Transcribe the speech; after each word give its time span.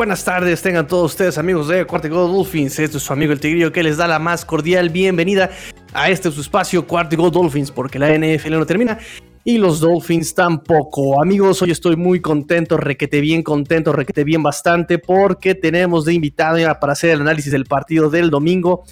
Buenas 0.00 0.24
tardes, 0.24 0.62
tengan 0.62 0.86
todos 0.86 1.12
ustedes 1.12 1.36
amigos 1.36 1.68
de 1.68 1.84
Cuartigo 1.84 2.26
Dolphins. 2.26 2.78
Este 2.78 2.96
es 2.96 3.02
su 3.02 3.12
amigo 3.12 3.34
el 3.34 3.38
Tigrillo 3.38 3.70
que 3.70 3.82
les 3.82 3.98
da 3.98 4.08
la 4.08 4.18
más 4.18 4.46
cordial 4.46 4.88
bienvenida 4.88 5.50
a 5.92 6.08
este 6.08 6.30
su 6.30 6.40
espacio 6.40 6.86
Cuartigo 6.86 7.30
Dolphins, 7.30 7.70
porque 7.70 7.98
la 7.98 8.08
NFL 8.08 8.52
no 8.52 8.64
termina 8.64 8.96
y 9.44 9.58
los 9.58 9.78
Dolphins 9.78 10.34
tampoco. 10.34 11.20
Amigos, 11.20 11.60
hoy 11.60 11.72
estoy 11.72 11.96
muy 11.96 12.18
contento, 12.22 12.78
requete 12.78 13.20
bien 13.20 13.42
contento, 13.42 13.92
requete 13.92 14.24
bien 14.24 14.42
bastante, 14.42 14.98
porque 14.98 15.54
tenemos 15.54 16.06
de 16.06 16.14
invitado 16.14 16.56
para 16.80 16.94
hacer 16.94 17.10
el 17.10 17.20
análisis 17.20 17.52
del 17.52 17.66
partido 17.66 18.08
del 18.08 18.30
domingo 18.30 18.84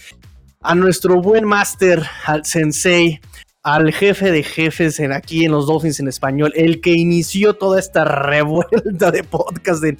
a 0.61 0.75
nuestro 0.75 1.23
buen 1.23 1.47
máster, 1.47 2.03
al 2.27 2.45
sensei, 2.45 3.19
al 3.63 3.93
jefe 3.93 4.31
de 4.31 4.43
jefes 4.43 5.01
en, 5.01 5.13
aquí 5.13 5.45
en 5.45 5.53
los 5.53 5.67
Dolphins 5.67 6.01
en 6.01 6.09
español, 6.09 6.53
el 6.55 6.81
que 6.81 6.93
inició 6.93 7.55
toda 7.55 7.79
esta 7.79 8.05
revuelta 8.05 9.11
de 9.11 9.25
podcast 9.25 9.83
en, 9.85 9.99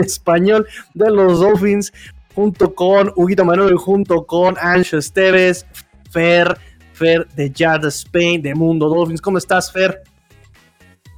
español 0.00 0.66
de 0.94 1.10
los 1.10 1.40
Dolphins, 1.40 1.92
junto 2.34 2.74
con 2.74 3.12
Huguito 3.16 3.44
Manuel, 3.44 3.76
junto 3.76 4.26
con 4.26 4.56
Ancho 4.60 4.98
Esteves, 4.98 5.66
Fer, 6.10 6.58
Fer 6.92 7.26
de 7.34 7.50
Yard 7.50 7.86
Spain, 7.86 8.42
de 8.42 8.54
Mundo 8.54 8.88
Dolphins. 8.88 9.20
¿Cómo 9.20 9.38
estás, 9.38 9.72
Fer? 9.72 10.02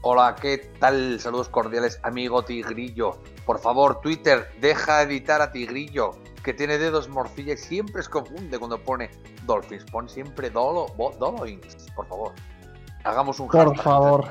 Hola, 0.02 0.34
¿qué 0.40 0.58
tal? 0.80 1.20
Saludos 1.20 1.48
cordiales, 1.48 2.00
amigo 2.02 2.42
Tigrillo. 2.44 3.18
Por 3.46 3.60
favor, 3.60 4.00
Twitter, 4.00 4.48
deja 4.60 5.02
editar 5.02 5.40
a 5.40 5.52
Tigrillo 5.52 6.16
que 6.42 6.52
tiene 6.52 6.78
dedos 6.78 7.08
morcilla 7.08 7.54
y 7.54 7.56
siempre 7.56 8.02
se 8.02 8.10
confunde 8.10 8.58
cuando 8.58 8.82
pone 8.82 9.10
Dolphins. 9.46 9.84
Pon 9.84 10.08
siempre 10.08 10.50
Dolo, 10.50 10.86
Dolphins, 11.18 11.86
por 11.94 12.06
favor. 12.06 12.32
Hagamos 13.04 13.40
un 13.40 13.48
Por 13.48 13.76
favor. 13.76 14.28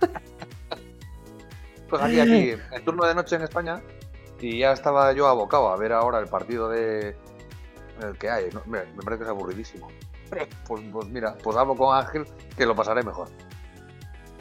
pues 1.90 2.02
aquí, 2.02 2.20
aquí, 2.20 2.54
el 2.72 2.84
turno 2.84 3.06
de 3.06 3.14
noche 3.14 3.36
en 3.36 3.42
España. 3.42 3.82
Y 4.40 4.58
ya 4.58 4.72
estaba 4.72 5.12
yo 5.12 5.28
abocado 5.28 5.68
a 5.70 5.76
ver 5.76 5.92
ahora 5.92 6.18
el 6.18 6.26
partido 6.26 6.68
de 6.68 7.16
el 8.02 8.18
que 8.18 8.28
hay. 8.28 8.50
Me, 8.66 8.80
parece 8.80 9.18
que 9.18 9.24
es 9.24 9.30
aburridísimo. 9.30 9.88
Pues, 10.66 10.82
pues 10.92 11.08
mira, 11.08 11.36
pues 11.42 11.56
hablo 11.56 11.74
con 11.74 11.96
Ángel 11.96 12.26
que 12.56 12.66
lo 12.66 12.74
pasaré 12.74 13.02
mejor. 13.02 13.28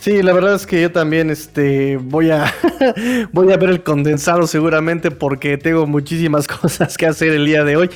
Sí, 0.05 0.21
la 0.21 0.33
verdad 0.33 0.53
es 0.53 0.67
que 0.67 0.79
yo 0.83 0.91
también 0.91 1.31
este, 1.31 1.97
voy, 1.97 2.29
a, 2.29 2.53
voy 3.31 3.51
a 3.51 3.57
ver 3.57 3.71
el 3.71 3.81
condensado 3.81 4.45
seguramente 4.45 5.09
porque 5.09 5.57
tengo 5.57 5.87
muchísimas 5.87 6.47
cosas 6.61 6.95
que 6.95 7.07
hacer 7.07 7.29
el 7.29 7.43
día 7.43 7.63
de 7.63 7.75
hoy. 7.75 7.89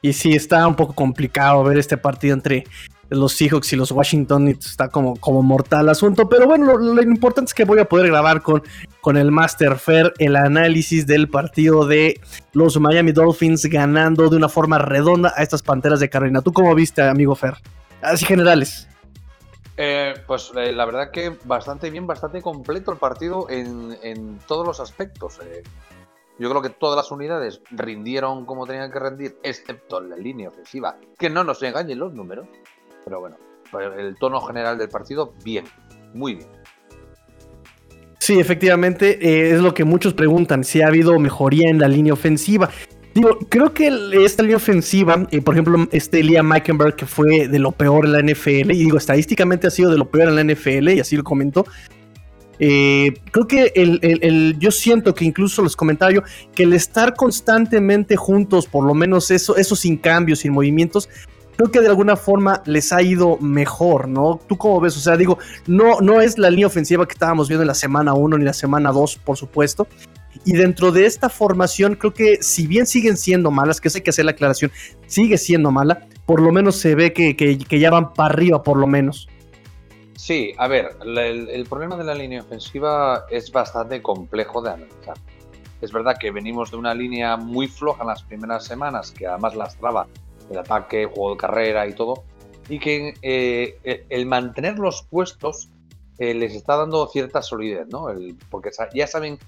Y 0.00 0.14
sí, 0.14 0.32
está 0.32 0.66
un 0.66 0.74
poco 0.74 0.94
complicado 0.94 1.62
ver 1.62 1.76
este 1.76 1.98
partido 1.98 2.32
entre 2.32 2.64
los 3.10 3.34
Seahawks 3.34 3.74
y 3.74 3.76
los 3.76 3.90
Washington. 3.90 4.48
Está 4.48 4.88
como, 4.88 5.16
como 5.16 5.42
mortal 5.42 5.90
asunto. 5.90 6.30
Pero 6.30 6.46
bueno, 6.46 6.78
lo, 6.78 7.02
importante 7.02 7.50
es 7.50 7.54
que 7.54 7.66
voy 7.66 7.78
a 7.78 7.84
poder 7.84 8.06
grabar 8.06 8.40
con, 8.40 8.62
con 9.02 9.18
el 9.18 9.30
Master 9.30 9.76
Fair 9.76 10.14
el 10.16 10.36
análisis 10.36 11.06
del 11.06 11.28
partido 11.28 11.86
de 11.86 12.22
los 12.54 12.80
Miami 12.80 13.12
Dolphins 13.12 13.66
ganando 13.66 14.30
de 14.30 14.36
una 14.38 14.48
forma 14.48 14.78
redonda 14.78 15.34
a 15.36 15.42
estas 15.42 15.60
Panteras 15.60 16.00
de 16.00 16.08
Carolina. 16.08 16.40
¿Tú 16.40 16.54
cómo 16.54 16.74
viste, 16.74 17.02
amigo 17.02 17.34
Fer? 17.34 17.56
Así 18.00 18.24
generales. 18.24 18.88
Eh, 19.82 20.12
pues 20.26 20.52
eh, 20.56 20.72
la 20.72 20.84
verdad 20.84 21.10
que 21.10 21.32
bastante 21.44 21.88
bien, 21.88 22.06
bastante 22.06 22.42
completo 22.42 22.92
el 22.92 22.98
partido 22.98 23.46
en, 23.48 24.38
todos 24.46 24.66
los 24.66 24.78
aspectos. 24.78 25.40
Eh. 25.42 25.62
yo 26.38 26.50
creo 26.50 26.60
que 26.60 26.68
todas 26.68 26.98
las 26.98 27.10
unidades 27.10 27.62
rindieron 27.70 28.44
como 28.44 28.66
tenían 28.66 28.92
que 28.92 28.98
rendir, 28.98 29.38
excepto 29.42 30.02
la 30.02 30.16
línea 30.16 30.50
ofensiva. 30.50 30.98
Que 31.18 31.30
no 31.30 31.44
nos 31.44 31.62
engañen 31.62 31.98
los 31.98 32.12
números. 32.12 32.46
Pero 33.06 33.20
bueno, 33.20 33.38
pues, 33.70 33.88
el 33.96 34.16
tono 34.18 34.42
general 34.42 34.76
del 34.76 34.90
partido, 34.90 35.32
bien, 35.42 35.64
muy 36.12 36.34
bien. 36.34 36.48
Sí, 38.18 38.38
efectivamente, 38.38 39.50
es 39.50 39.62
lo 39.62 39.72
que 39.72 39.84
muchos 39.84 40.12
preguntan, 40.12 40.62
si 40.62 40.82
ha 40.82 40.88
habido 40.88 41.18
mejoría 41.18 41.70
en 41.70 41.78
la 41.78 41.88
línea 41.88 42.12
ofensiva. 42.12 42.68
Digo, 43.14 43.38
creo 43.48 43.74
que 43.74 43.90
esta 44.24 44.42
línea 44.42 44.56
ofensiva, 44.56 45.26
eh, 45.30 45.40
por 45.40 45.54
ejemplo, 45.54 45.88
este 45.90 46.22
Liam 46.22 46.46
Meikenberg, 46.46 46.94
que 46.94 47.06
fue 47.06 47.48
de 47.48 47.58
lo 47.58 47.72
peor 47.72 48.06
en 48.06 48.12
la 48.12 48.20
NFL, 48.20 48.70
y 48.70 48.84
digo, 48.84 48.98
estadísticamente 48.98 49.66
ha 49.66 49.70
sido 49.70 49.90
de 49.90 49.98
lo 49.98 50.08
peor 50.08 50.28
en 50.28 50.36
la 50.36 50.44
NFL, 50.44 50.90
y 50.90 51.00
así 51.00 51.16
lo 51.16 51.24
comentó. 51.24 51.66
Eh, 52.60 53.14
creo 53.32 53.48
que 53.48 53.72
el, 53.74 54.56
yo 54.58 54.70
siento 54.70 55.14
que 55.14 55.24
incluso 55.24 55.62
los 55.62 55.74
comentarios, 55.74 56.24
que 56.54 56.64
el 56.64 56.74
estar 56.74 57.14
constantemente 57.14 58.16
juntos, 58.16 58.66
por 58.66 58.84
lo 58.84 58.94
menos 58.94 59.30
eso, 59.30 59.56
eso 59.56 59.74
sin 59.74 59.96
cambios, 59.96 60.40
sin 60.40 60.52
movimientos, 60.52 61.08
creo 61.56 61.70
que 61.70 61.80
de 61.80 61.88
alguna 61.88 62.16
forma 62.16 62.62
les 62.66 62.92
ha 62.92 63.02
ido 63.02 63.38
mejor, 63.38 64.08
¿no? 64.08 64.38
¿Tú 64.46 64.56
cómo 64.56 64.78
ves? 64.80 64.96
O 64.96 65.00
sea, 65.00 65.16
digo, 65.16 65.38
no, 65.66 66.00
no 66.00 66.20
es 66.20 66.38
la 66.38 66.50
línea 66.50 66.66
ofensiva 66.66 67.08
que 67.08 67.14
estábamos 67.14 67.48
viendo 67.48 67.62
en 67.62 67.68
la 67.68 67.74
semana 67.74 68.12
1 68.12 68.38
ni 68.38 68.44
la 68.44 68.52
semana 68.52 68.92
2, 68.92 69.20
por 69.24 69.38
supuesto, 69.38 69.88
y 70.44 70.52
dentro 70.52 70.92
de 70.92 71.06
esta 71.06 71.28
formación, 71.28 71.94
creo 71.94 72.14
que 72.14 72.42
si 72.42 72.66
bien 72.66 72.86
siguen 72.86 73.16
siendo 73.16 73.50
malas, 73.50 73.80
que 73.80 73.90
sé 73.90 74.02
que 74.02 74.10
hacer 74.10 74.24
la 74.24 74.32
aclaración, 74.32 74.70
sigue 75.06 75.38
siendo 75.38 75.70
mala, 75.70 76.06
por 76.26 76.40
lo 76.40 76.52
menos 76.52 76.76
se 76.76 76.94
ve 76.94 77.12
que, 77.12 77.36
que, 77.36 77.78
ya 77.78 77.90
van 77.90 78.12
para 78.14 78.32
arriba, 78.32 78.62
por 78.62 78.76
lo 78.76 78.86
menos. 78.86 79.28
Sí, 80.16 80.54
a 80.58 80.68
ver, 80.68 80.96
el, 81.04 81.66
problema 81.68 81.96
de 81.96 82.04
la 82.04 82.14
línea 82.14 82.42
ofensiva 82.42 83.24
es 83.30 83.50
bastante 83.50 84.00
complejo 84.02 84.62
de 84.62 84.70
analizar. 84.70 85.16
Es 85.80 85.92
verdad 85.92 86.16
que 86.18 86.30
venimos 86.30 86.70
de 86.70 86.76
una 86.76 86.94
línea 86.94 87.36
muy 87.36 87.66
floja 87.66 88.02
en 88.02 88.08
las 88.08 88.22
primeras 88.22 88.64
semanas, 88.64 89.10
que 89.12 89.26
además 89.26 89.56
lastraba 89.56 90.06
el 90.50 90.58
ataque, 90.58 91.02
el 91.02 91.08
juego 91.08 91.30
de 91.32 91.36
carrera 91.38 91.86
y 91.88 91.94
todo, 91.94 92.22
y 92.68 92.78
que 92.78 93.14
eh, 93.22 94.06
el 94.08 94.26
mantener 94.26 94.78
los 94.78 95.02
puestos 95.02 95.70
eh, 96.18 96.34
les 96.34 96.54
está 96.54 96.76
dando 96.76 97.08
cierta 97.08 97.40
solidez, 97.40 97.88
¿no? 97.88 98.08
porque 98.50 98.70
ya 98.94 99.06
saben 99.06 99.38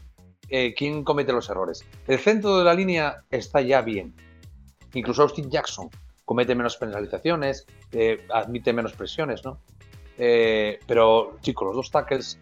eh, 0.48 0.74
quién 0.74 1.04
comete 1.04 1.32
los 1.32 1.48
errores. 1.48 1.84
El 2.06 2.18
centro 2.18 2.58
de 2.58 2.64
la 2.64 2.74
línea 2.74 3.24
está 3.30 3.60
ya 3.60 3.80
bien. 3.80 4.14
Incluso 4.94 5.22
Austin 5.22 5.50
Jackson 5.50 5.88
comete 6.24 6.54
menos 6.54 6.76
penalizaciones, 6.76 7.66
eh, 7.92 8.26
admite 8.32 8.72
menos 8.72 8.92
presiones, 8.92 9.44
¿no? 9.44 9.58
Eh, 10.18 10.78
pero, 10.86 11.38
chicos, 11.40 11.66
los 11.66 11.76
dos 11.76 11.90
tackles, 11.90 12.38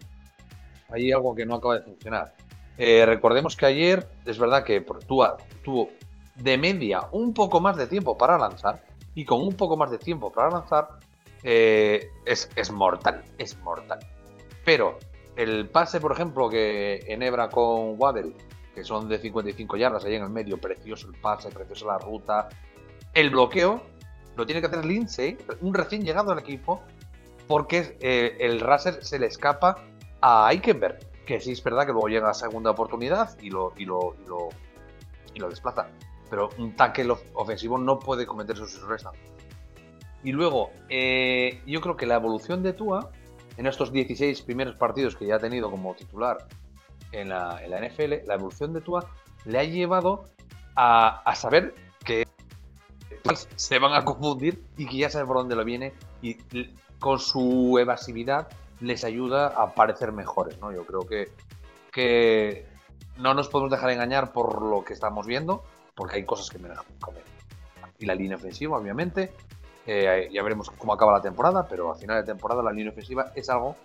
hay 0.88 1.12
algo 1.12 1.34
que 1.34 1.46
no 1.46 1.56
acaba 1.56 1.78
de 1.78 1.82
funcionar. 1.82 2.34
recordemos 2.76 3.56
que 3.56 3.66
ayer 3.66 4.08
es 4.24 4.38
verdad 4.38 4.64
que 4.64 4.80
Tua 5.06 5.36
tuvo 5.62 5.90
de 6.36 6.56
media 6.56 7.02
un 7.12 7.34
poco 7.34 7.60
más 7.60 7.76
de 7.76 7.86
tiempo 7.86 8.16
para 8.16 8.38
lanzar 8.38 8.82
y 9.14 9.24
con 9.24 9.42
un 9.42 9.54
poco 9.54 9.76
más 9.76 9.90
de 9.90 9.98
tiempo 9.98 10.32
para 10.32 10.50
lanzar 10.50 10.88
es 11.42 12.70
mortal, 12.72 13.22
es 13.38 13.56
mortal. 13.58 14.00
Pero 14.64 14.98
el 15.36 15.68
pase, 15.68 16.00
por 16.00 16.12
ejemplo, 16.12 16.48
que 16.48 17.04
enhebra 17.06 17.48
con 17.48 17.94
Waddell, 17.98 18.34
que 18.74 18.84
son 18.84 19.08
de 19.08 19.18
55 19.18 19.76
yardas 19.76 20.04
ahí 20.04 20.14
en 20.14 20.22
el 20.22 20.30
medio, 20.30 20.58
precioso 20.58 21.08
el 21.08 21.20
pase, 21.20 21.50
preciosa 21.50 21.86
la 21.86 21.98
ruta. 21.98 22.48
El 23.12 23.30
bloqueo 23.30 23.82
lo 24.36 24.46
tiene 24.46 24.60
que 24.60 24.68
hacer 24.68 24.84
Lindsay, 24.84 25.36
un 25.60 25.74
recién 25.74 26.02
llegado 26.02 26.32
al 26.32 26.38
equipo, 26.38 26.82
porque 27.46 27.96
eh, 28.00 28.36
el 28.40 28.60
Raser 28.60 29.04
se 29.04 29.18
le 29.18 29.26
escapa 29.26 29.84
a 30.20 30.50
Eikenberg, 30.52 30.98
que 31.26 31.40
sí 31.40 31.52
es 31.52 31.62
verdad 31.62 31.86
que 31.86 31.92
luego 31.92 32.08
llega 32.08 32.30
a 32.30 32.34
segunda 32.34 32.70
oportunidad 32.70 33.36
y 33.40 33.50
lo, 33.50 33.72
y 33.76 33.84
lo, 33.84 34.14
y 35.34 35.38
lo, 35.38 35.48
desplaza. 35.48 35.88
Pero 36.28 36.48
un 36.58 36.76
tackle 36.76 37.14
ofensivo 37.34 37.76
no 37.76 37.98
puede 37.98 38.24
cometer 38.24 38.56
sus 38.56 38.76
errores. 38.78 39.04
Y 40.22 40.32
luego, 40.32 40.70
eh, 40.88 41.60
yo 41.66 41.80
creo 41.80 41.96
que 41.96 42.06
la 42.06 42.16
evolución 42.16 42.62
de 42.62 42.72
Tua 42.72 43.10
en 43.60 43.66
estos 43.66 43.92
16 43.92 44.40
primeros 44.40 44.74
partidos 44.76 45.14
que 45.16 45.26
ya 45.26 45.36
ha 45.36 45.38
tenido 45.38 45.70
como 45.70 45.94
titular 45.94 46.46
en 47.12 47.28
la, 47.28 47.60
NFL, 47.60 48.26
la 48.26 48.34
evolución 48.36 48.72
de 48.72 48.80
Tua 48.80 49.06
le 49.44 49.58
ha 49.58 49.64
llevado 49.64 50.24
a, 50.76 51.34
saber 51.34 51.74
que 52.02 52.26
se 53.56 53.78
van 53.78 53.92
a 53.92 54.02
confundir 54.02 54.64
y 54.78 54.86
que 54.86 54.96
ya 54.96 55.10
sabe 55.10 55.26
por 55.26 55.36
dónde 55.36 55.56
lo 55.56 55.64
viene 55.66 55.92
y 56.22 56.38
con 56.98 57.18
su 57.18 57.76
evasividad 57.78 58.48
les 58.80 59.04
ayuda 59.04 59.48
a 59.48 59.74
parecer 59.74 60.12
mejores, 60.12 60.58
¿no? 60.58 60.72
Yo 60.72 60.86
creo 60.86 61.00
que, 61.00 61.30
que 61.92 62.66
no 63.18 63.34
nos 63.34 63.50
podemos 63.50 63.70
dejar 63.70 63.90
engañar 63.90 64.32
por 64.32 64.62
lo 64.62 64.84
que 64.84 64.94
estamos 64.94 65.26
viendo, 65.26 65.64
porque 65.94 66.16
hay 66.16 66.24
cosas 66.24 66.48
que 66.48 66.58
me 66.58 66.70
dejan 66.70 66.86
comer. 66.98 67.24
Y 67.98 68.06
la 68.06 68.14
línea 68.14 68.38
ofensiva, 68.38 68.78
obviamente, 68.78 69.34
eh, 69.86 70.28
ya 70.32 70.42
veremos 70.42 70.70
cómo 70.70 70.92
acaba 70.92 71.12
la 71.12 71.22
temporada, 71.22 71.66
pero 71.68 71.90
a 71.90 71.94
final 71.94 72.16
de 72.16 72.32
temporada 72.32 72.62
la 72.62 72.72
línea 72.72 72.92
ofensiva 72.92 73.32
es 73.34 73.48
algo 73.50 73.76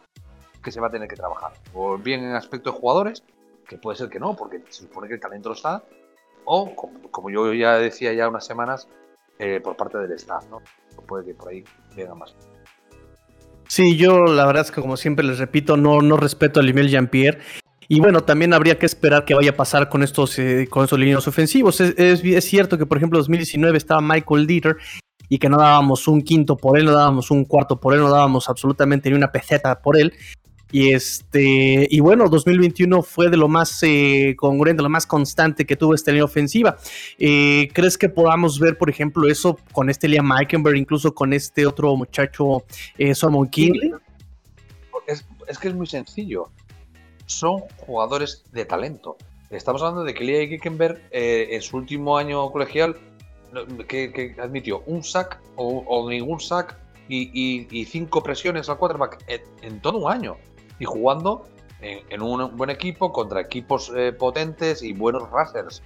que 0.63 0.71
se 0.71 0.81
va 0.81 0.87
a 0.87 0.91
tener 0.91 1.07
que 1.07 1.15
trabajar. 1.15 1.53
O 1.73 1.97
bien 1.97 2.23
en 2.23 2.35
aspecto 2.35 2.71
de 2.71 2.77
jugadores, 2.77 3.23
que 3.67 3.77
puede 3.77 3.97
ser 3.97 4.09
que 4.09 4.19
no, 4.19 4.35
porque 4.35 4.61
se 4.69 4.83
supone 4.83 5.07
que 5.07 5.15
el 5.15 5.19
talento 5.19 5.53
está, 5.53 5.83
o 6.43 6.75
como, 6.75 7.29
yo 7.29 7.53
ya 7.53 7.77
decía 7.77 8.13
ya 8.13 8.27
unas 8.27 8.45
semanas, 8.45 8.87
eh, 9.39 9.59
por 9.61 9.75
parte 9.75 9.97
del 9.97 10.11
staff, 10.13 10.45
¿no? 10.49 10.61
Puede 11.07 11.25
que 11.25 11.33
por 11.33 11.49
ahí 11.49 11.63
venga 11.95 12.15
más. 12.15 12.35
Sí, 13.67 13.97
yo 13.97 14.25
la 14.25 14.45
verdad 14.45 14.63
es 14.63 14.71
que 14.71 14.81
como 14.81 14.95
siempre 14.95 15.25
les 15.25 15.39
repito, 15.39 15.75
no, 15.75 16.01
no 16.01 16.17
respeto 16.17 16.59
a 16.59 16.63
Limel 16.63 16.89
Jean-Pierre. 16.89 17.39
Y 17.87 17.99
bueno, 17.99 18.21
también 18.21 18.53
habría 18.53 18.79
que 18.79 18.85
esperar 18.85 19.25
que 19.25 19.35
vaya 19.35 19.51
a 19.51 19.55
pasar 19.55 19.89
con 19.89 20.01
estos, 20.03 20.39
eh, 20.39 20.67
con 20.69 20.83
estos 20.83 20.97
líneas 20.97 21.27
ofensivos. 21.27 21.81
Es, 21.81 22.23
es, 22.23 22.45
cierto 22.45 22.77
que, 22.77 22.85
por 22.85 22.97
ejemplo, 22.97 23.19
en 23.19 23.21
2019 23.21 23.77
estaba 23.77 24.01
Michael 24.01 24.47
Dieter 24.47 24.77
y 25.29 25.37
que 25.37 25.49
no 25.49 25.57
dábamos 25.57 26.07
un 26.07 26.21
quinto 26.21 26.57
por 26.57 26.77
él, 26.77 26.85
no 26.85 26.91
dábamos 26.91 27.31
un 27.31 27.45
cuarto 27.45 27.79
por 27.79 27.93
él, 27.93 27.99
no 27.99 28.09
dábamos 28.09 28.49
absolutamente 28.49 29.09
ni 29.09 29.15
una 29.15 29.31
peseta 29.31 29.79
por 29.81 29.97
él. 29.97 30.13
Y 30.71 30.91
este, 30.91 31.87
y 31.89 31.99
bueno, 31.99 32.27
2021 32.27 33.01
fue 33.03 33.29
de 33.29 33.37
lo 33.37 33.47
más 33.47 33.81
eh, 33.83 34.35
congruente, 34.37 34.83
lo 34.83 34.89
más 34.89 35.05
constante 35.05 35.65
que 35.65 35.75
tuvo 35.75 35.93
esta 35.93 36.11
línea 36.11 36.25
ofensiva. 36.25 36.75
Eh, 37.17 37.69
¿Crees 37.71 37.97
que 37.97 38.09
podamos 38.09 38.59
ver, 38.59 38.77
por 38.77 38.89
ejemplo, 38.89 39.29
eso 39.29 39.57
con 39.71 39.89
este 39.89 40.07
Liam 40.07 40.27
Meikenberg, 40.27 40.75
incluso 40.75 41.13
con 41.13 41.33
este 41.33 41.65
otro 41.65 41.95
muchacho, 41.95 42.65
eh, 42.97 43.13
Solomon 43.15 43.47
Kinley? 43.47 43.93
Es, 45.07 45.23
que 45.59 45.67
es 45.67 45.75
muy 45.75 45.87
sencillo. 45.87 46.49
Son 47.25 47.61
jugadores 47.77 48.43
de 48.51 48.65
talento. 48.65 49.17
Estamos 49.51 49.81
hablando 49.81 50.03
de 50.03 50.13
que 50.13 50.23
Liam 50.23 50.49
Meikenberg 50.49 50.99
en 51.11 51.61
su 51.61 51.77
último 51.77 52.17
año 52.17 52.51
colegial 52.51 52.97
que, 53.87 54.35
admitió 54.41 54.83
un 54.85 55.03
sack 55.03 55.39
o, 55.55 56.09
ningún 56.09 56.39
sack 56.39 56.77
y, 57.07 57.85
cinco 57.85 58.21
presiones 58.23 58.69
al 58.69 58.77
quarterback 58.77 59.23
en 59.61 59.81
todo 59.81 59.99
un 59.99 60.11
año 60.11 60.37
y 60.79 60.85
jugando 60.85 61.47
en, 61.81 62.21
un 62.21 62.55
buen 62.55 62.69
equipo 62.69 63.11
contra 63.11 63.41
equipos 63.41 63.91
eh, 63.95 64.11
potentes 64.13 64.81
y 64.81 64.93
buenos 64.93 65.29
rushers. 65.29 65.81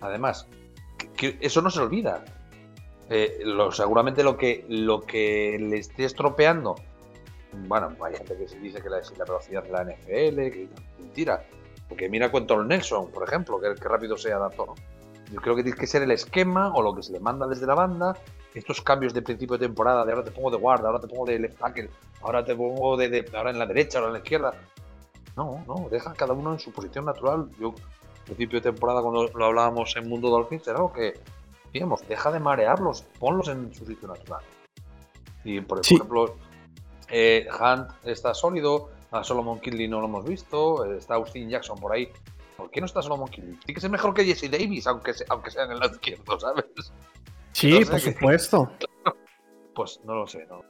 Además, 0.00 0.46
eso 1.40 1.62
no 1.62 1.70
se 1.70 1.80
olvida. 1.80 2.24
Eh, 3.10 3.40
lo, 3.44 3.72
seguramente 3.72 4.22
lo 4.22 4.36
que, 4.36 4.64
lo 4.68 5.02
que 5.02 5.58
le 5.60 5.78
esté 5.78 6.04
estropeando, 6.04 6.76
bueno, 7.66 7.94
hay 8.02 8.16
gente 8.16 8.36
que 8.36 8.48
se 8.48 8.58
dice 8.58 8.80
que 8.80 8.88
la, 8.88 9.00
velocidad 9.24 9.64
de 9.64 9.70
la 9.70 9.84
NFL, 9.84 10.36
que 10.50 10.68
mentira. 10.98 11.44
Porque 11.88 12.08
mira 12.08 12.30
Quentin 12.30 12.68
Nelson, 12.68 13.10
por 13.10 13.28
ejemplo, 13.28 13.60
que, 13.60 13.74
que 13.74 13.88
rápido 13.88 14.16
se 14.16 14.32
adaptó, 14.32 14.66
¿no? 14.66 14.74
Yo 15.32 15.40
creo 15.40 15.56
que 15.56 15.62
tiene 15.62 15.78
que 15.78 15.86
ser 15.86 16.02
el 16.02 16.10
esquema 16.10 16.72
o 16.74 16.82
lo 16.82 16.94
que 16.94 17.02
se 17.02 17.12
le 17.12 17.18
manda 17.18 17.46
desde 17.46 17.66
la 17.66 17.74
banda 17.74 18.14
estos 18.54 18.82
cambios 18.82 19.14
de 19.14 19.22
principio 19.22 19.56
de 19.56 19.66
temporada, 19.66 20.04
de 20.04 20.12
ahora 20.12 20.24
te 20.24 20.30
pongo 20.30 20.50
de 20.50 20.58
guarda, 20.58 20.88
ahora 20.88 21.00
te 21.00 21.08
pongo 21.08 21.24
de 21.24 21.38
left 21.38 21.58
tackle, 21.58 21.88
ahora 22.20 22.44
te 22.44 22.54
pongo 22.54 22.96
de, 22.98 23.24
ahora 23.34 23.50
en 23.50 23.58
la 23.58 23.66
derecha, 23.66 23.98
ahora 23.98 24.08
en 24.08 24.12
la 24.14 24.18
izquierda. 24.18 24.52
No, 25.36 25.64
no, 25.66 25.88
deja 25.90 26.12
cada 26.12 26.34
uno 26.34 26.52
en 26.52 26.58
su 26.58 26.70
posición 26.70 27.06
natural. 27.06 27.48
Yo, 27.58 27.74
principio 28.26 28.60
de 28.60 28.70
temporada, 28.70 29.00
cuando 29.00 29.26
lo 29.28 29.44
hablábamos 29.44 29.96
en 29.96 30.06
Mundo 30.06 30.28
Dolphins, 30.28 30.68
era 30.68 30.76
algo 30.76 30.92
que, 30.92 31.14
digamos, 31.72 32.06
deja 32.06 32.30
de 32.30 32.40
marearlos, 32.40 33.02
ponlos 33.18 33.48
en 33.48 33.72
su 33.74 33.86
sitio 33.86 34.08
natural. 34.08 34.42
Y 35.44 35.62
por 35.62 35.80
ejemplo, 35.80 36.36
eh, 37.08 37.48
Hunt 37.50 37.90
está 38.04 38.34
sólido, 38.34 38.90
a 39.10 39.24
Solomon 39.24 39.60
Kinley 39.60 39.88
no 39.88 40.00
lo 40.00 40.06
hemos 40.06 40.24
visto, 40.24 40.84
está 40.84 41.14
Austin 41.14 41.48
Jackson 41.48 41.78
por 41.78 41.92
ahí. 41.92 42.10
¿Por 42.62 42.70
qué 42.70 42.78
no 42.78 42.86
está 42.86 43.02
Solomon 43.02 43.28
Kinley? 43.28 43.56
Tiene 43.56 43.74
que 43.74 43.80
ser 43.80 43.90
mejor 43.90 44.14
que 44.14 44.24
Jesse 44.24 44.48
Davis, 44.48 44.86
aunque, 44.86 45.12
aunque 45.30 45.50
sea 45.50 45.64
en 45.64 45.72
el 45.72 45.80
lado 45.80 45.94
izquierdo, 45.94 46.38
¿sabes? 46.38 46.64
Sí, 47.50 47.84
por 47.84 47.98
supuesto. 47.98 48.70
Pues 49.74 49.98
no 50.04 50.14
lo 50.14 50.28
sé, 50.28 50.46
no. 50.48 50.62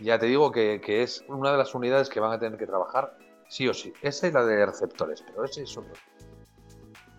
Ya 0.00 0.18
te 0.18 0.26
digo 0.26 0.50
que, 0.50 0.80
es 0.84 1.24
una 1.28 1.52
de 1.52 1.58
las 1.58 1.72
unidades 1.72 2.08
que 2.08 2.18
van 2.18 2.32
a 2.32 2.40
tener 2.40 2.58
que 2.58 2.66
trabajar 2.66 3.16
sí 3.48 3.68
o 3.68 3.74
sí. 3.74 3.92
Esa 4.02 4.26
es 4.26 4.34
la 4.34 4.44
de 4.44 4.66
receptores, 4.66 5.22
pero 5.24 5.44
ese 5.44 5.62
es 5.62 5.78
otro. 5.78 5.92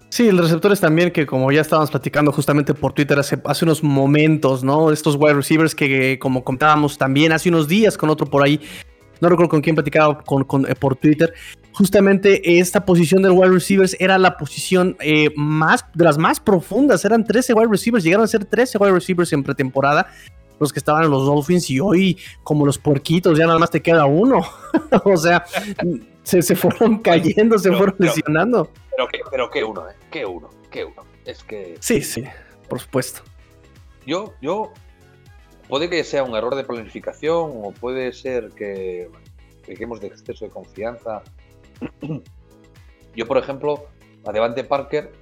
Sí, 0.10 0.28
el 0.28 0.38
receptores 0.38 0.82
también, 0.82 1.12
que 1.12 1.26
como 1.26 1.50
ya 1.54 1.62
estábamos 1.62 1.90
platicando 1.90 2.34
justamente 2.34 2.74
por 2.74 2.92
Twitter 2.92 3.18
hace, 3.18 3.42
hace 3.46 3.64
unos 3.64 3.82
momentos, 3.82 4.62
¿no? 4.62 4.92
Estos 4.92 5.16
wide 5.16 5.36
receivers 5.36 5.74
que, 5.74 6.20
como 6.20 6.44
contábamos 6.44 6.98
también 6.98 7.32
hace 7.32 7.48
unos 7.48 7.70
días 7.70 7.98
con 7.98 8.10
otro 8.10 8.26
por 8.28 8.44
ahí, 8.44 8.60
no 9.22 9.30
recuerdo 9.30 9.50
con 9.50 9.62
quién 9.62 9.76
platicaba 9.76 10.22
con, 10.24 10.70
eh, 10.70 10.76
por 10.76 10.96
Twitter, 10.96 11.34
justamente 11.72 12.60
esta 12.60 12.84
posición 12.86 13.22
del 13.22 13.32
wide 13.32 13.52
receivers 13.52 13.96
era 14.00 14.18
la 14.18 14.38
posición 14.38 14.98
eh, 15.00 15.30
más 15.36 15.86
de 15.94 16.04
las 16.04 16.18
más 16.18 16.40
profundas. 16.40 17.06
Eran 17.06 17.26
13 17.26 17.54
wide 17.54 17.70
receivers, 17.70 18.04
llegaron 18.04 18.24
a 18.26 18.28
ser 18.28 18.46
13 18.46 18.78
wide 18.78 18.92
receivers 18.92 19.32
en 19.34 19.44
pretemporada. 19.44 20.08
Los 20.60 20.72
que 20.72 20.78
estaban 20.78 21.04
en 21.06 21.10
los 21.10 21.26
Dolphins 21.26 21.72
y 21.72 21.80
hoy, 21.80 22.20
como 22.44 22.68
los 22.68 22.78
porquitos, 22.78 23.36
ya 23.38 23.48
nada 23.48 23.58
más 23.58 23.72
te 23.72 23.82
queda 23.82 24.06
uno. 24.06 24.42
o 25.06 25.18
sea, 25.18 25.44
se, 26.24 26.56
fueron 26.56 27.00
cayendo, 27.00 27.58
se 27.58 27.72
fueron 27.72 27.96
lesionando. 27.98 28.70
Pero 29.32 29.50
que 29.50 29.64
uno, 29.64 29.90
¿eh? 29.90 29.94
Que 30.12 30.26
uno, 30.26 30.50
que 30.70 30.86
uno. 30.86 31.04
Es 31.26 31.44
que. 31.44 31.78
Sí, 31.80 32.02
sí, 32.02 32.24
por 32.70 32.80
supuesto. 32.80 33.22
Yo, 34.06 34.34
yo. 34.42 34.72
Puede 35.72 35.90
que 35.90 36.04
sea 36.04 36.26
un 36.26 36.36
error 36.36 36.56
de 36.56 36.66
planificación 36.66 37.50
o 37.64 37.72
puede 37.72 38.12
ser 38.12 38.50
que 38.50 39.10
pequemos 39.66 40.02
de 40.02 40.08
exceso 40.08 40.44
de 40.44 40.52
confianza 40.52 41.24
Yo, 43.16 43.26
por 43.26 43.38
ejemplo, 43.38 43.86
a 44.26 44.34
Devante 44.34 44.66
Parker, 44.66 45.14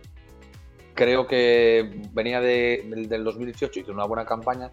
creo 0.95 1.27
que 1.27 2.01
venía 2.13 2.41
de, 2.41 2.83
del 3.07 3.23
2018, 3.23 3.81
hizo 3.81 3.91
una 3.91 4.05
buena 4.05 4.25
campaña. 4.25 4.71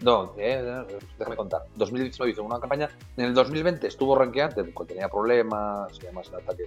No, 0.00 0.32
eh, 0.38 0.82
déjame 1.18 1.36
contar. 1.36 1.64
2019 1.74 2.32
hizo 2.32 2.42
una 2.42 2.58
campaña. 2.58 2.88
En 3.18 3.26
el 3.26 3.34
2020 3.34 3.86
estuvo 3.86 4.16
rankeante 4.16 4.64
porque 4.64 4.94
tenía 4.94 5.10
problemas 5.10 5.92
y 6.00 6.06
además 6.06 6.28
el 6.28 6.36
ataque 6.36 6.64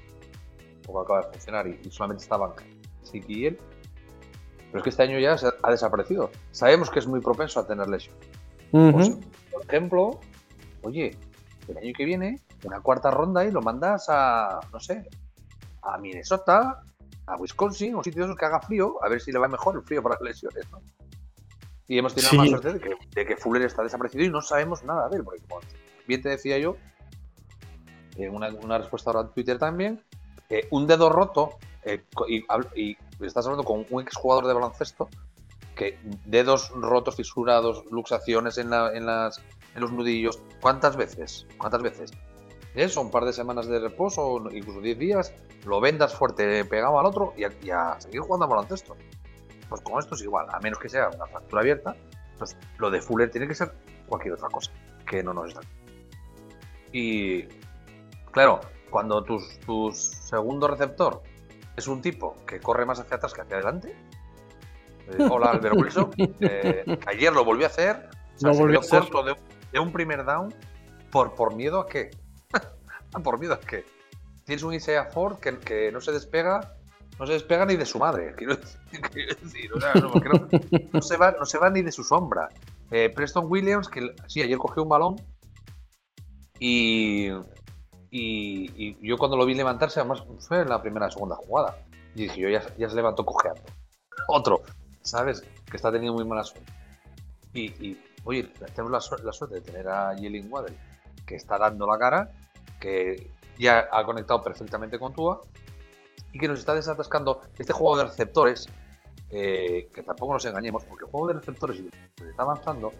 poco 0.85 1.01
acaba 1.01 1.21
de 1.21 1.31
funcionar 1.31 1.67
y, 1.67 1.89
solamente 1.89 2.21
estaban 2.21 2.51
sí 3.01 3.23
y 3.27 3.47
él. 3.47 3.59
Pero 4.71 4.79
es 4.79 4.83
que 4.83 4.89
este 4.89 5.03
año 5.03 5.19
ya 5.19 5.35
ha 5.63 5.71
desaparecido. 5.71 6.29
Sabemos 6.51 6.89
que 6.89 6.99
es 6.99 7.07
muy 7.07 7.21
propenso 7.21 7.59
a 7.59 7.67
tener 7.67 7.87
lesión. 7.87 8.15
Pues, 8.71 9.17
por 9.51 9.63
ejemplo, 9.63 10.19
oye, 10.83 11.17
el 11.67 11.77
año 11.77 11.93
que 11.95 12.05
viene 12.05 12.39
una 12.63 12.81
cuarta 12.81 13.11
ronda 13.11 13.45
y 13.45 13.51
lo 13.51 13.61
mandas 13.61 14.05
a, 14.09 14.59
no 14.71 14.79
sé, 14.79 15.07
a 15.81 15.97
Minnesota, 15.97 16.83
a 17.25 17.35
Wisconsin, 17.37 17.95
o 17.95 18.03
sitios 18.03 18.35
que 18.35 18.45
haga 18.45 18.59
frío, 18.59 19.03
a 19.03 19.09
ver 19.09 19.21
si 19.21 19.31
le 19.31 19.39
va 19.39 19.47
mejor 19.47 19.75
el 19.75 19.83
frío 19.83 20.03
para 20.03 20.15
las 20.15 20.21
lesiones, 20.21 20.69
¿no? 20.71 20.81
Y 21.87 21.97
hemos 21.97 22.13
tenido 22.13 22.33
más 22.35 22.49
suerte 22.49 22.73
de 23.15 23.25
que, 23.25 23.35
Fuller 23.35 23.63
está 23.63 23.81
desaparecido 23.81 24.23
y 24.23 24.29
no 24.29 24.41
sabemos 24.41 24.83
nada 24.83 25.09
de 25.09 25.17
él, 25.17 25.23
porque 25.23 25.41
como 25.47 25.61
bien 26.07 26.21
te 26.21 26.29
decía 26.29 26.59
yo, 26.59 26.75
en 28.15 28.35
una, 28.35 28.77
respuesta 28.77 29.09
ahora 29.09 29.27
en 29.27 29.33
Twitter 29.33 29.57
también, 29.57 29.99
un 30.69 30.85
dedo 30.85 31.09
roto, 31.09 31.57
eh, 31.83 32.03
y, 32.75 32.95
estás 33.27 33.45
hablando 33.45 33.63
con 33.63 33.85
un 33.89 34.01
exjugador 34.01 34.47
de 34.47 34.53
baloncesto, 34.53 35.09
que 35.75 35.97
dedos 36.25 36.71
rotos, 36.71 37.15
fisurados, 37.15 37.85
luxaciones 37.91 38.57
en, 38.57 38.69
las, 38.69 39.41
en 39.75 39.81
los 39.81 39.91
nudillos, 39.91 40.41
¿cuántas 40.61 40.95
veces? 40.95 41.47
¿Cuántas 41.57 41.81
veces? 41.81 42.11
eso, 42.75 43.01
un 43.01 43.11
par 43.11 43.25
de 43.25 43.33
semanas 43.33 43.67
de 43.67 43.79
reposo, 43.79 44.43
incluso 44.51 44.81
10 44.81 44.99
días, 44.99 45.33
lo 45.65 45.81
vendas 45.81 46.13
fuerte 46.13 46.63
pegado 46.65 46.99
al 46.99 47.05
otro 47.05 47.33
y 47.35 47.43
a, 47.43 47.99
seguir 47.99 48.21
jugando 48.21 48.45
a 48.45 48.49
baloncesto. 48.49 48.95
Pues 49.67 49.81
con 49.81 49.99
esto 49.99 50.15
es 50.15 50.21
igual, 50.21 50.47
a 50.51 50.59
menos 50.59 50.79
que 50.79 50.89
sea 50.89 51.09
una 51.09 51.25
fractura 51.25 51.61
abierta, 51.61 51.95
pues 52.37 52.55
lo 52.77 52.89
de 52.89 53.01
Fuller 53.01 53.29
tiene 53.29 53.47
que 53.47 53.55
ser 53.55 53.71
cualquier 54.07 54.33
otra 54.33 54.49
cosa 54.49 54.71
que 55.05 55.21
no 55.21 55.33
nos 55.33 55.49
está. 55.49 55.61
Y 56.91 57.43
claro, 58.31 58.61
cuando 58.89 59.23
tu, 59.23 59.39
segundo 59.91 60.67
receptor 60.67 61.21
es 61.79 61.87
un 61.87 62.01
tipo 62.01 62.35
que 62.45 62.59
corre 62.59 62.85
más 62.85 62.99
hacia 62.99 63.17
atrás 63.17 63.33
que 63.33 63.41
hacia 63.41 63.55
adelante, 63.55 63.95
eh, 65.07 65.17
hola 65.31 65.51
Albert 65.51 65.75
Wilson, 65.75 66.11
eh, 66.39 66.99
ayer 67.07 67.33
lo 67.33 67.43
volvió 67.43 67.65
a 67.65 67.69
hacer, 67.69 68.09
lo 68.41 68.53
volvió 68.53 68.79
a 68.79 68.81
hacer. 68.81 68.99
corto 68.99 69.23
de, 69.23 69.79
un 69.79 69.91
primer 69.91 70.23
down 70.23 70.53
por, 71.11 71.33
por 71.35 71.55
miedo 71.55 71.79
a 71.79 71.87
que 71.87 72.11
por 73.23 73.39
miedo, 73.39 73.55
es 73.59 73.65
que 73.65 73.85
tienes 74.45 74.63
un 74.63 74.73
Isaiah 74.73 75.05
Ford 75.05 75.39
que, 75.39 75.57
que, 75.59 75.91
no 75.91 76.01
se 76.01 76.11
despega, 76.11 76.75
no 77.19 77.27
se 77.27 77.33
despega 77.33 77.65
ni 77.65 77.75
de 77.75 77.85
su 77.85 77.99
madre. 77.99 78.33
Quiero 78.37 78.55
decir, 78.55 79.71
no, 80.91 81.01
se 81.01 81.17
va, 81.17 81.31
no 81.31 81.45
se 81.45 81.57
va 81.57 81.69
ni 81.69 81.81
de 81.81 81.91
su 81.91 82.03
sombra. 82.03 82.49
Eh, 82.91 83.11
Preston 83.15 83.45
Williams, 83.47 83.87
que 83.87 84.15
sí, 84.27 84.41
ayer 84.41 84.57
cogió 84.57 84.83
un 84.83 84.89
balón 84.89 85.15
y, 86.59 87.29
y, 88.11 89.07
yo 89.07 89.17
cuando 89.17 89.37
lo 89.37 89.45
vi 89.45 89.53
levantarse, 89.53 89.99
además 89.99 90.23
fue 90.39 90.61
en 90.61 90.69
la 90.69 90.81
primera 90.81 91.07
o 91.07 91.11
segunda 91.11 91.35
jugada. 91.35 91.77
Y 92.15 92.23
dije, 92.23 92.41
yo 92.41 92.49
ya, 92.49 92.61
ya 92.77 92.89
se 92.89 92.95
levantó 92.95 93.25
cojeando. 93.25 93.61
Otro, 94.27 94.61
¿sabes? 95.01 95.43
Que 95.69 95.77
está 95.77 95.91
teniendo 95.91 96.13
muy 96.13 96.25
mala 96.25 96.43
suerte. 96.43 96.71
Y, 97.53 97.97
oye, 98.23 98.43
tenemos 98.75 98.91
la, 99.23 99.31
suerte 99.31 99.55
de 99.55 99.61
tener 99.61 99.87
a 99.87 100.15
Jalen 100.15 100.51
Waddell, 100.51 100.77
que 101.25 101.35
está 101.35 101.57
dando 101.57 101.87
la 101.87 101.97
cara 101.97 102.31
que 102.79 103.31
ya 103.57 103.89
ha 103.91 104.03
conectado 104.05 104.41
perfectamente 104.41 104.97
con 104.97 105.13
Tua 105.13 105.41
y 106.31 106.39
que 106.39 106.47
nos 106.47 106.59
está 106.59 106.73
desatascando 106.73 107.41
este 107.57 107.73
juego 107.73 107.97
de 107.97 108.05
receptores, 108.05 108.69
eh, 109.29 109.89
que 109.93 110.03
tampoco 110.03 110.33
nos 110.33 110.45
engañemos, 110.45 110.85
porque 110.85 111.05
el 111.05 111.11
juego 111.11 111.27
de 111.27 111.33
receptores 111.33 111.81
que 112.15 112.29
está 112.29 112.43
avanzando 112.43 112.93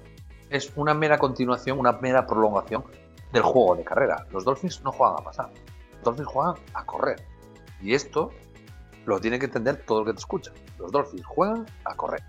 es 0.50 0.72
una 0.75 0.94
mera 0.94 1.18
continuación, 1.18 1.80
una 1.80 1.94
mera 1.94 2.25
prolongación 2.25 2.84
del 3.31 3.43
juego 3.43 3.75
de 3.75 3.83
carrera. 3.83 4.25
Los 4.31 4.45
Dolphins 4.45 4.81
no 4.83 4.91
juegan 4.91 5.17
a 5.19 5.24
pasar, 5.24 5.50
los 5.95 6.03
Dolphins 6.03 6.27
juegan 6.27 6.55
a 6.74 6.86
correr. 6.86 7.25
Y 7.81 7.93
esto 7.93 8.31
lo 9.05 9.19
tiene 9.19 9.39
que 9.39 9.45
entender 9.45 9.83
todo 9.86 10.01
el 10.01 10.05
que 10.05 10.13
te 10.13 10.19
escucha. 10.19 10.51
Los 10.77 10.91
Dolphins 10.91 11.25
juegan 11.25 11.65
a 11.86 11.95
correr. 11.95 12.24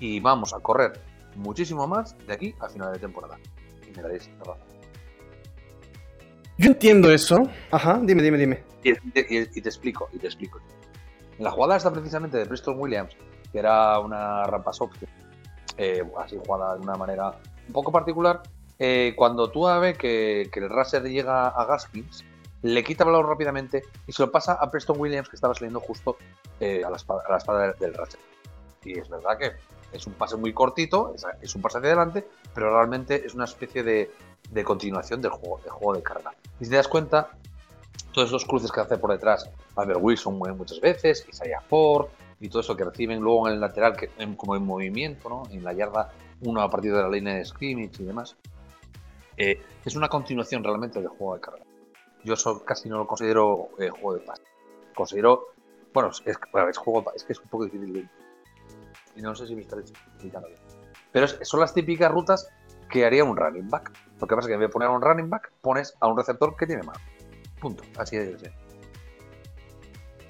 Y 0.00 0.20
vamos 0.20 0.52
a 0.52 0.60
correr 0.60 1.00
muchísimo 1.36 1.86
más 1.86 2.16
de 2.26 2.32
aquí 2.32 2.54
a 2.60 2.68
final 2.68 2.92
de 2.92 2.98
temporada. 2.98 3.38
Y 3.86 3.96
me 3.96 4.02
daréis 4.02 4.30
razón. 4.38 4.58
Yo 6.58 6.70
entiendo 6.70 7.10
eso. 7.10 7.48
Ajá, 7.70 8.00
dime, 8.02 8.22
dime, 8.22 8.38
dime. 8.38 8.64
Y, 8.82 8.94
te 9.10 9.58
explico, 9.58 10.08
y 10.12 10.18
te 10.18 10.26
explico. 10.26 10.60
En 11.38 11.44
la 11.44 11.50
jugada 11.50 11.76
está 11.76 11.92
precisamente 11.92 12.38
de 12.38 12.46
Preston 12.46 12.80
Williams, 12.80 13.14
que 13.52 13.58
era 13.58 13.98
una 14.00 14.44
rampa 14.44 14.72
soft, 14.72 15.02
eh, 15.76 16.02
así 16.18 16.38
jugada 16.46 16.76
de 16.76 16.80
una 16.80 16.94
manera 16.94 17.38
un 17.66 17.72
poco 17.72 17.92
particular. 17.92 18.42
Eh, 18.78 19.14
cuando 19.16 19.50
tú 19.50 19.66
ves 19.80 19.96
que, 19.96 20.48
que 20.52 20.60
el 20.60 20.68
Racer 20.68 21.02
llega 21.02 21.48
a 21.48 21.64
Gaskins, 21.64 22.24
le 22.62 22.82
quita 22.82 23.04
balón 23.04 23.26
rápidamente 23.26 23.84
y 24.06 24.12
se 24.12 24.22
lo 24.22 24.30
pasa 24.30 24.54
a 24.54 24.70
Preston 24.70 24.98
Williams, 24.98 25.28
que 25.28 25.36
estaba 25.36 25.54
saliendo 25.54 25.80
justo 25.80 26.16
eh, 26.60 26.82
a, 26.84 26.90
la 26.90 26.96
espada, 26.96 27.74
del 27.78 27.94
Ratchet. 27.94 28.20
Y 28.84 28.98
es 28.98 29.08
verdad 29.08 29.38
que 29.38 29.52
es 29.92 30.06
un 30.06 30.14
pase 30.14 30.36
muy 30.36 30.52
cortito, 30.52 31.14
es, 31.42 31.54
un 31.54 31.62
pase 31.62 31.78
hacia 31.78 31.88
adelante, 31.88 32.26
pero 32.54 32.70
realmente 32.70 33.26
es 33.26 33.34
una 33.34 33.44
especie 33.44 33.82
de, 33.82 34.10
continuación 34.64 35.20
del 35.20 35.32
juego, 35.32 35.60
del 35.62 35.70
juego 35.70 35.94
de 35.94 36.02
carga. 36.02 36.32
Y 36.60 36.64
si 36.64 36.70
te 36.70 36.76
das 36.76 36.88
cuenta, 36.88 37.30
todos 38.12 38.28
esos 38.28 38.44
cruces 38.44 38.72
que 38.72 38.80
hace 38.80 38.98
por 38.98 39.12
detrás 39.12 39.48
Albert 39.76 40.00
Wilson 40.02 40.38
muchas 40.38 40.80
veces, 40.80 41.26
Isaiah 41.28 41.60
Ford 41.60 42.06
y 42.40 42.48
todo 42.48 42.60
eso 42.60 42.76
que 42.76 42.84
reciben 42.84 43.20
luego 43.20 43.48
en 43.48 43.54
el 43.54 43.60
lateral 43.60 43.96
que, 43.96 44.10
como 44.36 44.56
en 44.56 44.64
movimiento, 44.64 45.28
¿no? 45.28 45.42
en 45.50 45.62
la 45.62 45.72
yarda 45.72 46.12
uno 46.40 46.60
a 46.60 46.70
partir 46.70 46.94
de 46.94 47.02
la 47.02 47.08
línea 47.08 47.34
de 47.34 47.44
scrimmage 47.44 48.02
y 48.02 48.04
demás. 48.04 48.36
Eh, 49.36 49.62
es 49.84 49.96
una 49.96 50.08
continuación 50.08 50.64
realmente 50.64 51.00
del 51.00 51.08
juego 51.08 51.34
de 51.34 51.40
carga 51.40 51.66
yo 52.26 52.64
casi 52.64 52.88
no 52.88 52.98
lo 52.98 53.06
considero 53.06 53.70
eh, 53.78 53.88
juego 53.88 54.14
de 54.14 54.20
pase. 54.20 54.42
Considero, 54.94 55.48
bueno, 55.94 56.10
es, 56.24 56.36
juego, 56.76 57.12
es 57.14 57.24
que 57.24 57.32
es 57.32 57.40
un 57.40 57.48
poco 57.48 57.64
difícil 57.64 58.08
Y 59.14 59.22
no 59.22 59.34
sé 59.34 59.46
si 59.46 59.54
me 59.54 59.62
estaré 59.62 59.82
explicando 59.82 60.48
bien. 60.48 60.60
Pero 61.12 61.28
son 61.28 61.60
las 61.60 61.72
típicas 61.72 62.10
rutas 62.10 62.48
que 62.90 63.04
haría 63.04 63.24
un 63.24 63.36
running 63.36 63.70
back. 63.70 63.92
Lo 64.20 64.26
que 64.26 64.34
pasa 64.34 64.46
es 64.46 64.48
que 64.48 64.54
en 64.54 64.60
vez 64.60 64.68
de 64.68 64.72
poner 64.72 64.88
a 64.88 64.92
un 64.92 65.02
running 65.02 65.30
back, 65.30 65.52
pones 65.60 65.96
a 66.00 66.08
un 66.08 66.16
receptor 66.16 66.56
que 66.56 66.66
tiene 66.66 66.82
mano. 66.82 66.98
Punto. 67.60 67.84
Así 67.96 68.16
de 68.16 68.38
ser. 68.38 68.65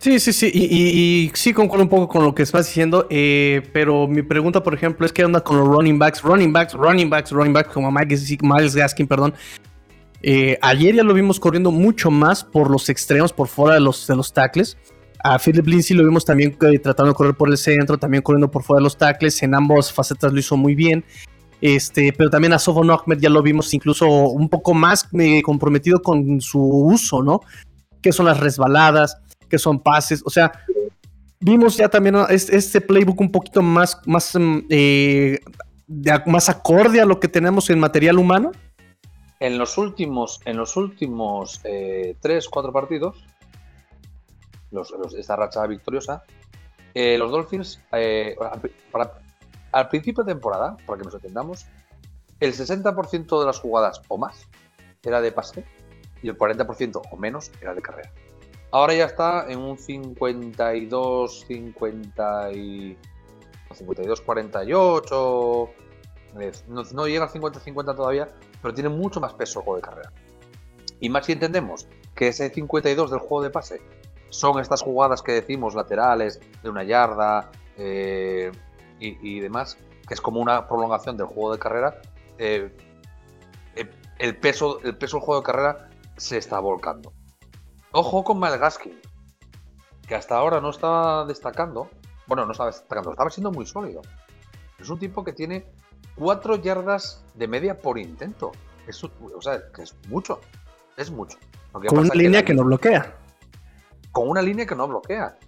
Sí, 0.07 0.21
sí, 0.21 0.33
sí, 0.33 0.53
y, 0.55 1.33
sí 1.35 1.53
concuerdo 1.53 1.83
un 1.83 1.89
poco 1.89 2.07
con 2.07 2.23
lo 2.23 2.33
que 2.33 2.45
estás 2.45 2.69
diciendo, 2.69 3.09
eh, 3.11 3.69
pero 3.73 4.07
mi 4.07 4.23
pregunta, 4.23 4.63
por 4.63 4.73
ejemplo, 4.73 5.05
es 5.05 5.13
qué 5.13 5.25
onda 5.25 5.41
con 5.41 5.57
los 5.59 5.67
running 5.67 5.99
backs, 5.99 6.23
running 6.23 6.53
backs, 6.53 6.75
running 6.75 7.11
backs, 7.11 7.33
running 7.33 7.53
backs, 7.53 7.73
como 7.73 7.91
Miles 7.91 8.77
Gaskin, 8.77 9.09
perdón, 9.09 9.35
eh, 10.23 10.61
ayer 10.63 10.95
ya 10.95 11.03
lo 11.03 11.13
vimos 11.13 11.41
corriendo 11.41 11.73
mucho 11.73 12.13
más 12.13 12.45
por 12.45 12.71
los 12.71 12.89
extremos, 12.89 13.33
por 13.33 13.49
fuera 13.49 13.75
de 13.75 13.81
los, 13.81 14.07
de 14.07 14.15
los 14.15 14.33
tackles. 14.33 14.79
A 15.25 15.41
Philip 15.41 15.67
Lindsay 15.67 15.97
lo 15.97 16.05
vimos 16.05 16.25
también 16.25 16.57
eh, 16.61 16.79
tratando 16.79 17.11
de 17.11 17.17
correr 17.17 17.35
por 17.35 17.51
el 17.51 17.59
centro, 17.59 17.99
también 17.99 18.23
corriendo 18.23 18.49
por 18.49 18.63
fuera 18.63 18.79
de 18.79 18.85
los 18.85 18.97
tackles. 18.97 19.43
En 19.43 19.57
ambas 19.57 19.93
facetas 19.93 20.33
lo 20.33 20.39
hizo 20.39 20.57
muy 20.57 20.77
bien. 20.77 21.05
Este, 21.61 22.13
pero 22.17 22.31
también 22.31 22.53
a 22.53 22.61
Sofon 22.61 22.93
Ahmed 22.93 23.19
ya 23.19 23.29
lo 23.29 23.43
vimos 23.43 23.75
incluso 23.75 24.07
un 24.07 24.49
poco 24.49 24.73
más 24.73 25.09
comprometido 25.43 26.01
con 26.01 26.41
su 26.41 26.61
uso, 26.61 27.25
¿no? 27.25 27.41
Que 28.01 28.13
son 28.13 28.27
las 28.27 28.39
resbaladas, 28.39 29.21
que 29.49 29.59
son 29.59 29.81
pases. 29.81 30.23
O 30.25 30.31
sea, 30.31 30.53
vimos 31.41 31.77
ya 31.77 31.89
también 31.89 32.17
este, 32.29 32.81
playbook 32.81 33.21
un 33.21 33.31
poquito 33.31 33.63
más, 33.63 34.01
más, 34.07 34.35
mm, 34.35 34.61
más 36.27 36.49
acorde 36.49 37.01
a 37.01 37.05
lo 37.05 37.21
que 37.21 37.29
tenemos 37.29 37.71
en 37.71 37.79
material 37.79 38.19
humano 38.19 38.53
en 39.41 39.59
los 39.59 39.77
últimos, 39.79 40.41
en 40.45 40.57
los 40.57 40.77
últimos 40.77 41.61
eh, 41.65 42.17
tres, 42.21 42.49
cuatro 42.49 42.73
partidos, 42.73 43.25
esta 45.17 45.37
racha 45.37 45.67
victoriosa, 45.67 46.23
eh, 46.95 47.19
los 47.19 47.31
Dolphins, 47.31 47.81
eh, 47.93 48.37
al 49.73 49.89
principio 49.89 50.25
de 50.25 50.33
temporada, 50.33 50.77
para 50.87 50.99
que 50.99 51.05
nos 51.05 51.15
entendamos, 51.15 51.67
el 52.41 52.53
60% 52.53 53.41
de 53.41 53.47
las 53.47 53.61
jugadas 53.61 54.01
o 54.09 54.19
más 54.19 54.47
era 55.03 55.21
de 55.21 55.33
pase 55.33 55.65
y 56.23 56.29
el 56.29 56.37
40% 56.37 57.03
o 57.11 57.17
menos 57.17 57.51
era 57.61 57.75
de 57.75 57.83
carrera. 57.83 58.11
Ahora 58.77 58.93
ya 58.93 59.07
está 59.07 59.47
en 59.49 59.59
un 59.59 59.79
52, 59.79 61.47
50 61.49 62.53
y 62.53 62.99
52, 63.73 64.21
48. 64.21 65.71
No, 66.69 66.83
no 66.83 67.07
llega 67.07 67.25
al 67.25 67.31
50-50 67.31 67.97
todavía, 67.97 68.29
pero 68.61 68.75
tiene 68.75 68.91
mucho 68.91 69.19
más 69.19 69.33
peso 69.33 69.61
el 69.61 69.65
juego 69.65 69.77
de 69.77 69.83
carrera. 69.83 70.13
Y 71.01 71.09
más 71.09 71.25
si 71.25 71.33
entendemos 71.33 71.89
que 72.15 72.29
ese 72.29 72.51
52 72.51 73.11
del 73.13 73.21
juego 73.21 73.45
de 73.45 73.49
pase 73.49 73.81
son 74.29 74.61
estas 74.61 74.83
jugadas 74.83 75.23
que 75.23 75.33
decimos 75.33 75.75
laterales 75.75 76.39
de 76.63 76.69
una 76.69 76.85
yarda 76.85 77.51
eh, 77.79 78.53
y, 79.01 79.41
demás, 79.41 79.79
que 80.07 80.13
es 80.13 80.21
como 80.21 80.39
una 80.39 80.69
prolongación 80.69 81.17
del 81.17 81.29
juego 81.29 81.55
de 81.55 81.59
carrera, 81.59 82.03
eh, 82.37 82.77
eh, 83.75 83.89
el, 84.19 84.37
peso, 84.37 84.81
el 84.85 84.99
peso 84.99 85.17
del 85.17 85.25
juego 85.25 85.41
de 85.41 85.47
carrera 85.47 85.89
se 86.19 86.37
está 86.37 86.61
volcando. 86.61 87.15
Ojo 87.99 88.25
con 88.25 88.39
Malgaskin, 88.39 88.93
que 90.07 90.15
hasta 90.15 90.37
ahora 90.37 90.61
no 90.61 90.69
estaba 90.69 91.25
destacando, 91.25 91.89
bueno, 92.27 92.45
no 92.45 92.53
estaba 92.53 92.71
destacando, 92.71 93.13
estaba 93.13 93.31
siendo 93.31 93.51
muy 93.51 93.65
sólido. 93.65 94.03
Es 94.79 94.91
un 94.91 94.99
tipo 94.99 95.25
que 95.25 95.33
tiene 95.33 95.65
4 96.17 96.57
yardas 96.57 97.25
de 97.33 97.49
media 97.49 97.79
por 97.79 97.99
intento. 97.99 98.53
Eso, 98.87 99.11
o 99.35 99.41
sea, 99.41 99.73
que 99.75 99.85
es 99.85 99.97
mucho. 100.09 100.43
Es 100.99 101.11
mucho. 101.11 101.39
Con 101.73 102.01
una 102.01 102.15
línea 102.15 102.45
que, 102.45 102.53
no 102.53 102.65
bloquea. 102.65 103.17
Con 104.13 104.29
una 104.29 104.43
línea 104.43 104.67
que 104.67 104.75
no 104.75 104.87
bloquea. 104.87 105.39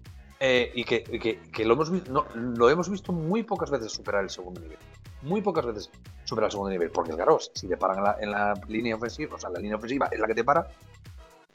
Eh, 0.40 0.72
y 0.74 0.84
que, 0.84 1.64
lo, 1.66 1.74
hemos, 1.74 1.90
lo 1.90 2.70
hemos 2.70 2.88
visto 2.88 3.12
muy 3.12 3.42
pocas 3.42 3.70
veces 3.70 3.92
superar 3.92 4.22
el 4.22 4.30
segundo 4.30 4.58
nivel. 4.62 4.78
Muy 5.20 5.42
pocas 5.42 5.66
veces 5.66 5.90
superar 6.24 6.46
el 6.46 6.52
segundo 6.52 6.70
nivel. 6.70 6.90
Porque 6.90 7.12
claro, 7.12 7.38
si 7.40 7.68
te 7.68 7.76
paran 7.76 8.16
en 8.20 8.30
la, 8.30 8.54
línea 8.68 8.96
ofensiva, 8.96 9.36
o 9.36 9.38
sea, 9.38 9.50
la 9.50 9.58
línea 9.58 9.76
ofensiva 9.76 10.08
es 10.10 10.18
la 10.18 10.26
que 10.26 10.34
te 10.34 10.44
para, 10.44 10.66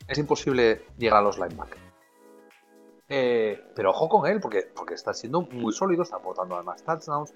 es 0.07 0.17
imposible 0.17 0.86
llegar 0.98 1.19
a 1.19 1.22
los 1.22 1.38
linebackers. 1.38 1.81
Eh, 3.10 3.62
pero 3.75 3.91
ojo 3.91 4.10
con 4.10 4.29
él, 4.29 4.39
porque, 4.39 4.72
porque 4.75 4.93
está 4.93 5.13
siendo 5.13 5.41
muy 5.41 5.74
sólido, 5.74 6.03
está 6.03 6.17
aportando 6.17 6.55
además 6.55 6.83
touchdowns, 6.83 7.33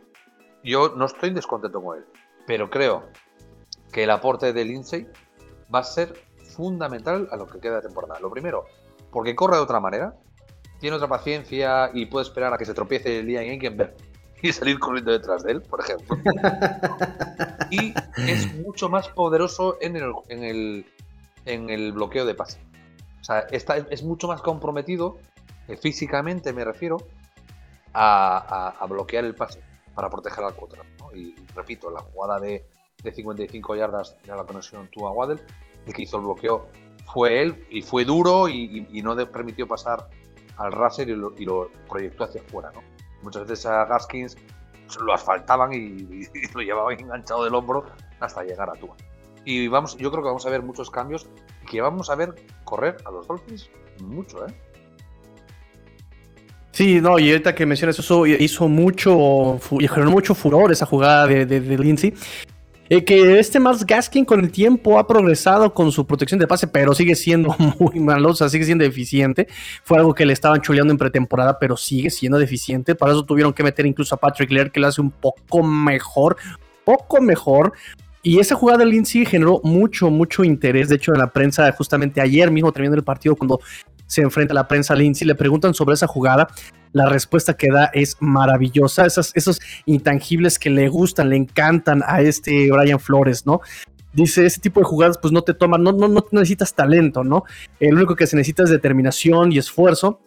yo 0.64 0.90
no 0.90 1.06
estoy 1.06 1.32
descontento 1.32 1.82
con 1.82 1.98
él, 1.98 2.06
pero 2.46 2.70
creo 2.70 3.04
que 3.92 4.04
el 4.04 4.10
aporte 4.10 4.54
de 4.54 4.66
Lindsay 4.66 5.08
va 5.74 5.80
a 5.80 5.84
ser 5.84 6.14
fundamental 6.56 7.28
a 7.32 7.38
lo 7.38 7.48
que 7.48 7.60
queda 7.60 7.76
de 7.76 7.82
temporada. 7.84 8.20
Lo 8.20 8.32
primero, 8.32 8.66
porque 9.12 9.36
corre 9.36 9.58
de 9.58 9.62
otra 9.62 9.80
manera, 9.80 10.16
tiene 10.80 10.96
otra 10.96 11.08
paciencia 11.08 11.92
y 11.94 12.06
puede 12.06 12.26
esperar 12.26 12.54
a 12.54 12.58
que 12.58 12.66
se 12.66 12.74
tropiece 12.74 13.20
el 13.20 13.28
día 13.28 13.42
en 13.42 13.60
y 14.42 14.54
salir 14.54 14.80
corriendo 14.80 15.12
detrás 15.12 15.44
de 15.44 15.54
él, 15.54 15.62
por 15.62 15.82
ejemplo. 15.82 16.18
y 17.72 17.94
es 18.28 18.54
mucho 18.56 18.90
más 18.90 19.08
poderoso 19.10 19.78
en 19.82 19.96
el, 19.96 20.14
en 20.30 20.44
el, 20.44 20.86
en 21.48 21.70
el 21.70 21.92
bloqueo 21.94 22.26
de 22.26 22.36
pase. 22.36 22.60
O 23.22 23.24
sea, 23.24 23.40
está, 23.52 23.78
es 23.78 24.04
mucho 24.04 24.28
más 24.28 24.42
comprometido, 24.42 25.18
eh, 25.68 25.78
físicamente 25.78 26.54
me 26.54 26.64
refiero, 26.64 26.98
a 27.94 28.86
bloquear 28.88 29.26
el 29.26 29.34
pase 29.34 29.60
para 29.98 30.12
proteger 30.12 30.44
al 30.44 30.54
cuota. 30.54 30.78
Y, 31.16 31.34
repito, 31.56 31.90
la 31.90 32.02
jugada 32.02 32.40
de, 32.40 32.64
55 33.04 33.76
yardas 33.76 34.16
de 34.24 34.36
la 34.36 34.44
conexión 34.44 34.88
tú 34.92 35.08
a 35.08 35.12
Waddle, 35.12 35.42
el 35.88 35.94
que 35.94 36.04
hizo 36.04 36.18
el 36.18 36.24
bloqueo 36.24 36.68
fue 37.12 37.42
él 37.42 37.66
y 37.72 37.82
fue 37.82 38.06
duro 38.06 38.48
y, 38.48 39.02
no 39.02 39.16
le 39.16 39.26
permitió 39.26 39.68
pasar 39.68 40.08
al 40.58 40.72
raser 40.72 41.10
y 41.10 41.16
lo, 41.16 41.72
proyectó 41.90 42.26
hacia 42.26 42.42
afuera. 42.42 42.72
¿no? 42.76 42.84
Muchas 43.24 43.48
veces 43.48 43.66
a 43.66 43.86
Gaskins 43.86 44.38
lo 45.00 45.14
asfaltaban 45.14 45.74
y, 45.74 46.28
lo 46.54 46.62
llevaban 46.62 47.00
enganchado 47.00 47.44
del 47.46 47.56
hombro 47.56 47.86
hasta 48.20 48.44
llegar 48.44 48.70
a 48.70 48.74
Tua. 48.74 48.96
Y 49.50 49.70
vamos, 49.70 49.96
yo 49.96 50.12
creo 50.12 50.24
que 50.24 50.28
vamos 50.28 50.46
a 50.46 50.50
ver 50.50 50.62
muchos 50.62 50.92
cambios 50.92 51.26
que 51.72 51.80
vamos 51.80 52.10
a 52.10 52.16
ver 52.16 52.36
correr 52.66 52.98
a 53.06 53.12
los 53.12 53.26
Dolphins 53.26 53.70
mucho, 54.02 54.46
¿eh? 54.46 54.54
Sí, 56.72 57.00
no, 57.00 57.18
y 57.18 57.32
ahorita 57.32 57.56
que 57.56 57.66
mencionas 57.66 57.98
eso, 57.98 58.28
hizo 58.28 58.68
mucho, 58.68 59.58
generó 59.70 60.12
mucho 60.12 60.36
furor 60.36 60.74
esa 60.74 60.86
jugada 60.86 61.28
de, 61.28 61.46
de, 61.46 61.78
Lindsay. 61.78 62.14
Eh, 62.90 63.06
que 63.06 63.40
este 63.40 63.58
Miles 63.58 63.86
Gaskin 63.86 64.26
con 64.26 64.42
el 64.42 64.52
tiempo 64.52 65.00
ha 65.00 65.08
progresado 65.08 65.74
con 65.74 65.94
su 65.94 66.06
protección 66.06 66.42
de 66.42 66.48
pase, 66.48 66.68
pero 66.68 66.94
sigue 66.94 67.16
siendo 67.16 67.56
muy 67.80 68.02
malo, 68.02 68.32
o 68.32 68.36
sea, 68.36 68.50
sigue 68.50 68.66
siendo 68.66 68.84
deficiente. 68.84 69.48
Fue 69.82 69.98
algo 69.98 70.14
que 70.14 70.26
le 70.26 70.34
estaban 70.34 70.60
chuleando 70.60 70.92
en 70.92 70.98
pretemporada, 70.98 71.58
pero 71.58 71.78
sigue 71.78 72.10
siendo 72.10 72.38
deficiente. 72.38 72.96
Para 72.96 73.14
eso 73.14 73.24
tuvieron 73.24 73.54
que 73.54 73.64
meter 73.64 73.86
incluso 73.86 74.14
a 74.14 74.18
Patrick 74.18 74.52
Lear, 74.52 74.74
que 74.74 74.82
lo 74.82 74.88
hace 74.88 75.00
un 75.00 75.12
poco 75.12 75.64
mejor, 75.64 76.36
poco 76.84 77.22
mejor. 77.22 77.72
Y 78.28 78.40
esa 78.40 78.56
jugada 78.56 78.80
de 78.80 78.88
Lindsay 78.88 79.26
generó 79.26 79.62
mucho, 79.64 80.10
mucho 80.10 80.44
interés. 80.44 80.90
De 80.90 80.98
hecho, 80.98 81.14
en 81.14 81.20
la 81.20 81.32
prensa, 81.32 81.72
justamente 81.72 82.20
ayer 82.20 82.52
mismo, 82.52 82.74
terminando 82.74 82.98
el 82.98 83.06
partido, 83.06 83.38
cuando 83.38 83.62
se 84.06 84.22
enfrenta 84.22 84.52
a 84.52 84.56
la 84.56 84.68
prensa 84.68 84.94
Lindsay, 84.96 85.26
le 85.26 85.34
preguntan 85.34 85.74
sobre 85.74 85.94
esa 85.94 86.08
jugada. 86.08 86.50
La 86.92 87.08
respuesta 87.08 87.54
que 87.54 87.72
da 87.72 87.86
es 87.94 88.18
maravillosa. 88.20 89.06
esos 89.06 89.62
intangibles 89.86 90.60
que 90.60 90.70
le 90.70 90.90
gustan, 90.90 91.30
le 91.30 91.38
encantan 91.38 92.04
a 92.06 92.20
este 92.20 92.70
Brian 92.70 93.00
Flores, 93.00 93.46
¿no? 93.46 93.62
Dice, 94.12 94.46
ese 94.46 94.60
tipo 94.60 94.82
de 94.82 94.86
jugadas 94.86 95.18
pues 95.22 95.32
no 95.32 95.44
te 95.44 95.54
toman, 95.54 95.82
no, 95.82 95.94
no, 95.94 96.10
no 96.10 96.26
necesitas 96.34 96.74
talento, 96.74 97.24
¿no? 97.24 97.46
El 97.80 97.96
único 97.96 98.18
que 98.18 98.28
se 98.28 98.36
necesita 98.36 98.64
es 98.64 98.70
determinación 98.70 99.54
y 99.54 99.58
esfuerzo 99.58 100.20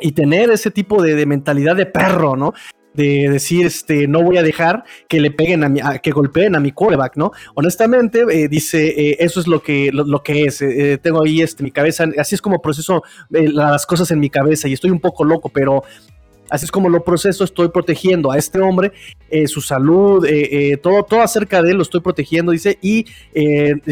y 0.00 0.12
tener 0.12 0.48
ese 0.50 0.70
tipo 0.70 1.02
de, 1.02 1.26
mentalidad 1.26 1.76
de 1.76 1.84
perro, 1.84 2.34
¿no? 2.34 2.54
De 2.96 3.28
decir, 3.30 3.66
este, 3.66 4.08
no 4.08 4.22
voy 4.22 4.38
a 4.38 4.42
dejar 4.42 4.84
que 5.08 5.20
le 5.20 5.30
peguen 5.30 5.62
a 5.62 5.68
mi, 5.68 5.80
que 6.02 6.10
golpeen 6.10 6.56
a 6.56 6.60
mi 6.60 6.72
quarterback, 6.72 7.16
¿no? 7.16 7.30
Honestamente, 7.54 8.24
eh, 8.30 8.48
dice, 8.48 8.88
eh, 8.88 9.16
eso 9.20 9.38
es 9.38 9.46
lo 9.46 9.62
que, 9.62 9.90
lo, 9.92 10.22
que 10.22 10.44
es. 10.44 10.62
Eh, 10.62 10.98
tengo 11.00 11.22
ahí 11.22 11.42
este, 11.42 11.62
mi 11.62 11.70
cabeza, 11.70 12.06
así 12.18 12.34
es 12.34 12.42
como 12.42 12.62
proceso 12.62 13.02
las 13.30 13.86
cosas 13.86 14.10
en 14.10 14.20
mi 14.20 14.30
cabeza 14.30 14.66
y 14.68 14.72
estoy 14.72 14.90
un 14.90 15.00
poco 15.00 15.24
loco, 15.24 15.50
pero 15.50 15.84
así 16.48 16.64
es 16.64 16.70
como 16.70 16.88
lo 16.88 17.04
proceso, 17.04 17.44
estoy 17.44 17.68
protegiendo 17.68 18.30
a 18.30 18.38
este 18.38 18.60
hombre, 18.60 18.92
su 19.46 19.60
salud, 19.60 20.24
todo, 20.80 21.02
todo 21.02 21.20
acerca 21.20 21.60
de 21.60 21.72
él 21.72 21.76
lo 21.76 21.82
estoy 21.82 22.00
protegiendo, 22.00 22.52
dice, 22.52 22.78
y 22.80 23.04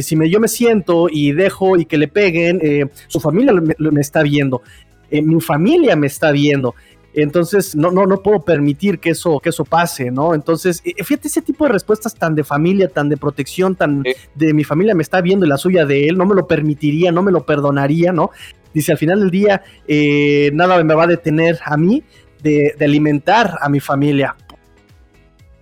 si 0.01 0.15
me, 0.15 0.31
yo 0.31 0.39
me 0.39 0.47
siento 0.47 1.09
y 1.11 1.33
dejo 1.33 1.77
y 1.77 1.85
que 1.85 1.99
le 1.99 2.07
peguen, 2.07 2.91
su 3.09 3.19
familia 3.19 3.53
me, 3.53 3.75
me 3.77 4.01
está 4.01 4.23
viendo, 4.23 4.63
mi 5.11 5.41
familia 5.41 5.97
me 5.97 6.07
está 6.07 6.31
viendo. 6.31 6.75
Entonces, 7.15 7.77
no, 7.77 7.91
no, 7.93 8.07
no 8.07 8.23
puedo 8.23 8.43
permitir 8.43 8.99
que 8.99 9.11
eso, 9.11 9.39
que 9.39 9.51
eso 9.51 9.65
pase, 9.65 10.11
¿no? 10.11 10.35
Entonces, 10.35 10.83
eh, 10.85 11.03
fíjate 11.05 11.29
ese 11.29 11.43
tipo 11.43 11.65
de 11.65 11.73
respuestas 11.73 12.15
tan 12.15 12.35
de 12.35 12.43
familia, 12.43 12.89
tan 12.89 13.09
de 13.09 13.17
protección, 13.17 13.77
tan 13.77 14.03
de 14.35 14.53
mi 14.53 14.65
familia 14.65 14.95
me 14.95 15.03
está 15.03 15.21
viendo 15.21 15.47
y 15.47 15.49
la 15.49 15.57
suya 15.57 15.87
de 15.87 16.09
él, 16.09 16.19
no 16.19 16.27
me 16.27 16.35
lo 16.35 16.49
permitiría, 16.49 17.13
no 17.13 17.23
me 17.23 17.31
lo 17.31 17.47
perdonaría, 17.47 18.13
¿no? 18.13 18.31
Dice, 18.73 18.91
al 18.91 18.99
final 18.99 19.21
del 19.21 19.31
día, 19.31 19.63
eh, 19.87 20.51
nada 20.53 20.83
me 20.83 20.95
va 20.95 21.05
a 21.05 21.07
detener 21.07 21.61
a 21.65 21.77
mí 21.77 22.03
de, 22.43 22.75
alimentar 22.81 23.59
a 23.61 23.69
mi 23.69 23.79
familia. 23.79 24.37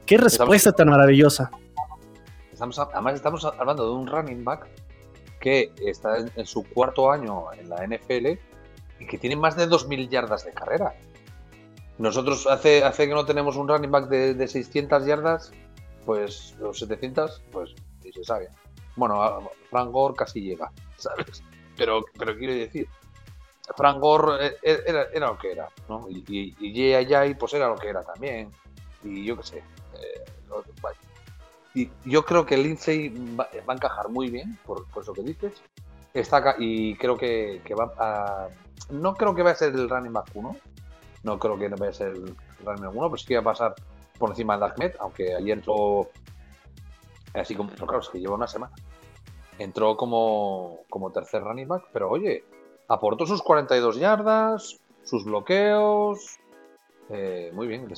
Qué 0.06 0.16
respuesta 0.16 0.72
tan 0.72 0.88
maravillosa. 0.88 1.50
Estamos, 2.50 2.78
además, 2.78 3.14
estamos 3.14 3.44
hablando 3.44 3.86
de 3.86 3.92
un 3.92 4.06
running 4.06 4.44
back 4.44 4.66
que 5.40 5.72
está 5.84 6.16
en, 6.18 6.46
su 6.46 6.62
cuarto 6.64 7.10
año 7.10 7.52
en 7.52 7.68
la 7.68 7.86
NFL 7.86 8.38
y 9.00 9.06
que 9.06 9.18
tiene 9.18 9.36
más 9.36 9.56
de 9.56 9.68
2.000 9.68 10.08
yardas 10.08 10.46
de 10.46 10.52
carrera. 10.52 10.94
Nosotros 12.02 12.48
hace, 12.48 12.82
hace 12.82 13.06
que 13.06 13.14
no 13.14 13.24
tenemos 13.24 13.54
un 13.54 13.68
running 13.68 13.92
back 13.92 14.08
de, 14.08 14.48
600 14.48 15.06
yardas, 15.06 15.52
pues 16.04 16.52
los 16.58 16.76
700, 16.80 17.40
pues 17.52 17.76
ni 18.02 18.12
se 18.12 18.24
sabe. 18.24 18.48
Bueno, 18.96 19.48
Frank 19.70 19.92
Gore 19.92 20.16
casi 20.16 20.40
llega, 20.40 20.72
¿sabes? 20.96 21.44
Pero, 21.76 22.04
pero 22.18 22.36
quiero 22.36 22.54
decir, 22.54 22.88
Frank 23.76 24.00
Gore 24.00 24.48
eh, 24.48 24.56
eh, 24.64 24.82
era, 25.14 25.28
lo 25.28 25.38
que 25.38 25.52
era, 25.52 25.68
¿no? 25.88 26.08
Y, 26.10 26.24
y, 26.58 26.92
y 26.92 27.34
pues 27.34 27.54
era 27.54 27.68
lo 27.68 27.76
que 27.76 27.90
era 27.90 28.02
también. 28.02 28.50
Y 29.04 29.24
yo 29.24 29.36
qué 29.36 29.44
sé. 29.44 29.58
Eh, 29.58 30.24
y 31.74 31.88
yo 32.04 32.24
creo 32.24 32.44
que 32.44 32.56
Lindsay 32.56 33.10
va, 33.38 33.48
va, 33.68 33.74
a 33.74 33.76
encajar 33.76 34.08
muy 34.08 34.28
bien, 34.28 34.58
por, 34.66 34.88
por 34.88 35.04
eso 35.04 35.12
que 35.12 35.22
dices. 35.22 35.62
Está 36.12 36.56
y 36.58 36.96
creo 36.96 37.16
que, 37.16 37.62
que 37.64 37.76
va 37.76 37.94
a. 37.96 38.48
No 38.90 39.14
creo 39.14 39.36
que 39.36 39.44
va 39.44 39.52
a 39.52 39.54
ser 39.54 39.72
el 39.72 39.88
running 39.88 40.12
back 40.12 40.30
1, 40.34 40.56
no 41.22 41.38
creo 41.38 41.58
que 41.58 41.68
no 41.68 41.76
vaya 41.76 41.90
a 41.90 41.94
ser 41.94 42.08
el 42.08 42.34
running 42.64 42.86
1, 42.86 42.94
pero 42.94 43.16
sí 43.16 43.26
que 43.26 43.34
va 43.36 43.40
a 43.40 43.44
pasar 43.44 43.74
por 44.18 44.30
encima 44.30 44.58
de 44.58 44.64
Ahmed, 44.66 44.92
aunque 45.00 45.34
ayer 45.34 45.58
entró 45.58 46.10
así 47.34 47.54
como, 47.54 47.70
claro, 47.70 48.00
es 48.00 48.08
que 48.08 48.20
lleva 48.20 48.34
una 48.34 48.46
semana. 48.46 48.72
Entró 49.58 49.96
como, 49.96 50.80
como 50.88 51.10
tercer 51.12 51.42
running 51.42 51.68
back, 51.68 51.84
pero 51.92 52.10
oye, 52.10 52.44
aportó 52.88 53.26
sus 53.26 53.42
42 53.42 53.96
yardas, 53.96 54.80
sus 55.04 55.24
bloqueos. 55.24 56.38
Eh, 57.10 57.50
muy 57.52 57.66
bien, 57.66 57.88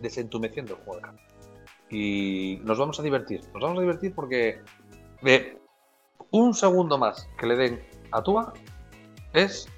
desentumeciendo 0.00 0.74
el 0.74 0.84
juego 0.84 1.00
de. 1.00 1.96
Y 1.96 2.60
nos 2.64 2.78
vamos 2.78 2.98
a 3.00 3.02
divertir. 3.02 3.40
Nos 3.52 3.62
vamos 3.62 3.78
a 3.78 3.80
divertir 3.82 4.14
porque 4.14 4.62
un 6.30 6.54
segundo 6.54 6.98
más 6.98 7.28
que 7.38 7.46
le 7.46 7.56
den 7.56 7.82
a 8.10 8.22
Tua 8.22 8.52
es 9.32 9.68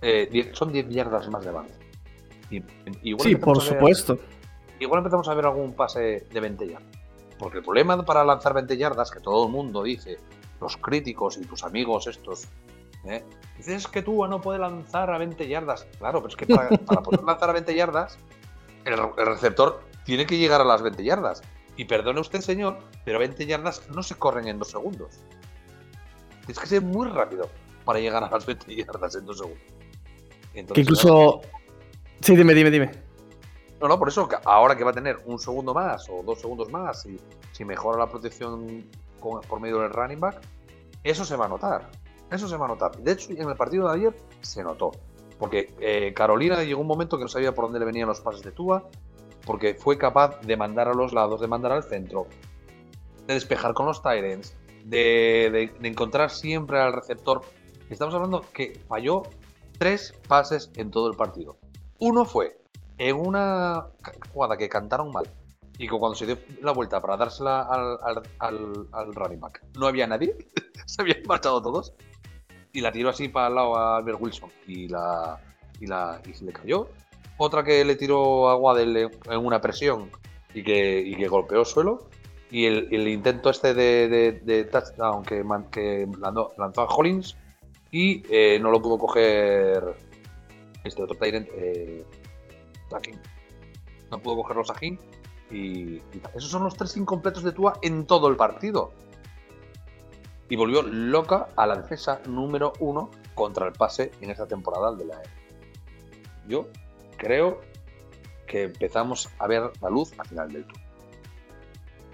eh, 0.00 0.50
son 0.52 0.72
10 0.72 0.88
yardas 0.88 1.28
más 1.28 1.44
de 1.44 1.52
sí, 2.50 3.36
por 3.36 3.60
supuesto. 3.60 4.18
Igual 4.80 4.98
empezamos 4.98 5.28
a 5.28 5.34
ver 5.34 5.46
algún 5.46 5.74
pase 5.74 6.26
de 6.30 6.40
20 6.40 6.68
yardas. 6.68 6.98
Porque 7.38 7.58
el 7.58 7.64
problema 7.64 8.04
para 8.04 8.24
lanzar 8.24 8.54
20 8.54 8.76
yardas, 8.76 9.10
que 9.10 9.20
todo 9.20 9.46
el 9.46 9.52
mundo 9.52 9.82
dice, 9.82 10.18
los 10.60 10.76
críticos 10.76 11.36
y 11.38 11.42
tus 11.42 11.62
amigos 11.62 12.06
estos, 12.06 12.48
¿eh? 13.04 13.24
dices 13.56 13.86
que 13.86 14.02
tú 14.02 14.26
no 14.26 14.40
puedes 14.40 14.60
lanzar 14.60 15.10
a 15.10 15.18
20 15.18 15.46
yardas. 15.46 15.86
Claro, 15.98 16.20
pero 16.20 16.28
es 16.28 16.36
que 16.36 16.46
para, 16.46 16.68
poder 17.02 17.22
lanzar 17.22 17.50
a 17.50 17.52
20 17.52 17.74
yardas, 17.74 18.18
el, 18.84 18.96
receptor 19.16 19.82
tiene 20.04 20.26
que 20.26 20.36
llegar 20.36 20.60
a 20.60 20.64
las 20.64 20.82
20 20.82 21.02
yardas. 21.04 21.42
Y 21.76 21.84
perdone 21.84 22.20
usted, 22.20 22.40
señor, 22.40 22.78
pero 23.04 23.20
20 23.20 23.46
yardas 23.46 23.88
no 23.90 24.02
se 24.02 24.16
corren 24.16 24.48
en 24.48 24.58
dos 24.58 24.70
segundos. 24.70 25.20
Tienes 26.40 26.58
que 26.58 26.66
ser 26.66 26.82
muy 26.82 27.08
rápido 27.08 27.48
para 27.84 28.00
llegar 28.00 28.24
a 28.24 28.30
las 28.30 28.44
20 28.44 28.74
yardas 28.74 29.14
en 29.14 29.26
dos 29.26 29.38
segundos. 29.38 29.62
que 30.52 30.80
incluso 30.80 31.42
Sí, 32.20 32.36
dime, 32.36 32.54
dime, 32.54 32.70
dime. 32.70 32.90
No, 33.80 33.86
no, 33.86 33.98
por 33.98 34.08
eso 34.08 34.28
ahora 34.44 34.76
que 34.76 34.82
va 34.82 34.90
a 34.90 34.94
tener 34.94 35.18
un 35.26 35.38
segundo 35.38 35.72
más 35.72 36.08
o 36.08 36.22
dos 36.24 36.40
segundos 36.40 36.70
más 36.70 37.06
y 37.06 37.18
si 37.52 37.64
mejora 37.64 37.98
la 37.98 38.08
protección 38.08 38.84
por 39.20 39.60
medio 39.60 39.80
del 39.80 39.90
running 39.90 40.20
back, 40.20 40.40
eso 41.04 41.24
se 41.24 41.36
va 41.36 41.46
a 41.46 41.48
notar. 41.48 41.88
Eso 42.30 42.48
se 42.48 42.56
va 42.56 42.66
a 42.66 42.68
notar. 42.68 42.96
De 42.98 43.12
hecho, 43.12 43.32
en 43.32 43.48
el 43.48 43.56
partido 43.56 43.88
de 43.88 43.94
ayer 43.94 44.16
se 44.40 44.62
notó. 44.62 44.92
Porque 45.38 45.72
eh, 45.80 46.12
Carolina 46.14 46.62
llegó 46.64 46.80
un 46.80 46.86
momento 46.86 47.16
que 47.16 47.24
no 47.24 47.28
sabía 47.28 47.54
por 47.54 47.66
dónde 47.66 47.78
le 47.78 47.84
venían 47.84 48.08
los 48.08 48.20
pases 48.20 48.42
de 48.42 48.50
Tua, 48.50 48.88
porque 49.46 49.74
fue 49.74 49.96
capaz 49.96 50.40
de 50.40 50.56
mandar 50.56 50.88
a 50.88 50.94
los 50.94 51.12
lados, 51.12 51.40
de 51.40 51.46
mandar 51.46 51.72
al 51.72 51.84
centro, 51.84 52.26
de 53.26 53.34
despejar 53.34 53.72
con 53.74 53.86
los 53.86 54.02
Tyrants, 54.02 54.56
de 54.84 55.72
encontrar 55.82 56.30
siempre 56.30 56.80
al 56.80 56.92
receptor. 56.92 57.42
Estamos 57.88 58.14
hablando 58.14 58.44
que 58.52 58.80
falló 58.88 59.22
tres 59.78 60.12
pases 60.26 60.70
en 60.74 60.90
todo 60.90 61.08
el 61.08 61.16
partido. 61.16 61.57
Uno 62.00 62.24
fue 62.24 62.56
en 62.98 63.16
una 63.16 63.86
jugada 64.32 64.56
que 64.56 64.68
cantaron 64.68 65.12
mal 65.12 65.28
y 65.78 65.88
que 65.88 65.98
cuando 65.98 66.16
se 66.16 66.26
dio 66.26 66.38
la 66.62 66.72
vuelta 66.72 67.00
para 67.00 67.16
dársela 67.16 67.62
al, 67.62 68.22
al, 68.38 69.14
running 69.14 69.40
back 69.40 69.62
no 69.78 69.86
había 69.86 70.06
nadie, 70.06 70.36
se 70.86 71.02
habían 71.02 71.22
marchado 71.26 71.62
todos 71.62 71.94
y 72.72 72.80
la 72.80 72.92
tiró 72.92 73.08
así 73.08 73.28
para 73.28 73.48
el 73.48 73.54
lado 73.54 73.76
a 73.76 73.96
Albert 73.96 74.18
Wilson 74.20 74.50
y 74.66 74.88
la 74.88 75.40
y 75.80 75.86
la 75.86 76.20
y 76.28 76.34
se 76.34 76.44
le 76.44 76.52
cayó. 76.52 76.88
Otra 77.36 77.62
que 77.62 77.84
le 77.84 77.94
tiró 77.94 78.48
a 78.48 78.56
Waddell 78.56 78.96
en 78.96 79.38
una 79.38 79.60
presión 79.60 80.10
y 80.52 80.62
que, 80.64 81.00
y 81.00 81.14
que 81.16 81.28
golpeó 81.28 81.60
el 81.60 81.66
suelo. 81.66 82.08
Y 82.50 82.64
el, 82.64 83.06
intento 83.06 83.50
este 83.50 83.74
de, 83.74 84.08
de, 84.42 84.64
touchdown 84.64 85.22
que, 85.22 85.44
que 85.70 86.08
lanzó, 86.18 86.80
a 86.80 86.86
Hollins 86.86 87.36
y 87.90 88.22
eh, 88.30 88.58
no 88.58 88.70
lo 88.70 88.80
pudo 88.80 88.98
coger 88.98 89.94
este 90.84 91.02
otro 91.02 91.16
Tyrant, 91.16 91.48
eh, 91.52 92.04
No 94.10 94.18
pudo 94.18 94.36
cogerlo 94.36 94.64
Sahin. 94.64 94.98
Y, 95.50 95.96
y, 95.96 96.22
esos 96.34 96.50
son 96.50 96.64
los 96.64 96.76
tres 96.76 96.96
incompletos 96.96 97.42
de 97.42 97.52
Tua 97.52 97.78
en 97.82 98.06
todo 98.06 98.28
el 98.28 98.36
partido. 98.36 98.92
Y 100.48 100.56
volvió 100.56 100.82
loca 100.82 101.48
a 101.56 101.66
la 101.66 101.76
defensa 101.76 102.20
número 102.26 102.72
uno 102.80 103.10
contra 103.34 103.66
el 103.66 103.72
pase 103.72 104.10
en 104.20 104.30
esta 104.30 104.46
temporada 104.46 104.92
de 104.94 105.04
la 105.04 105.14
E. 105.14 105.26
Yo 106.48 106.68
creo 107.18 107.60
que 108.46 108.64
empezamos 108.64 109.28
a 109.38 109.46
ver 109.46 109.70
la 109.80 109.90
luz 109.90 110.12
al 110.18 110.26
final 110.26 110.52
del 110.52 110.64
tour. 110.64 110.80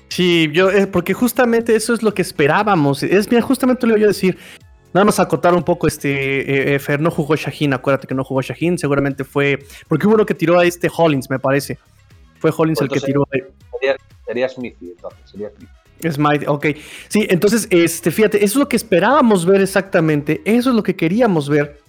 Sí, 0.09 0.51
yo, 0.53 0.71
eh, 0.71 0.87
porque 0.87 1.15
justamente 1.15 1.75
eso 1.75 1.95
es 1.95 2.03
lo 2.03 2.15
que 2.15 2.23
esperábamos. 2.23 3.03
Es 3.03 3.29
bien, 3.29 3.43
justamente 3.43 3.87
lo 3.87 3.95
voy 3.95 4.05
a 4.05 4.09
decir. 4.09 4.39
Nada 4.95 5.05
más 5.05 5.19
acotar 5.19 5.53
un 5.55 5.65
poco, 5.65 5.89
este, 5.89 6.11
eh, 6.11 6.75
eh, 6.75 6.79
Fer 6.79 7.01
no 7.01 7.11
jugó 7.11 7.35
Shaheen, 7.35 7.75
acuérdate 7.75 8.07
que 8.07 8.15
no 8.15 8.23
jugó 8.23 8.41
Shaheen, 8.41 8.79
seguramente 8.79 9.25
fue, 9.25 9.59
porque 9.89 10.07
hubo 10.07 10.15
uno 10.15 10.25
que 10.25 10.35
tiró 10.35 10.59
a 10.59 10.65
este 10.65 10.89
Hollins, 10.97 11.29
me 11.29 11.41
parece. 11.41 11.79
Fue 12.39 12.53
Hollins 12.57 12.81
el 12.81 12.89
que 12.89 13.01
tiró. 13.01 13.27
Sería, 13.31 13.97
sería 14.25 14.49
Smithy, 14.49 14.91
entonces, 14.91 15.21
sería 15.29 15.51
Smithy. 15.51 16.13
Smite, 16.13 16.49
ok. 16.49 16.67
Sí, 17.09 17.27
entonces, 17.29 17.67
este, 17.71 18.11
fíjate, 18.11 18.37
eso 18.39 18.45
es 18.45 18.57
lo 18.57 18.69
que 18.69 18.77
esperábamos 18.77 19.45
ver 19.45 19.61
exactamente, 19.61 20.43
eso 20.45 20.71
es 20.71 20.77
lo 20.77 20.83
que 20.83 20.95
queríamos 20.95 21.49
ver 21.49 21.81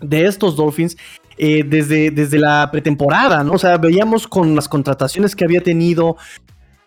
de 0.00 0.24
estos 0.24 0.56
Dolphins 0.56 0.96
eh, 1.36 1.64
desde, 1.64 2.10
desde 2.10 2.38
la 2.38 2.70
pretemporada, 2.72 3.44
¿no? 3.44 3.52
O 3.52 3.58
sea, 3.58 3.76
veíamos 3.76 4.26
con 4.26 4.54
las 4.54 4.68
contrataciones 4.68 5.36
que 5.36 5.44
había 5.44 5.60
tenido, 5.60 6.16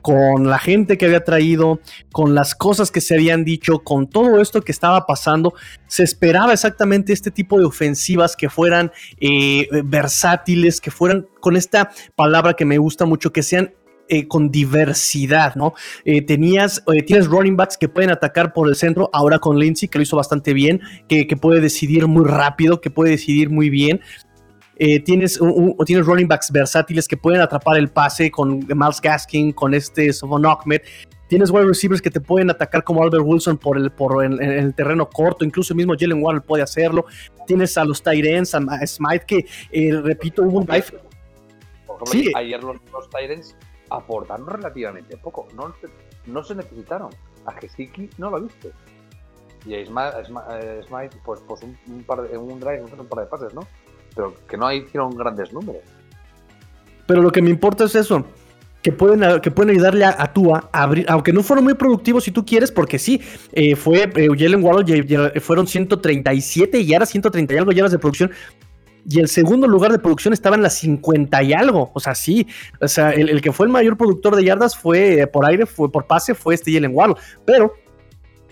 con 0.06 0.48
la 0.48 0.60
gente 0.60 1.00
que 1.00 1.08
había 1.08 1.24
traído, 1.24 1.80
con 2.12 2.36
las 2.36 2.54
cosas 2.54 2.92
que 2.92 3.02
se 3.02 3.16
habían 3.16 3.44
dicho, 3.44 3.80
con 3.80 4.08
todo 4.08 4.40
esto 4.40 4.62
que 4.62 4.72
estaba 4.72 5.08
pasando, 5.08 5.56
se 5.88 6.04
esperaba 6.04 6.54
exactamente 6.54 7.12
este 7.12 7.32
tipo 7.32 7.58
de 7.58 7.66
ofensivas 7.66 8.36
que 8.36 8.48
fueran 8.48 8.92
eh, 9.20 9.68
versátiles, 9.84 10.80
que 10.80 10.92
fueran 10.92 11.28
con 11.40 11.58
esta 11.58 11.90
palabra 12.16 12.54
que 12.54 12.66
me 12.66 12.78
gusta 12.78 13.08
mucho, 13.08 13.34
que 13.34 13.42
sean 13.42 13.74
eh, 14.08 14.28
con 14.28 14.52
diversidad, 14.52 15.56
¿no? 15.56 15.74
Eh, 16.04 16.22
tenías, 16.22 16.84
tienes 17.08 17.26
running 17.26 17.58
backs 17.58 17.76
que 17.76 17.90
pueden 17.90 18.12
atacar 18.12 18.54
por 18.54 18.70
el 18.70 18.76
centro, 18.76 19.10
ahora 19.12 19.40
con 19.40 19.58
Lindsay, 19.58 19.90
que 19.90 19.98
lo 19.98 20.04
hizo 20.04 20.18
bastante 20.18 20.54
bien, 20.54 20.82
que, 21.10 21.26
que, 21.26 21.36
puede 21.36 21.62
decidir 21.62 22.06
muy 22.06 22.26
rápido, 22.26 22.80
que 22.80 22.92
puede 22.92 23.10
decidir 23.10 23.50
muy 23.50 23.72
bien. 23.72 24.02
Eh, 24.78 25.00
tienes, 25.00 25.40
tienes 25.86 26.06
running 26.06 26.28
backs 26.28 26.52
versátiles 26.52 27.08
que 27.08 27.16
pueden 27.16 27.42
atrapar 27.42 27.78
el 27.78 27.90
pase 27.90 28.30
con 28.30 28.60
Miles 28.60 29.00
Gaskin, 29.02 29.54
con 29.54 29.74
este 29.74 30.12
Sovon 30.12 30.46
Ahmed. 30.46 30.82
Tienes 31.28 31.50
wide 31.50 31.66
receivers 31.66 32.02
que 32.02 32.12
te 32.12 32.22
pueden 32.22 32.52
atacar 32.52 32.84
como 32.84 33.02
Albert 33.02 33.24
Wilson 33.26 33.58
por 33.58 33.78
el, 33.78 33.92
por 33.92 34.24
el 34.24 34.76
terreno 34.76 35.10
corto, 35.10 35.44
incluso 35.44 35.74
el 35.74 35.78
mismo 35.78 35.96
Jalen 35.98 36.22
Warren 36.22 36.42
puede 36.42 36.62
hacerlo. 36.62 37.06
Tienes 37.48 37.78
a 37.78 37.86
los 37.86 38.04
Tyrens, 38.04 38.54
a, 38.54 38.62
Smite, 38.86 39.26
que 39.26 39.46
eh, 39.72 40.02
repito, 40.04 40.44
hubo 40.44 40.60
un 40.60 40.66
drive. 40.66 40.86
Por 41.88 42.08
ejemplo, 42.08 42.38
ayer 42.38 42.64
los, 42.64 42.78
los 42.92 43.10
Tyrants 43.10 43.56
aportaron 43.90 44.48
relativamente 44.48 45.18
poco. 45.18 45.48
No, 45.56 45.74
no 46.28 46.44
se 46.44 46.54
necesitaron. 46.54 47.10
A 47.46 47.54
Gesicki 47.54 48.10
no 48.18 48.30
lo 48.30 48.42
viste. 48.42 48.72
Y 49.66 49.76
a 49.76 49.86
Smite, 49.86 51.18
pues, 51.26 51.42
pues 51.48 51.64
un, 51.64 52.04
par 52.04 52.22
de, 52.22 52.38
un 52.38 52.60
drive, 52.60 52.84
un 52.84 53.08
par 53.08 53.24
de 53.24 53.26
pases, 53.26 53.54
¿no? 53.54 53.68
Pero 54.16 54.34
que 54.48 54.58
no 54.58 54.72
hicieron 54.72 55.16
grandes 55.16 55.52
números. 55.52 55.82
Pero 57.06 57.22
lo 57.22 57.32
que 57.32 57.42
me 57.42 57.50
importa 57.50 57.84
es 57.84 57.96
eso. 57.96 58.26
Que 58.82 58.92
pueden, 58.92 59.42
que 59.42 59.50
pueden 59.50 59.72
ayudarle 59.72 60.06
a, 60.06 60.32
Tua 60.32 60.70
a 60.72 60.84
abrir, 60.84 61.06
aunque 61.10 61.34
no 61.34 61.42
fueron 61.42 61.64
muy 61.64 61.74
productivos 61.74 62.24
si 62.24 62.32
tú 62.32 62.46
quieres, 62.46 62.72
porque 62.72 63.00
sí, 63.00 63.20
eh, 63.52 63.76
fue 63.76 64.04
eh, 64.16 64.28
Jalen 64.38 64.64
Waddle, 64.64 65.40
fueron 65.42 65.66
137 65.66 66.82
y 66.82 66.94
ahora 66.94 67.08
130 67.08 67.52
y 67.52 67.58
algo 67.58 67.72
yardas 67.72 67.94
de 67.94 67.98
producción, 67.98 68.30
y 69.08 69.20
el 69.20 69.28
segundo 69.28 69.68
lugar 69.68 69.92
de 69.92 70.00
producción 70.00 70.34
estaba 70.34 70.56
en 70.56 70.64
las 70.64 70.74
50 70.80 71.44
y 71.44 71.54
algo. 71.54 71.92
O 71.94 72.00
sea, 72.00 72.16
sí. 72.16 72.48
O 72.82 72.88
sea, 72.88 73.12
el, 73.12 73.42
que 73.42 73.52
fue 73.52 73.68
el 73.68 73.72
mayor 73.72 73.98
productor 73.98 74.36
de 74.36 74.44
yardas 74.44 74.76
fue 74.76 75.22
eh, 75.22 75.28
por 75.28 75.46
aire, 75.46 75.66
fue 75.66 75.92
por 75.92 76.08
pase, 76.08 76.34
fue 76.34 76.56
este 76.56 76.74
Jalen 76.74 76.92
Waddle. 76.94 77.16
Pero 77.46 77.74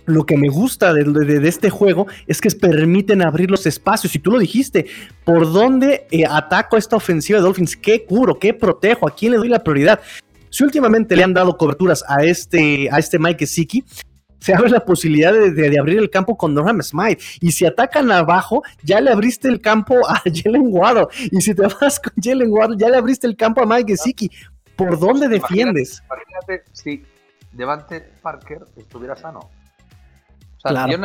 lo 0.06 0.26
que 0.26 0.38
me 0.38 0.50
gusta 0.50 0.94
de, 0.94 1.48
este 1.48 1.70
juego 1.70 2.08
es 2.28 2.42
que 2.42 2.50
permiten 2.52 3.22
abrir 3.22 3.50
los 3.50 3.66
espacios. 3.66 4.16
Y 4.16 4.20
tú 4.20 4.32
lo 4.32 4.40
dijiste, 4.40 4.86
¿por 5.24 5.52
dónde 5.52 6.08
eh, 6.12 6.26
ataco 6.30 6.78
esta 6.78 6.96
ofensiva 6.96 7.40
de 7.40 7.44
Dolphins? 7.44 7.78
¿Qué 7.78 8.06
curo? 8.06 8.40
¿Qué 8.40 8.54
protejo? 8.54 9.08
¿A 9.08 9.16
quién 9.16 9.32
le 9.32 9.38
doy 9.38 9.50
la 9.50 9.64
prioridad? 9.64 10.00
Si 10.50 10.64
últimamente 10.64 11.16
le 11.16 11.24
han 11.24 11.34
dado 11.34 11.58
coberturas 11.58 12.04
a 12.08 12.24
este, 12.24 12.90
a 12.92 13.00
este 13.00 13.18
Mike 13.18 13.48
Siki, 13.48 13.84
se 14.40 14.54
abre 14.54 14.70
la 14.70 14.84
posibilidad 14.84 15.34
de, 15.34 15.80
abrir 15.80 15.98
el 15.98 16.10
campo 16.10 16.36
con 16.36 16.54
Norman 16.54 16.84
Smite. 16.84 17.24
Y 17.40 17.54
si 17.54 17.66
atacan 17.66 18.12
abajo, 18.12 18.62
ya 18.84 19.00
le 19.00 19.10
abriste 19.10 19.48
el 19.48 19.62
campo 19.62 19.96
a 20.08 20.22
Jalen 20.26 20.68
Waddle. 20.68 21.08
Y 21.32 21.40
si 21.42 21.56
te 21.56 21.62
vas 21.62 22.00
con 22.00 22.14
Jalen 22.22 22.52
Waddle, 22.52 22.76
ya 22.78 22.90
le 22.90 22.98
abriste 22.98 23.26
el 23.26 23.38
campo 23.38 23.62
a 23.62 23.66
Mike 23.66 23.96
Siki. 23.96 24.30
¿Por 24.76 25.00
dónde 25.00 25.30
defiendes? 25.30 26.04
Imagínate, 26.06 26.66
si 26.74 27.04
Devante 27.54 28.02
Parker 28.22 28.66
estuviera 28.76 29.16
sano 29.16 29.50
ya, 30.64 30.98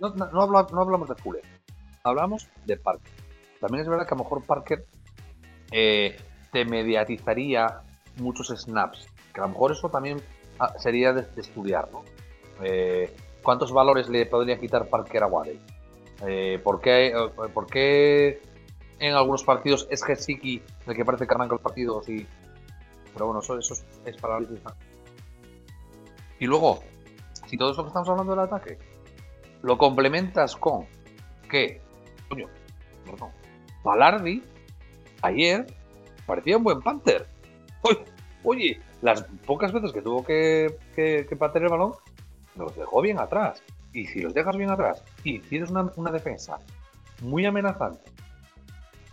no, 0.00 0.42
hablamos, 0.42 1.08
de 1.08 1.14
Fuller, 1.16 1.42
hablamos 2.02 2.48
de 2.66 2.76
Parker. 2.76 3.12
También 3.60 3.82
es 3.82 3.88
verdad 3.88 4.06
que 4.06 4.14
a 4.14 4.16
lo 4.16 4.24
mejor 4.24 4.42
Parker 4.44 4.84
eh, 5.70 6.16
te 6.52 6.64
mediatizaría 6.64 7.82
muchos 8.16 8.48
snaps, 8.48 9.06
que 9.32 9.40
a 9.40 9.44
lo 9.44 9.50
mejor 9.50 9.72
eso 9.72 9.88
también 9.90 10.20
ah, 10.58 10.74
sería 10.78 11.12
de, 11.12 11.26
estudiar, 11.40 11.88
¿no? 11.92 12.04
Eh, 12.62 13.14
¿Cuántos 13.42 13.72
valores 13.72 14.08
le 14.08 14.26
podría 14.26 14.58
quitar 14.58 14.88
Parker 14.88 15.22
a 15.22 15.26
Waddell? 15.26 15.60
Eh, 16.26 16.60
¿por, 16.62 16.80
qué, 16.80 18.42
en 18.98 19.14
algunos 19.14 19.44
partidos 19.44 19.86
es 19.90 20.04
Gesicki 20.04 20.62
el 20.86 20.94
que 20.94 21.04
parece 21.04 21.26
que 21.26 21.34
arranca 21.34 21.54
los 21.54 21.62
partidos? 21.62 22.08
Y... 22.08 22.26
Pero 23.12 23.26
bueno, 23.26 23.40
eso, 23.40 23.58
eso 23.58 23.74
es 24.04 24.16
para 24.18 24.38
Y 26.38 26.46
luego, 26.46 26.80
si 27.50 27.56
todo 27.56 27.72
eso 27.72 27.82
que 27.82 27.88
estamos 27.88 28.08
hablando 28.08 28.30
del 28.30 28.44
ataque 28.44 28.78
lo 29.62 29.76
complementas 29.76 30.54
con 30.54 30.86
que, 31.50 31.80
coño, 32.28 32.46
perdón, 33.04 33.30
Palardi 33.82 34.42
ayer 35.22 35.66
parecía 36.26 36.56
un 36.56 36.62
buen 36.62 36.80
Panther. 36.80 37.26
Oye, 38.44 38.80
las 39.02 39.22
pocas 39.44 39.72
veces 39.72 39.92
que 39.92 40.00
tuvo 40.00 40.24
que, 40.24 40.78
que, 40.94 41.26
el 41.28 41.68
balón, 41.68 41.92
los 42.54 42.74
dejó 42.76 43.02
bien 43.02 43.18
atrás. 43.18 43.62
Y 43.92 44.06
si 44.06 44.20
los 44.20 44.32
dejas 44.32 44.56
bien 44.56 44.70
atrás 44.70 45.02
y 45.24 45.40
tienes 45.40 45.70
una, 45.70 45.90
una 45.96 46.12
defensa 46.12 46.58
muy 47.20 47.44
amenazante, 47.44 48.08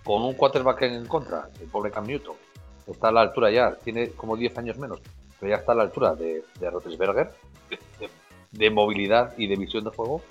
con 0.04 0.22
un 0.22 0.36
quarterback 0.36 0.84
en 0.84 1.08
contra, 1.08 1.50
el 1.60 1.68
pobre 1.68 1.90
Cam 1.90 2.06
Newton, 2.06 2.36
está 2.86 3.08
a 3.08 3.12
la 3.12 3.22
altura 3.22 3.50
ya, 3.50 3.76
tiene 3.76 4.12
como 4.12 4.38
10 4.38 4.58
años 4.60 4.78
menos, 4.78 5.02
pero 5.40 5.50
ya 5.50 5.58
está 5.58 5.72
a 5.72 5.76
la 5.76 5.84
altura 5.84 6.14
de, 6.14 6.44
de, 6.60 7.28
movilidad 8.72 9.38
y 9.38 9.48
de 9.48 9.56
visión 9.56 9.84
de 9.84 9.92
juego, 9.92 10.22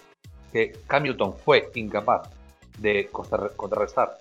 que 0.53 0.73
Cam 0.87 1.05
fue 1.45 1.71
incapaz 1.75 2.31
de 2.79 3.09
contrarrestar 3.09 4.19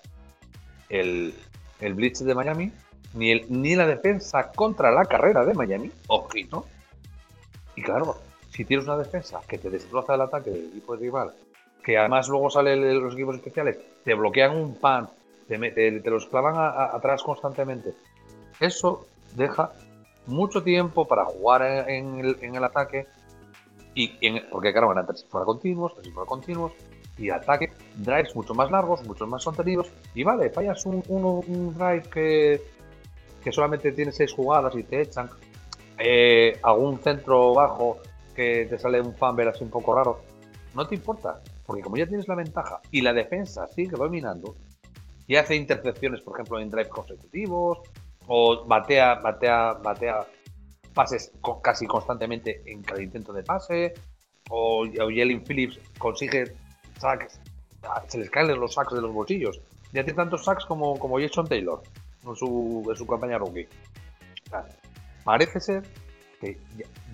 el, 0.88 1.34
el 1.80 1.94
blitz 1.94 2.20
de 2.20 2.34
Miami, 2.34 2.72
ni, 3.14 3.32
el, 3.32 3.46
ni 3.48 3.74
la 3.74 3.86
defensa 3.86 4.50
contra 4.52 4.90
la 4.90 5.04
carrera 5.04 5.44
de 5.44 5.54
Miami, 5.54 5.90
ojito. 6.08 6.66
Y 7.74 7.82
claro, 7.82 8.16
si 8.50 8.64
tienes 8.64 8.86
una 8.86 8.96
defensa 8.96 9.40
que 9.46 9.58
te 9.58 9.70
destroza 9.70 10.14
el 10.14 10.22
ataque 10.22 10.50
del 10.50 10.68
equipo 10.68 10.96
rival, 10.96 11.32
que 11.84 11.98
además 11.98 12.28
luego 12.28 12.50
salen 12.50 13.00
los 13.00 13.14
equipos 13.14 13.36
especiales, 13.36 13.78
te 14.04 14.14
bloquean 14.14 14.56
un 14.56 14.74
pan, 14.74 15.08
te, 15.46 15.58
te, 15.70 16.10
los 16.10 16.26
clavan 16.26 16.54
atrás 16.56 17.22
constantemente. 17.22 17.94
Eso 18.58 19.06
deja 19.34 19.72
mucho 20.26 20.62
tiempo 20.62 21.06
para 21.06 21.24
jugar 21.24 21.88
en 21.88 22.18
el, 22.42 22.64
ataque. 22.64 23.06
Y 23.96 24.12
porque 24.52 24.72
claro, 24.72 24.88
van 24.88 24.98
a 24.98 25.16
si 25.16 25.26
fuera 25.26 25.46
continuos, 25.46 25.94
si 26.02 26.10
fuera 26.10 26.28
continuos, 26.28 26.72
y 27.18 27.30
ataque, 27.30 27.72
drives 27.96 28.36
mucho 28.36 28.54
más 28.54 28.70
largos, 28.70 29.02
mucho 29.06 29.26
más 29.26 29.42
contenidos. 29.42 29.88
Y 30.14 30.22
vale, 30.22 30.50
fallas 30.50 30.84
un, 30.84 31.02
un, 31.08 31.74
drive 31.74 32.02
que, 32.02 32.62
que 33.42 33.52
solamente 33.52 33.92
tiene 33.92 34.12
seis 34.12 34.32
jugadas 34.32 34.74
y 34.76 34.82
te 34.82 35.00
echan. 35.00 35.30
Eh, 35.98 36.60
algún 36.62 36.98
centro 36.98 37.54
bajo 37.54 37.98
que 38.34 38.66
te 38.68 38.78
sale 38.78 39.00
un 39.00 39.14
fumble 39.14 39.48
así 39.48 39.64
un 39.64 39.70
poco 39.70 39.94
raro. 39.94 40.20
No 40.74 40.86
te 40.86 40.94
importa, 40.94 41.40
porque 41.64 41.82
como 41.82 41.96
ya 41.96 42.06
tienes 42.06 42.28
la 42.28 42.34
ventaja 42.34 42.82
y 42.90 43.00
la 43.00 43.14
defensa 43.14 43.66
sigue 43.66 43.96
dominando 43.96 44.54
y 45.26 45.36
hace 45.36 45.56
intercepciones, 45.56 46.20
por 46.20 46.34
ejemplo, 46.34 46.60
en 46.60 46.68
drives 46.68 46.88
consecutivos, 46.88 47.78
o 48.26 48.64
batea, 48.66 49.14
batea, 49.16 49.72
batea 49.82 50.26
pases 50.96 51.30
casi 51.62 51.86
constantemente 51.86 52.62
en 52.64 52.82
cada 52.82 53.02
intento 53.02 53.34
de 53.34 53.42
pase, 53.42 53.92
o, 54.48 54.86
Jalen 54.86 55.44
Phillips 55.44 55.78
consigue 55.98 56.56
sacks, 56.98 57.38
se 58.08 58.18
les 58.18 58.30
caen 58.30 58.58
los 58.58 58.72
sacks 58.72 58.94
de 58.94 59.02
los 59.02 59.12
bolsillos. 59.12 59.60
Ya 59.92 60.02
tiene 60.02 60.14
tantos 60.16 60.44
sacks 60.44 60.64
como, 60.64 60.98
como 60.98 61.20
Jason 61.20 61.46
Taylor 61.46 61.82
en 62.24 62.34
su, 62.34 62.86
en 62.88 62.96
su 62.96 63.06
campaña 63.06 63.36
rookie. 63.36 63.68
parece 65.22 65.60
ser 65.60 65.82
que 66.40 66.58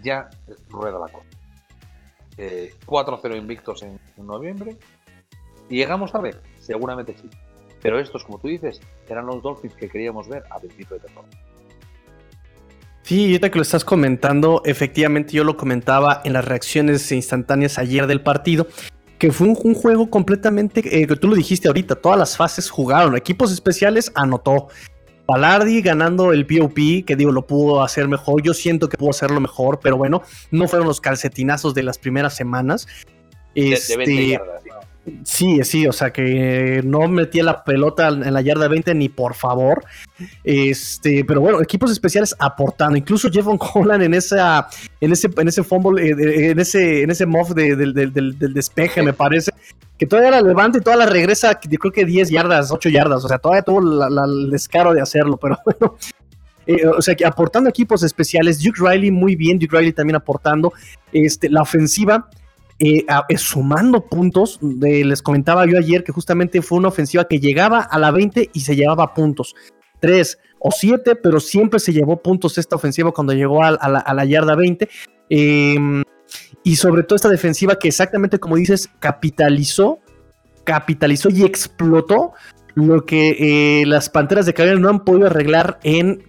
ya, 0.01 0.31
rueda 0.68 1.01
la 1.01 1.09
cosa. 1.09 1.27
4-0 2.87 3.37
invictos 3.37 3.83
en, 3.83 3.99
en 4.16 4.27
noviembre. 4.27 4.77
¿Y 5.68 5.77
llegamos 5.79 6.12
tarde? 6.12 6.37
Seguramente 6.61 7.16
sí. 7.18 7.29
Pero 7.83 7.99
estos, 7.99 8.25
como 8.25 8.38
tú 8.38 8.47
dices, 8.47 8.81
eran 9.09 9.27
los 9.27 9.42
Dolphins 9.42 9.75
que 9.75 9.88
queríamos 9.88 10.29
ver 10.29 10.45
a 10.51 10.61
principio 10.61 10.99
de 10.99 11.07
temporada. 11.07 11.37
Sí, 13.03 13.25
ahorita 13.25 13.51
que 13.51 13.57
lo 13.59 13.62
estás 13.62 13.85
comentando, 13.85 14.62
efectivamente 14.65 15.33
yo 15.33 15.45
lo 15.45 15.57
comentaba 15.57 16.21
en 16.25 16.35
las 16.35 16.45
reacciones 16.45 17.11
instantáneas 17.11 17.79
ayer 17.79 18.07
del 18.07 18.21
partido, 18.21 18.69
que 19.19 19.33
fue 19.33 19.49
un, 19.49 19.75
juego 19.75 20.09
completamente, 20.09 20.81
eh, 20.81 21.07
que 21.07 21.17
tú 21.17 21.29
lo 21.29 21.35
dijiste 21.35 21.69
ahorita, 21.69 21.97
todas 21.97 22.19
las 22.19 22.37
fases 22.37 22.71
jugaron, 22.71 23.17
equipos 23.17 23.53
especiales 23.53 24.12
anotó. 24.15 24.69
Palardi 25.27 25.81
ganando 25.83 26.33
el 26.33 26.47
POP, 26.47 27.05
que 27.07 27.17
digo, 27.17 27.31
lo 27.31 27.47
pudo 27.47 27.83
hacer 27.83 28.09
mejor, 28.09 28.43
yo 28.43 28.55
siento 28.55 28.88
que 28.88 28.97
pudo 28.97 29.11
hacerlo 29.11 29.41
mejor, 29.41 29.79
pero 29.81 29.97
bueno, 29.97 30.23
no 30.51 30.67
fueron 30.69 30.88
los 30.88 31.01
calcetinazos 31.01 31.75
de 31.75 31.85
las 31.85 31.99
primeras 31.99 32.35
semanas. 32.35 32.87
Este, 33.55 34.41
Sí, 35.25 35.59
sí, 35.65 35.87
o 35.88 35.93
sea 35.93 36.12
que 36.12 36.81
no 36.85 37.09
metía 37.09 37.43
la 37.43 37.65
pelota 37.65 38.09
en 38.09 38.33
la 38.33 38.41
yarda 38.41 38.69
20 38.69 38.95
ni 38.95 39.09
por 39.09 39.35
favor. 39.35 39.85
Este, 40.45 41.25
pero 41.25 41.41
bueno, 41.41 41.61
equipos 41.61 41.91
especiales 41.91 42.37
aportando. 42.38 42.97
Incluso 42.97 43.29
Jeffon 43.29 43.59
Holland 43.61 44.05
en 44.05 44.15
esa, 44.15 44.69
en 45.01 45.12
ese, 45.12 45.29
en 45.37 45.49
ese 45.49 45.65
fumble, 45.65 46.07
eh, 46.07 46.51
en 46.51 46.61
ese, 46.61 47.03
en 47.03 47.11
ese 47.11 47.27
del, 47.27 48.55
despeje, 48.55 49.03
me 49.03 49.12
parece. 49.12 49.51
Que 49.99 50.07
todavía 50.07 50.31
la 50.31 50.41
levanta 50.41 50.79
y 50.79 50.81
toda 50.81 50.97
la 50.97 51.07
regresa, 51.07 51.59
yo 51.69 51.79
creo 51.79 51.93
que 51.93 52.05
10 52.05 52.31
yardas, 52.31 52.71
8 52.71 52.88
yardas. 52.88 53.25
O 53.25 53.29
sea, 53.29 53.38
todavía 53.38 53.62
tuvo 53.62 53.81
el 53.81 54.51
descaro 54.51 54.95
de 54.95 55.01
hacerlo, 55.01 55.37
pero 55.37 55.59
bueno. 55.65 55.97
Eh, 56.65 56.87
o 56.87 57.03
sea, 57.03 57.17
que 57.17 57.27
aportando 57.27 57.69
equipos 57.69 58.05
especiales, 58.05 58.62
Duke 58.62 58.79
Riley 58.81 59.11
muy 59.11 59.35
bien, 59.35 59.59
Duke 59.59 59.77
Riley 59.77 59.93
también 59.93 60.15
aportando. 60.15 60.73
Este, 61.12 61.49
la 61.51 61.62
ofensiva, 61.62 62.29
eh, 62.85 63.07
eh, 63.29 63.38
sumando 63.38 64.07
puntos. 64.07 64.59
les 64.61 65.23
comentaba 65.23 65.64
yo 65.66 65.79
ayer 65.79 66.03
que 66.03 66.11
justamente 66.11 66.62
fue 66.62 66.79
una 66.79 66.88
ofensiva 66.88 67.29
que 67.29 67.38
llegaba 67.38 67.79
a 67.79 67.97
la 67.97 68.11
20 68.11 68.51
y 68.53 68.61
se 68.61 68.75
llevaba 68.75 69.14
puntos. 69.14 69.55
Tres 70.01 70.40
o 70.59 70.73
siete, 70.73 71.14
pero 71.14 71.38
siempre 71.38 71.79
se 71.79 71.92
llevó 71.92 72.21
puntos 72.21 72.59
esta 72.59 72.75
ofensiva 72.75 73.12
cuando 73.12 73.35
llegó 73.35 73.62
a, 73.62 73.71
la, 73.71 74.25
yarda 74.25 74.57
20. 74.57 74.88
Em, 75.29 76.03
y 76.64 76.75
sobre 76.75 77.05
todo 77.05 77.14
esta 77.14 77.29
defensiva 77.29 77.79
que 77.79 77.87
exactamente 77.87 78.40
como 78.40 78.57
dices, 78.57 78.90
capitalizó, 78.99 80.01
capitalizó 80.64 81.31
y 81.31 81.45
explotó 81.45 82.33
lo 82.75 83.07
que 83.07 83.83
eh, 83.83 83.87
las 83.87 84.11
Panteras 84.11 84.45
de 84.45 84.55
Carolina 84.55 84.81
no 84.81 84.88
han 84.88 85.05
podido 85.05 85.27
arreglar 85.27 85.79
en 85.85 86.25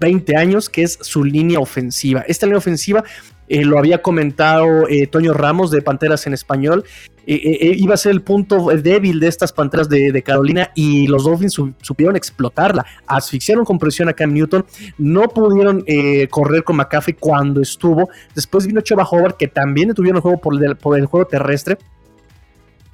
20 0.00 0.36
años, 0.36 0.68
que 0.68 0.82
es 0.82 0.98
su 1.00 1.22
línea 1.22 1.60
ofensiva. 1.60 2.24
Esta 2.26 2.46
línea 2.46 2.58
ofensiva 2.58 3.04
eh, 3.50 3.64
lo 3.64 3.78
había 3.78 4.00
comentado 4.00 4.88
eh, 4.88 5.06
Toño 5.06 5.34
Ramos 5.34 5.70
de 5.70 5.82
Panteras 5.82 6.26
en 6.26 6.32
Español, 6.32 6.84
iba 7.26 7.94
a 7.94 7.96
ser 7.98 8.12
el 8.12 8.22
punto 8.22 8.68
débil 8.76 9.20
de 9.20 9.28
estas 9.28 9.52
Panteras 9.52 9.88
de, 9.88 10.22
Carolina 10.22 10.72
y 10.74 11.06
los 11.06 11.22
Dolphins 11.22 11.60
supieron 11.80 12.16
explotarla, 12.16 12.84
asfixiaron 13.06 13.64
con 13.64 13.78
presión 13.78 14.08
a 14.08 14.14
Cam 14.14 14.32
Newton, 14.32 14.64
no 14.98 15.28
pudieron 15.28 15.84
correr 16.28 16.64
con 16.64 16.76
McCaffrey 16.76 17.14
cuando 17.20 17.60
estuvo, 17.60 18.08
después 18.34 18.66
vino 18.66 18.80
Cheva 18.80 19.04
Howard 19.04 19.36
que 19.36 19.46
también 19.46 19.94
tuvieron 19.94 20.16
el 20.16 20.22
juego 20.22 20.40
por 20.40 20.98
el 20.98 21.06
juego 21.06 21.26
terrestre, 21.26 21.78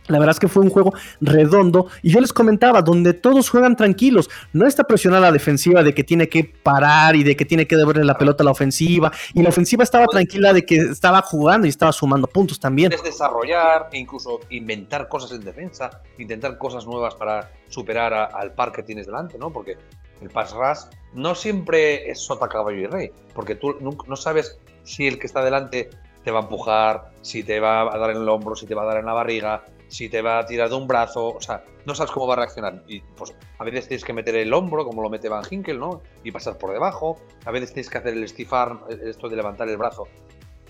la 0.08 0.18
verdad 0.18 0.34
es 0.34 0.40
que 0.40 0.48
fue 0.48 0.62
un 0.62 0.70
juego 0.70 0.94
redondo 1.20 1.88
y 2.02 2.10
yo 2.10 2.20
les 2.20 2.32
comentaba, 2.32 2.82
donde 2.82 3.12
todos 3.14 3.48
juegan 3.48 3.76
tranquilos, 3.76 4.28
no 4.52 4.66
está 4.66 4.84
presionada 4.84 5.22
la 5.22 5.32
defensiva 5.32 5.82
de 5.82 5.94
que 5.94 6.04
tiene 6.04 6.28
que 6.28 6.44
parar 6.44 7.16
y 7.16 7.24
de 7.24 7.36
que 7.36 7.44
tiene 7.44 7.66
que 7.66 7.76
devolver 7.76 8.04
la 8.04 8.16
pelota 8.16 8.42
a 8.42 8.46
la 8.46 8.50
ofensiva 8.50 9.12
y 9.34 9.42
la 9.42 9.48
ofensiva 9.48 9.82
estaba 9.82 10.06
tranquila 10.06 10.52
de 10.52 10.64
que 10.64 10.76
estaba 10.76 11.22
jugando 11.22 11.66
y 11.66 11.70
estaba 11.70 11.92
sumando 11.92 12.26
puntos 12.26 12.60
también. 12.60 12.92
Es 12.92 13.02
desarrollar, 13.02 13.88
e 13.92 13.98
incluso 13.98 14.40
inventar 14.50 15.08
cosas 15.08 15.32
en 15.32 15.44
defensa, 15.44 16.02
intentar 16.18 16.58
cosas 16.58 16.86
nuevas 16.86 17.14
para 17.14 17.50
superar 17.68 18.12
al 18.14 18.52
par 18.52 18.72
que 18.72 18.82
tienes 18.82 19.06
delante, 19.06 19.38
¿no? 19.38 19.52
Porque 19.52 19.76
el 20.20 20.30
pass 20.30 20.52
rush 20.52 20.94
no 21.14 21.34
siempre 21.34 22.10
es 22.10 22.20
sota, 22.20 22.48
caballo 22.48 22.78
y 22.78 22.86
rey, 22.86 23.10
porque 23.34 23.54
tú 23.54 23.76
no 23.80 24.16
sabes 24.16 24.58
si 24.84 25.06
el 25.06 25.18
que 25.18 25.26
está 25.26 25.44
delante 25.44 25.90
te 26.24 26.30
va 26.30 26.40
a 26.40 26.42
empujar, 26.42 27.12
si 27.22 27.44
te 27.44 27.60
va 27.60 27.82
a 27.82 27.98
dar 27.98 28.10
en 28.10 28.16
el 28.16 28.28
hombro, 28.28 28.56
si 28.56 28.66
te 28.66 28.74
va 28.74 28.82
a 28.82 28.86
dar 28.86 28.98
en 28.98 29.06
la 29.06 29.12
barriga, 29.12 29.64
si 29.88 30.08
te 30.08 30.22
va 30.22 30.38
a 30.38 30.46
tirar 30.46 30.68
de 30.68 30.74
un 30.74 30.86
brazo, 30.86 31.34
o 31.34 31.40
sea, 31.40 31.64
no 31.84 31.94
sabes 31.94 32.10
cómo 32.10 32.26
va 32.26 32.34
a 32.34 32.36
reaccionar. 32.38 32.82
Y 32.88 33.00
pues 33.00 33.34
a 33.58 33.64
veces 33.64 33.88
tienes 33.88 34.04
que 34.04 34.12
meter 34.12 34.34
el 34.36 34.52
hombro, 34.52 34.84
como 34.84 35.02
lo 35.02 35.10
mete 35.10 35.28
Van 35.28 35.44
Hinkel, 35.48 35.78
¿no? 35.78 36.02
Y 36.24 36.32
pasar 36.32 36.58
por 36.58 36.72
debajo. 36.72 37.20
A 37.44 37.50
veces 37.50 37.72
tienes 37.72 37.90
que 37.90 37.98
hacer 37.98 38.14
el 38.14 38.24
estifar, 38.24 38.78
esto 39.04 39.28
de 39.28 39.36
levantar 39.36 39.68
el 39.68 39.76
brazo 39.76 40.08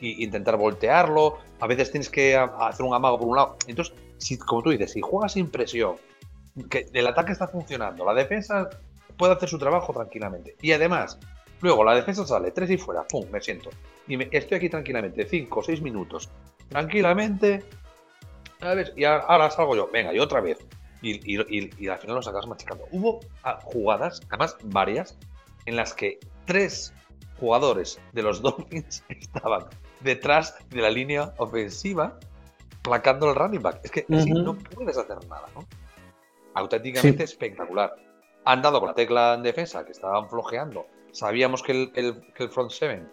e 0.01 0.23
intentar 0.23 0.57
voltearlo. 0.57 1.39
A 1.61 1.67
veces 1.67 1.91
tienes 1.91 2.11
que 2.11 2.37
hacer 2.37 2.85
un 2.85 2.95
amago 2.95 3.19
por 3.19 3.29
un 3.29 3.37
lado. 3.37 3.57
Entonces, 3.67 3.95
si, 4.19 4.37
como 4.39 4.63
tú 4.63 4.71
dices, 4.71 4.93
si 4.93 5.01
juegas 5.01 5.33
sin 5.33 5.51
presión, 5.51 5.97
que 6.71 6.87
el 6.93 7.07
ataque 7.07 7.33
está 7.33 7.49
funcionando, 7.49 8.05
la 8.05 8.15
defensa 8.15 8.69
puede 9.17 9.35
hacer 9.35 9.49
su 9.49 9.59
trabajo 9.59 9.93
tranquilamente. 9.93 10.57
Y 10.61 10.73
además, 10.73 11.19
luego 11.61 11.85
la 11.85 11.95
defensa 11.95 12.27
sale, 12.27 12.51
tres 12.51 12.71
y 12.71 12.79
fuera, 12.79 13.03
pum, 13.09 13.27
me 13.31 13.41
siento. 13.41 13.71
Y 14.07 14.17
me, 14.17 14.29
estoy 14.31 14.59
aquí 14.59 14.69
tranquilamente, 14.69 15.27
cinco 15.27 15.61
o 15.61 15.63
seis 15.63 15.81
minutos. 15.81 16.29
Tranquilamente, 16.69 17.65
a 18.61 18.75
ver, 18.75 18.93
y 18.97 19.05
ahora 19.05 19.51
salgo 19.51 19.77
yo, 19.77 19.89
venga, 19.93 20.15
y 20.15 20.19
otra 20.19 20.41
vez. 20.41 20.59
Y, 21.03 21.89
al 21.89 21.99
final 21.99 22.17
lo 22.17 22.23
sacas 22.23 22.47
machicando. 22.47 22.85
Hubo 22.91 23.21
ah, 23.45 23.61
jugadas, 23.63 24.21
además 24.29 24.57
varias, 24.65 25.17
en 25.67 25.77
las 25.77 25.93
que 25.93 26.19
tres 26.47 26.93
jugadores 27.39 28.01
de 28.13 28.23
los 28.23 28.43
Dolphins 28.43 29.05
estaban 29.09 29.67
detrás 30.01 30.57
de 30.71 30.81
la 30.81 30.91
línea 30.91 31.33
ofensiva 31.37 32.19
placando 32.83 33.29
el 33.29 33.37
running 33.37 33.63
back. 33.63 33.81
Es 33.85 33.91
que 33.91 34.07
así 34.13 34.31
no 34.31 34.55
puedes 34.57 34.97
hacer 34.97 35.19
nada, 35.29 35.47
¿no? 35.55 35.67
Auténticamente 36.55 37.25
espectacular. 37.25 37.95
Han 38.45 38.63
dado 38.63 38.81
con 38.81 38.89
la 38.89 38.95
tecla 38.95 39.35
en 39.35 39.43
defensa, 39.43 39.85
que 39.85 39.93
estaban 39.93 40.29
flojeando. 40.29 40.87
Sabíamos 41.13 41.63
que 41.63 41.91
el, 41.95 42.51
front 42.51 42.71
seven, 42.71 43.11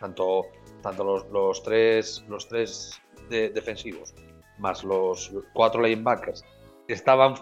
tanto, 0.00 0.42
tanto 0.82 1.24
los, 1.30 1.62
tres, 1.62 2.24
los 2.28 2.48
tres 2.48 3.00
defensivos 3.28 4.14
más 4.58 4.84
los 4.84 5.32
cuatro 5.52 5.82
linebackers, 5.82 6.44
estaban 6.88 7.34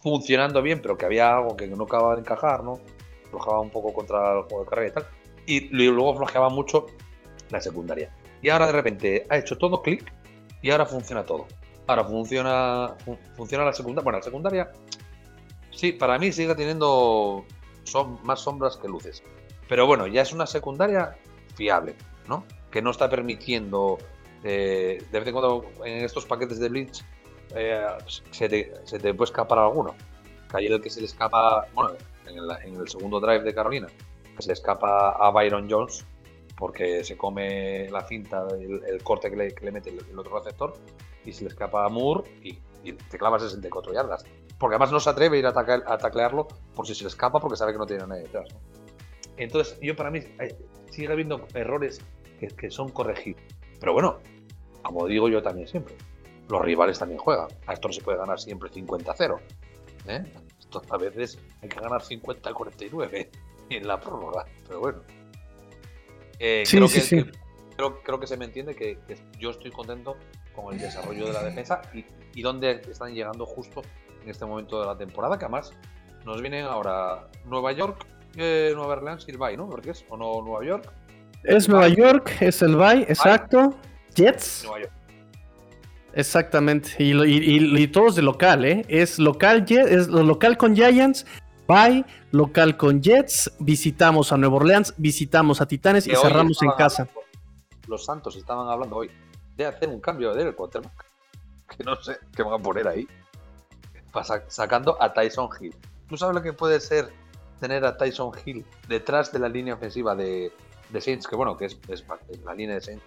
funcionando 0.00 0.62
bien, 0.62 0.80
pero 0.82 0.96
que 0.98 1.06
había 1.06 1.34
algo 1.36 1.56
que 1.56 1.66
no 1.66 1.84
acababa 1.84 2.14
de 2.14 2.20
encajar, 2.20 2.62
¿no? 2.62 2.80
Flojaba 3.30 3.60
un 3.60 3.70
poco 3.70 3.92
contra 3.92 4.38
el 4.38 4.42
juego 4.42 4.64
de 4.64 4.70
carrera 4.70 4.88
y 4.88 4.92
tal. 4.92 5.06
Y 5.46 5.60
luego 5.70 6.16
flojeaba 6.16 6.48
mucho 6.50 6.86
la 7.50 7.60
secundaria. 7.60 8.14
Y 8.42 8.50
ahora 8.50 8.66
de 8.66 8.72
repente 8.72 9.26
ha 9.30 9.38
hecho 9.38 9.56
todo 9.56 9.82
clic 9.82 10.12
y 10.62 10.70
ahora 10.70 10.86
funciona 10.86 11.24
todo. 11.24 11.46
Ahora 11.86 12.04
funciona, 12.04 12.94
funciona 13.36 13.64
la 13.64 13.72
secundaria. 13.72 14.04
Bueno, 14.04 14.18
la 14.18 14.24
secundaria, 14.24 14.72
sí, 15.70 15.92
para 15.92 16.18
mí 16.18 16.32
sigue 16.32 16.54
teniendo 16.54 17.44
son 17.84 18.18
más 18.24 18.40
sombras 18.40 18.76
que 18.76 18.88
luces. 18.88 19.22
Pero 19.68 19.86
bueno, 19.86 20.06
ya 20.06 20.22
es 20.22 20.32
una 20.32 20.46
secundaria 20.46 21.16
fiable, 21.54 21.94
¿no? 22.28 22.44
Que 22.70 22.82
no 22.82 22.90
está 22.90 23.08
permitiendo 23.08 23.98
de 24.48 24.98
vez 25.10 25.26
en 25.26 25.32
cuando 25.32 25.64
en 25.84 26.04
estos 26.04 26.26
paquetes 26.26 26.58
de 26.58 26.68
Blitz 26.68 27.02
eh, 27.54 27.86
se, 28.30 28.48
te, 28.48 29.14
puede 29.14 29.24
escapar 29.24 29.58
alguno. 29.58 29.94
Que 30.50 30.58
ayer 30.58 30.72
el 30.72 30.80
que 30.80 30.90
se 30.90 31.00
le 31.00 31.06
escapa, 31.06 31.66
bueno, 31.74 31.92
en 32.26 32.80
el, 32.80 32.88
segundo 32.88 33.20
drive 33.20 33.42
de 33.42 33.54
Carolina, 33.54 33.88
que 34.36 34.42
se 34.42 34.48
le 34.48 34.54
escapa 34.54 35.10
a 35.10 35.30
Byron 35.30 35.68
Jones 35.70 36.04
porque 36.56 37.02
se 37.02 37.16
come 37.16 37.88
la 37.90 38.06
cinta, 38.06 38.46
el, 38.58 39.02
corte 39.02 39.28
que 39.30 39.36
le, 39.36 39.72
mete 39.72 39.90
el, 39.90 40.18
otro 40.18 40.38
receptor, 40.38 40.74
y 41.24 41.32
se 41.32 41.42
le 41.42 41.48
escapa 41.48 41.84
a 41.84 41.88
Moore 41.88 42.30
y, 42.42 42.58
te 42.92 43.18
clava 43.18 43.38
64 43.38 43.92
yardas. 43.94 44.24
Porque 44.58 44.74
además 44.76 44.92
no 44.92 45.00
se 45.00 45.10
atreve 45.10 45.38
a 45.38 45.40
ir 45.40 45.46
a, 45.46 45.50
a, 45.50 45.98
taclearlo 45.98 46.46
por 46.74 46.86
si 46.86 46.94
se 46.94 47.02
le 47.02 47.08
escapa 47.08 47.40
porque 47.40 47.56
sabe 47.56 47.72
que 47.72 47.78
no 47.78 47.86
tiene 47.86 48.06
nadie 48.06 48.22
detrás. 48.24 48.48
Entonces, 49.36 49.78
yo 49.80 49.96
para 49.96 50.10
mí 50.10 50.18
eh, 50.18 50.54
sigue 50.90 51.10
habiendo 51.10 51.46
errores 51.54 52.00
que, 52.38 52.48
que 52.48 52.70
son 52.70 52.90
corregibles. 52.90 53.42
Pero 53.80 53.94
bueno, 53.94 54.20
como 54.84 55.06
digo 55.06 55.28
yo 55.28 55.42
también 55.42 55.66
siempre, 55.66 55.96
los 56.48 56.62
rivales 56.62 56.98
también 56.98 57.18
juegan. 57.18 57.48
A 57.66 57.72
esto 57.72 57.88
no 57.88 57.94
se 57.94 58.02
puede 58.02 58.18
ganar 58.18 58.38
siempre 58.38 58.70
50-0. 58.70 59.40
¿eh? 60.08 60.24
Esto 60.60 60.82
a 60.88 60.96
veces 60.98 61.38
hay 61.62 61.68
que 61.68 61.80
ganar 61.80 62.02
50-49 62.02 63.28
en 63.70 63.88
la 63.88 64.00
prórroga. 64.00 64.44
Pero 64.68 64.80
bueno. 64.80 65.02
Eh, 66.38 66.64
creo, 66.68 66.88
que, 66.88 68.00
creo, 68.02 68.20
que 68.20 68.26
se 68.26 68.36
me 68.36 68.44
entiende 68.44 68.74
que, 68.74 68.98
yo 69.38 69.50
estoy 69.50 69.70
contento 69.70 70.16
con 70.54 70.74
el 70.74 70.80
desarrollo 70.80 71.26
de 71.26 71.32
la 71.32 71.42
defensa 71.42 71.82
y, 71.92 72.04
y 72.34 72.42
dónde 72.42 72.82
están 72.88 73.14
llegando 73.14 73.46
justo 73.46 73.82
en 74.22 74.30
este 74.30 74.44
momento 74.44 74.80
de 74.80 74.86
la 74.86 74.96
temporada, 74.96 75.38
que 75.38 75.44
además 75.44 75.72
nos 76.24 76.40
vienen 76.40 76.64
ahora 76.64 77.28
Nueva 77.44 77.72
York, 77.72 78.06
eh, 78.36 78.72
Nueva 78.74 78.94
Orleans 78.94 79.24
y 79.28 79.30
el 79.30 79.38
Bay, 79.38 79.56
¿no? 79.56 79.68
¿Por 79.68 79.80
qué 79.80 79.90
es? 79.90 80.04
¿O 80.08 80.16
no 80.16 80.42
Nueva 80.42 80.64
York? 80.64 80.92
Es 81.44 81.68
Nueva 81.68 81.88
York, 81.88 82.32
es 82.40 82.62
el 82.62 82.76
Bay, 82.76 83.02
exacto. 83.02 83.74
Jets. 84.14 84.66
Exactamente. 86.14 86.90
Y, 86.98 87.88
todos 87.88 88.14
de 88.14 88.22
local, 88.22 88.64
¿eh? 88.64 88.84
Es 88.88 89.18
local, 89.18 89.66
es 89.68 90.08
local 90.08 90.56
con 90.56 90.74
Giants, 90.74 91.26
bye, 91.66 92.04
local 92.30 92.76
con 92.76 93.02
Jets, 93.02 93.52
visitamos 93.58 94.32
a 94.32 94.36
Nueva 94.36 94.56
Orleans, 94.56 94.94
visitamos 94.96 95.60
a 95.60 95.66
Titanes 95.66 96.06
y 96.06 96.14
cerramos 96.14 96.62
en 96.62 96.70
casa. 96.72 97.08
Los 97.88 98.04
Santos 98.04 98.36
estaban 98.36 98.68
hablando 98.68 98.96
hoy 98.96 99.10
de 99.56 99.66
hacer 99.66 99.88
un 99.88 100.00
cambio 100.00 100.34
de 100.34 100.52
quarterback. 100.54 101.04
Que 101.76 101.82
no 101.82 101.96
sé 101.96 102.18
qué 102.36 102.42
van 102.42 102.60
a 102.60 102.62
poner 102.62 102.86
ahí. 102.86 103.08
Sacando 104.48 105.02
a 105.02 105.12
Tyson 105.12 105.48
Hill. 105.58 105.74
¿Tú 106.08 106.16
sabes 106.18 106.36
lo 106.36 106.42
que 106.42 106.52
puede 106.52 106.78
ser 106.78 107.10
tener 107.58 107.86
a 107.86 107.96
Tyson 107.96 108.32
Hill 108.44 108.64
detrás 108.86 109.32
de 109.32 109.38
la 109.38 109.48
línea 109.48 109.74
ofensiva 109.74 110.14
de, 110.14 110.52
Saints? 111.00 111.26
Que 111.26 111.34
bueno, 111.34 111.56
que 111.56 111.64
es 111.64 112.04
la 112.44 112.54
línea 112.54 112.74
de 112.76 112.80
Saints 112.82 113.04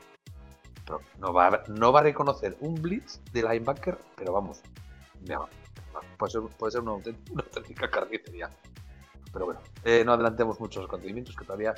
no 1.19 1.33
va, 1.33 1.47
a, 1.47 1.63
no 1.67 1.91
va 1.91 1.99
a 1.99 2.03
reconocer 2.03 2.57
un 2.61 2.75
blitz 2.75 3.21
de 3.31 3.43
linebacker, 3.43 3.97
pero 4.15 4.33
vamos, 4.33 4.61
puede, 6.17 6.31
ser, 6.31 6.41
puede 6.57 6.71
ser 6.71 6.81
una, 6.81 6.91
auténtica 6.91 7.89
carnicería. 7.89 8.49
Pero 9.31 9.45
bueno, 9.45 9.61
eh, 9.83 10.03
no 10.05 10.13
adelantemos 10.13 10.59
muchos 10.59 10.85
acontecimientos 10.85 11.35
que 11.35 11.45
todavía 11.45 11.73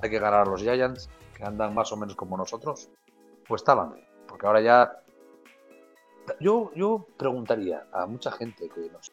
hay 0.00 0.10
que 0.10 0.18
ganar 0.18 0.46
a 0.46 0.50
los 0.50 0.62
Giants, 0.62 1.10
que 1.36 1.44
andan 1.44 1.74
más 1.74 1.92
o 1.92 1.96
menos 1.96 2.16
como 2.16 2.36
nosotros. 2.36 2.90
Pues 3.46 3.62
estaban, 3.62 3.94
porque 4.26 4.46
ahora 4.46 4.60
ya. 4.60 5.02
Yo, 6.40 6.72
yo 6.74 7.06
preguntaría 7.16 7.86
a 7.92 8.06
mucha 8.06 8.32
gente 8.32 8.68
que 8.68 8.90
nos. 8.90 9.12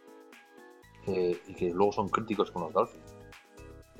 y 1.05 1.53
que 1.53 1.71
luego 1.71 1.91
son 1.91 2.09
críticos 2.09 2.51
con 2.51 2.63
los 2.63 2.73
Dolphins. 2.73 3.15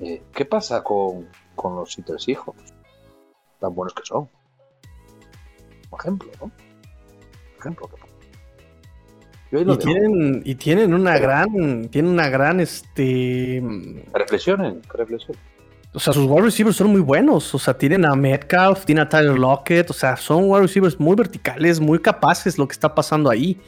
Eh, 0.00 0.24
¿Qué 0.32 0.44
pasa 0.44 0.82
con, 0.82 1.28
con 1.54 1.76
los 1.76 1.96
tres 2.04 2.28
hijos? 2.28 2.56
Tan 3.60 3.74
buenos 3.74 3.94
que 3.94 4.04
son 4.04 4.28
ejemplo, 5.98 6.30
¿no? 6.40 6.50
ejemplo. 7.58 7.88
y, 9.52 9.76
tienen, 9.78 10.42
y 10.44 10.54
tienen 10.54 10.94
una 10.94 11.18
gran, 11.18 11.88
tienen 11.88 12.12
una 12.12 12.28
gran, 12.28 12.60
este... 12.60 13.62
Reflexionen, 14.12 14.82
reflexionen. 14.92 15.40
O 15.94 16.00
sea, 16.00 16.12
sus 16.12 16.28
wide 16.28 16.42
receivers 16.42 16.76
son 16.76 16.88
muy 16.88 17.00
buenos. 17.00 17.54
O 17.54 17.58
sea, 17.58 17.78
tienen 17.78 18.04
a 18.04 18.16
Metcalf, 18.16 18.84
tienen 18.84 19.04
a 19.04 19.08
Tyler 19.08 19.38
Lockett. 19.38 19.88
O 19.90 19.92
sea, 19.92 20.16
son 20.16 20.50
wide 20.50 20.62
receivers 20.62 20.98
muy 20.98 21.14
verticales, 21.14 21.78
muy 21.78 22.00
capaces 22.00 22.58
lo 22.58 22.66
que 22.66 22.72
está 22.72 22.92
pasando 22.92 23.30
ahí. 23.30 23.60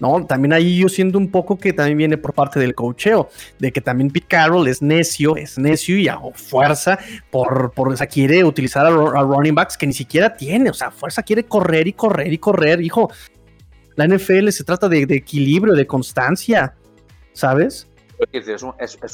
¿No? 0.00 0.26
También 0.26 0.52
ahí 0.52 0.78
yo 0.78 0.88
siento 0.88 1.18
un 1.18 1.30
poco 1.30 1.58
que 1.58 1.72
también 1.72 1.98
viene 1.98 2.18
por 2.18 2.34
parte 2.34 2.58
del 2.58 2.74
cocheo, 2.74 3.28
de 3.58 3.72
que 3.72 3.80
también 3.80 4.10
Pete 4.10 4.26
Carroll 4.26 4.66
es 4.66 4.82
necio, 4.82 5.36
es 5.36 5.58
necio 5.58 5.96
y 5.96 6.08
hago 6.08 6.32
fuerza 6.32 6.98
por, 7.30 7.72
por 7.72 7.90
quiere 8.08 8.44
utilizar 8.44 8.86
a, 8.86 8.90
running 8.90 9.54
backs 9.54 9.76
que 9.76 9.86
ni 9.86 9.92
siquiera 9.92 10.34
tiene, 10.34 10.70
o 10.70 10.74
sea, 10.74 10.90
fuerza 10.90 11.22
quiere 11.22 11.44
correr 11.44 11.86
y 11.86 11.92
correr 11.92 12.32
y 12.32 12.38
correr, 12.38 12.80
hijo. 12.80 13.10
La 13.96 14.06
NFL 14.06 14.48
se 14.48 14.64
trata 14.64 14.88
de, 14.88 15.02
equilibrio, 15.02 15.74
de 15.74 15.86
constancia, 15.86 16.74
¿sabes? 17.32 17.88
Es 18.32 18.62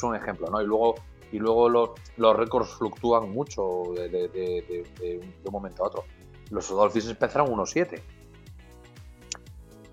un, 0.03 0.15
ejemplo, 0.15 0.47
¿no? 0.49 0.61
Y 0.61 0.65
luego, 0.65 0.95
y 1.31 1.39
luego 1.39 1.67
los, 1.67 1.89
los 2.17 2.35
récords 2.35 2.69
fluctúan 2.69 3.29
mucho 3.29 3.83
de, 3.95 4.09
de, 4.09 5.19
un 5.43 5.51
momento 5.51 5.83
a 5.83 5.87
otro. 5.87 6.05
los 6.51 6.69
Dolphins 6.69 7.09
empezaron 7.09 7.49
1-7. 7.49 8.01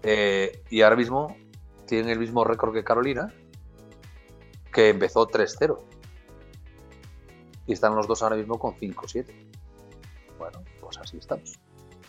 Eh, 0.04 0.62
y 0.70 0.82
ahora 0.82 0.96
mismo 0.96 1.36
tienen 1.86 2.10
el 2.10 2.18
mismo 2.18 2.44
récord 2.44 2.74
que 2.74 2.84
Carolina, 2.84 3.32
que 4.72 4.90
empezó 4.90 5.26
3-0. 5.26 5.78
Y 7.66 7.72
están 7.72 7.96
los 7.96 8.06
dos 8.06 8.22
ahora 8.22 8.36
mismo 8.36 8.58
con 8.58 8.74
5-7. 8.74 9.26
Bueno, 10.38 10.62
pues 10.80 10.98
así 10.98 11.16
estamos. 11.16 11.58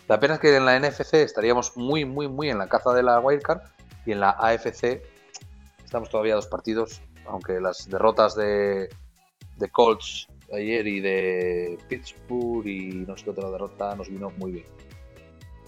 La 0.08 0.20
pena 0.20 0.34
es 0.34 0.40
que 0.40 0.54
en 0.54 0.66
la 0.66 0.78
NFC 0.78 1.14
estaríamos 1.14 1.76
muy, 1.76 2.04
muy, 2.04 2.28
muy 2.28 2.50
en 2.50 2.58
la 2.58 2.68
caza 2.68 2.92
de 2.92 3.02
la 3.02 3.18
wildcard 3.18 3.62
y 4.04 4.12
en 4.12 4.20
la 4.20 4.30
AFC 4.30 5.02
estamos 5.84 6.10
todavía 6.10 6.34
dos 6.34 6.46
partidos, 6.46 7.00
aunque 7.26 7.60
las 7.60 7.88
derrotas 7.88 8.36
de, 8.36 8.88
de 9.56 9.70
Colts 9.70 10.28
ayer 10.52 10.86
y 10.86 11.00
de 11.00 11.78
Pittsburgh 11.88 12.66
y 12.66 13.04
no 13.06 13.16
sé 13.16 13.24
qué 13.24 13.30
otra 13.30 13.50
derrota 13.50 13.96
nos 13.96 14.08
vino 14.08 14.30
muy 14.36 14.52
bien. 14.52 14.66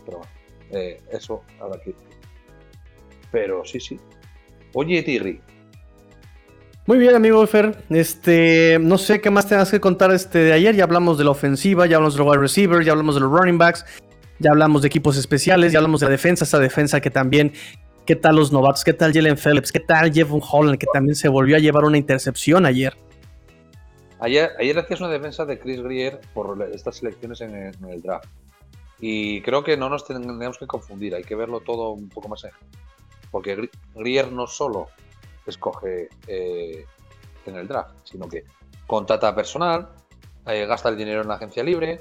Pero 0.04 0.18
bueno, 0.18 0.32
eh, 0.70 1.02
eso 1.10 1.42
habrá 1.60 1.80
que 1.80 1.94
Pero 3.30 3.64
sí, 3.64 3.80
sí. 3.80 3.98
Oye, 4.74 5.02
Tigri. 5.02 5.40
Muy 6.86 6.98
bien, 6.98 7.14
amigo 7.14 7.46
Fer. 7.46 7.76
Este, 7.90 8.78
no 8.80 8.96
sé 8.96 9.20
qué 9.20 9.30
más 9.30 9.46
tengas 9.46 9.70
que 9.70 9.80
contar 9.80 10.10
este 10.12 10.38
de 10.38 10.52
ayer. 10.52 10.74
Ya 10.74 10.84
hablamos 10.84 11.18
de 11.18 11.24
la 11.24 11.30
ofensiva, 11.30 11.86
ya 11.86 11.96
hablamos 11.96 12.14
de 12.14 12.24
los 12.24 12.28
wide 12.28 12.40
receivers, 12.40 12.86
ya 12.86 12.92
hablamos 12.92 13.14
de 13.14 13.20
los 13.20 13.30
running 13.30 13.58
backs, 13.58 13.84
ya 14.38 14.50
hablamos 14.50 14.82
de 14.82 14.88
equipos 14.88 15.16
especiales, 15.18 15.72
ya 15.72 15.80
hablamos 15.80 16.00
de 16.00 16.06
la 16.06 16.12
defensa, 16.12 16.44
esa 16.44 16.58
defensa 16.58 17.00
que 17.00 17.10
también 17.10 17.52
¿Qué 18.08 18.16
tal 18.16 18.36
los 18.36 18.50
novatos? 18.52 18.84
¿Qué 18.84 18.94
tal 18.94 19.12
Jalen 19.12 19.36
Phillips? 19.36 19.70
¿Qué 19.70 19.80
tal 19.80 20.10
Jeff 20.10 20.30
Holland, 20.30 20.78
que 20.78 20.86
también 20.94 21.14
se 21.14 21.28
volvió 21.28 21.56
a 21.56 21.58
llevar 21.58 21.84
una 21.84 21.98
intercepción 21.98 22.64
ayer? 22.64 22.96
Ayer, 24.18 24.52
ayer 24.58 24.78
hacías 24.78 25.00
una 25.02 25.10
defensa 25.10 25.44
de 25.44 25.58
Chris 25.58 25.82
Greer 25.82 26.18
por 26.32 26.70
estas 26.72 26.96
selecciones 26.96 27.42
en 27.42 27.54
el, 27.54 28.00
draft. 28.00 28.30
Y 28.98 29.42
creo 29.42 29.62
que 29.62 29.76
no 29.76 29.90
nos 29.90 30.06
tendríamos 30.06 30.56
que 30.56 30.66
confundir, 30.66 31.14
hay 31.14 31.22
que 31.22 31.34
verlo 31.34 31.60
todo 31.60 31.90
un 31.90 32.08
poco 32.08 32.30
más 32.30 32.42
en 32.44 32.52
Porque 33.30 33.68
Greer 33.94 34.32
no 34.32 34.46
solo 34.46 34.88
escoge 35.46 36.08
eh, 36.26 36.86
en 37.46 37.56
el 37.56 37.68
draft, 37.68 37.94
sino 38.04 38.28
que 38.28 38.44
contrata 38.86 39.34
personal, 39.34 39.88
eh, 40.46 40.66
gasta 40.66 40.88
el 40.88 40.96
dinero 40.96 41.22
en 41.22 41.28
la 41.28 41.34
agencia 41.34 41.62
libre 41.62 42.00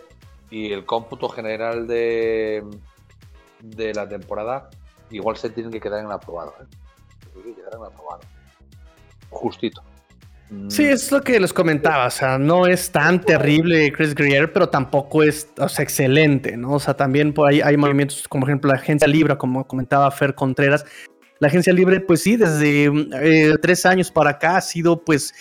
y 0.50 0.72
el 0.72 0.86
cómputo 0.86 1.28
general 1.30 1.88
de, 1.88 2.64
de 3.62 3.94
la 3.94 4.08
temporada 4.08 4.70
igual 5.10 5.38
se 5.38 5.50
tienen 5.50 5.72
que 5.72 5.80
quedar 5.80 6.04
en 6.04 6.12
aprobado. 6.12 6.54
¿eh? 6.62 6.66
Que 7.44 7.56
quedar 7.56 7.74
en 7.76 7.86
aprobado. 7.86 8.22
Justito. 9.30 9.84
Mm. 10.50 10.70
Sí, 10.70 10.86
es 10.86 11.12
lo 11.12 11.22
que 11.22 11.40
les 11.40 11.52
comentaba, 11.52 12.08
o 12.08 12.10
sea, 12.10 12.38
no 12.38 12.68
es 12.68 12.90
tan 12.90 13.20
terrible 13.20 13.92
Chris 13.92 14.16
Greer, 14.16 14.54
pero 14.54 14.70
tampoco 14.70 15.22
es 15.24 15.50
o 15.60 15.68
sea, 15.68 15.84
excelente, 15.84 16.56
¿no? 16.56 16.74
O 16.74 16.80
sea, 16.80 16.96
también 16.96 17.34
por 17.34 17.50
ahí 17.50 17.60
hay 17.60 17.76
movimientos 17.76 18.28
como 18.30 18.42
por 18.42 18.50
ejemplo 18.50 18.72
la 18.72 18.78
agencia 18.78 19.08
libre, 19.08 19.38
como 19.38 19.68
comentaba 19.68 20.10
Fer 20.12 20.36
Contreras. 20.36 20.86
La 21.40 21.48
agencia 21.48 21.74
libre, 21.74 22.00
pues 22.00 22.22
sí, 22.22 22.36
desde 22.36 22.86
eh, 22.86 23.56
tres 23.62 23.86
años 23.86 24.12
para 24.12 24.32
acá 24.32 24.58
ha 24.58 24.62
sido 24.62 25.04
pues 25.04 25.34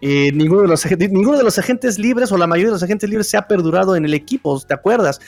eh, 0.00 0.30
ninguno, 0.32 0.62
de 0.62 0.68
los, 0.68 0.84
ninguno 1.10 1.38
de 1.38 1.44
los 1.44 1.58
agentes 1.58 1.98
libres 1.98 2.30
o 2.30 2.38
la 2.38 2.46
mayoría 2.46 2.68
de 2.68 2.74
los 2.74 2.82
agentes 2.82 3.08
libres 3.08 3.28
se 3.28 3.36
ha 3.36 3.48
perdurado 3.48 3.96
en 3.96 4.04
el 4.04 4.14
equipo, 4.14 4.60
¿te 4.60 4.74
acuerdas? 4.74 5.20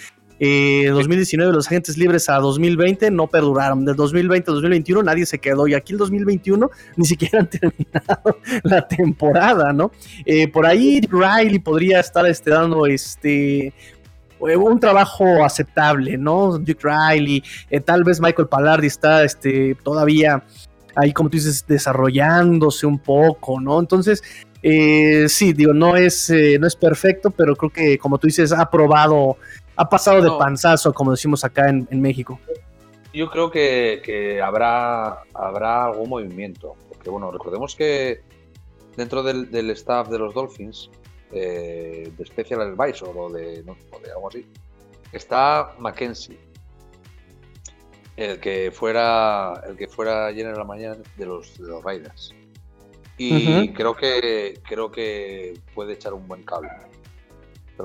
Eh, 0.43 0.89
2019 0.91 1.53
los 1.53 1.67
agentes 1.67 1.99
libres 1.99 2.31
a 2.31 2.37
2020 2.37 3.11
no 3.11 3.27
perduraron. 3.27 3.85
Del 3.85 3.95
2020 3.95 4.51
a 4.51 4.55
2021 4.55 5.03
nadie 5.03 5.27
se 5.27 5.39
quedó 5.39 5.69
y 5.69 5.75
aquí 5.75 5.93
el 5.93 5.99
2021 5.99 6.71
ni 6.97 7.05
siquiera 7.05 7.41
han 7.41 7.51
terminado 7.51 8.39
la 8.63 8.89
temporada, 8.89 9.73
¿no? 9.73 9.93
Eh, 10.25 10.49
por 10.49 10.67
ahí 10.67 11.03
Riley 11.03 11.59
podría 11.59 12.01
estar 12.01 12.27
este, 12.27 12.51
dando 12.51 12.87
este 12.87 13.75
un 14.41 14.81
trabajo 14.81 15.45
aceptable, 15.45 16.17
¿no? 16.17 16.59
Duke 16.59 16.81
Riley, 16.83 17.43
eh, 17.71 17.81
tal 17.81 18.05
vez 18.05 18.21
Michael 18.21 18.49
Pallardi 18.49 18.87
está 18.87 19.23
este, 19.25 19.77
todavía 19.83 20.43
ahí, 20.97 21.13
como 21.13 21.29
tú 21.29 21.37
dices, 21.37 21.65
desarrollándose 21.67 22.87
un 22.87 22.99
poco, 22.99 23.61
¿no? 23.61 23.79
Entonces, 23.79 24.23
sí, 24.63 25.53
digo, 25.53 25.73
no 25.73 25.97
es, 25.97 26.33
no 26.59 26.67
es 26.67 26.77
perfecto, 26.77 27.31
pero 27.31 27.55
creo 27.55 27.71
que, 27.71 27.99
como 27.99 28.19
tú 28.19 28.27
dices, 28.27 28.53
ha 28.53 28.69
probado 28.69 29.37
ha 29.81 29.89
pasado 29.89 30.21
de 30.21 30.31
panzazo, 30.39 30.93
como 30.93 31.13
decimos 31.13 31.43
acá 31.43 31.71
en, 31.71 32.01
México. 32.03 32.39
Yo 33.15 33.31
creo 33.31 33.51
que, 33.51 34.39
habrá, 34.45 35.23
habrá 35.33 35.87
algún 35.87 36.11
movimiento. 36.11 36.77
Porque, 36.91 37.09
bueno, 37.09 37.31
recordemos 37.31 37.75
que 37.75 38.21
dentro 38.95 39.23
del, 39.23 39.71
staff 39.71 40.11
de 40.11 40.19
los 40.19 40.35
Dolphins, 40.35 40.91
eh, 41.33 42.11
de 42.17 42.25
Special 42.27 42.61
Advisor 42.61 43.17
o 43.17 43.31
de, 43.31 43.65
o 43.91 43.99
de 44.01 44.11
algo 44.11 44.29
así, 44.29 44.47
está 45.13 45.75
Mackenzie. 45.79 46.39
El 48.17 48.39
que 48.39 48.71
fuera 48.71 49.63
el 49.67 49.77
que 49.77 49.89
fuera 49.89 50.27
ayer 50.27 50.47
en 50.47 50.55
la 50.55 50.65
mañana 50.65 50.97
de 51.17 51.27
los, 51.27 51.59
de 51.59 51.69
los 51.69 51.83
Raiders. 51.83 52.35
Y 53.17 53.69
creo 53.75 53.95
que 53.95 54.61
creo 54.67 54.91
que 54.91 55.59
puede 55.75 55.93
echar 55.93 56.15
un 56.15 56.27
buen 56.27 56.43
cable 56.43 56.71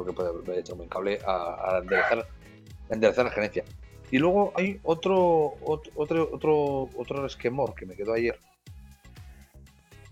creo 0.04 0.06
que 0.06 0.42
puede 0.42 0.60
hecho 0.60 0.76
un 0.76 0.88
cable 0.88 1.20
a, 1.26 1.82
enderezar, 2.90 3.26
la 3.26 3.32
gerencia. 3.32 3.64
Y 4.12 4.18
luego 4.18 4.54
hay 4.56 4.80
otro, 4.84 5.56
otro, 5.62 6.30
otro, 6.32 6.90
otro 6.96 7.26
esquemor 7.26 7.74
que 7.76 7.86
me 7.86 7.96
quedó 7.96 8.14
ayer. 8.14 8.38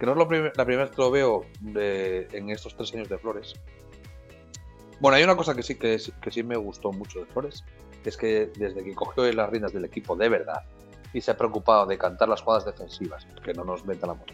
Que 0.04 0.08
no 0.08 0.12
es 0.12 0.18
la 0.58 0.66
primera 0.66 0.84
vez 0.84 0.94
que 0.94 1.02
lo 1.02 1.12
veo 1.12 1.46
en 1.64 2.50
estos 2.50 2.76
tres 2.76 2.94
años 2.94 3.08
de 3.08 3.18
Flores. 3.18 3.54
Bueno, 5.00 5.16
hay 5.16 5.24
una 5.24 5.38
cosa 5.38 5.56
que 5.56 5.64
sí, 5.64 5.76
que, 5.76 5.98
que 6.22 6.30
sí 6.30 6.44
me 6.44 6.58
gustó 6.58 6.92
mucho 6.92 7.20
de 7.20 7.26
Flores. 7.28 7.64
Es 8.04 8.18
que 8.18 8.52
desde 8.58 8.84
que 8.84 8.94
cogió 8.94 9.32
las 9.32 9.50
riendas 9.50 9.72
del 9.72 9.86
equipo 9.86 10.18
de 10.18 10.28
verdad 10.28 10.62
y 11.14 11.22
se 11.22 11.32
ha 11.32 11.38
preocupado 11.38 11.86
de 11.86 11.98
cantar 11.98 12.28
las 12.28 12.42
jugadas 12.42 12.66
defensivas, 12.66 13.26
que 13.46 13.54
no 13.54 13.64
nos 13.64 13.86
meta 13.86 14.06
la 14.06 14.16
moto, 14.16 14.34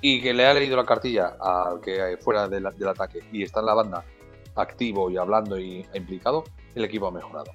y 0.00 0.22
que 0.22 0.32
le 0.32 0.46
ha 0.46 0.54
leído 0.54 0.76
la 0.76 0.86
cartilla 0.86 1.38
al 1.40 1.80
que 1.80 2.16
fuera 2.20 2.46
del, 2.46 2.62
del 2.62 2.88
ataque 2.88 3.18
y 3.32 3.42
está 3.42 3.58
en 3.58 3.66
la 3.66 3.74
banda 3.74 4.04
activo 4.54 5.10
y 5.10 5.16
hablando 5.16 5.58
y 5.58 5.84
implicado, 5.92 6.44
el 6.76 6.84
equipo 6.84 7.08
ha 7.08 7.10
mejorado. 7.10 7.50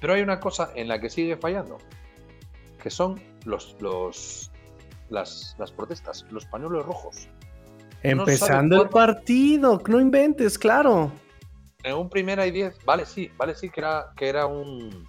Pero 0.00 0.14
hay 0.14 0.22
una 0.22 0.40
cosa 0.40 0.72
en 0.74 0.88
la 0.88 1.00
que 1.00 1.08
sigue 1.08 1.36
fallando, 1.36 1.78
que 2.82 2.90
son 2.90 3.22
los, 3.44 3.76
los, 3.78 4.49
las, 5.10 5.54
protestas, 5.76 6.24
los 6.30 6.46
pañuelos 6.46 6.86
rojos. 6.86 7.28
Empezando 8.02 8.82
el 8.82 8.88
partido, 8.88 9.80
no 9.86 10.00
inventes, 10.00 10.58
claro. 10.58 11.12
En 11.82 11.94
un 11.94 12.08
primera 12.08 12.46
y 12.46 12.50
diez, 12.50 12.78
vale, 12.84 13.04
sí, 13.04 13.30
vale, 13.36 13.54
sí, 13.54 13.70
que 13.70 13.80
era, 13.80 14.12
que 14.16 14.28
era 14.28 14.46
un. 14.46 15.06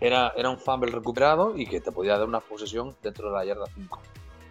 Era, 0.00 0.32
era 0.36 0.50
un 0.50 0.58
fumble 0.58 0.90
recuperado 0.90 1.56
y 1.56 1.66
que 1.66 1.80
te 1.80 1.92
podía 1.92 2.18
dar 2.18 2.28
una 2.28 2.40
posesión 2.40 2.94
dentro 3.02 3.28
de 3.30 3.36
la 3.36 3.44
yarda 3.44 3.66
5. 3.74 4.00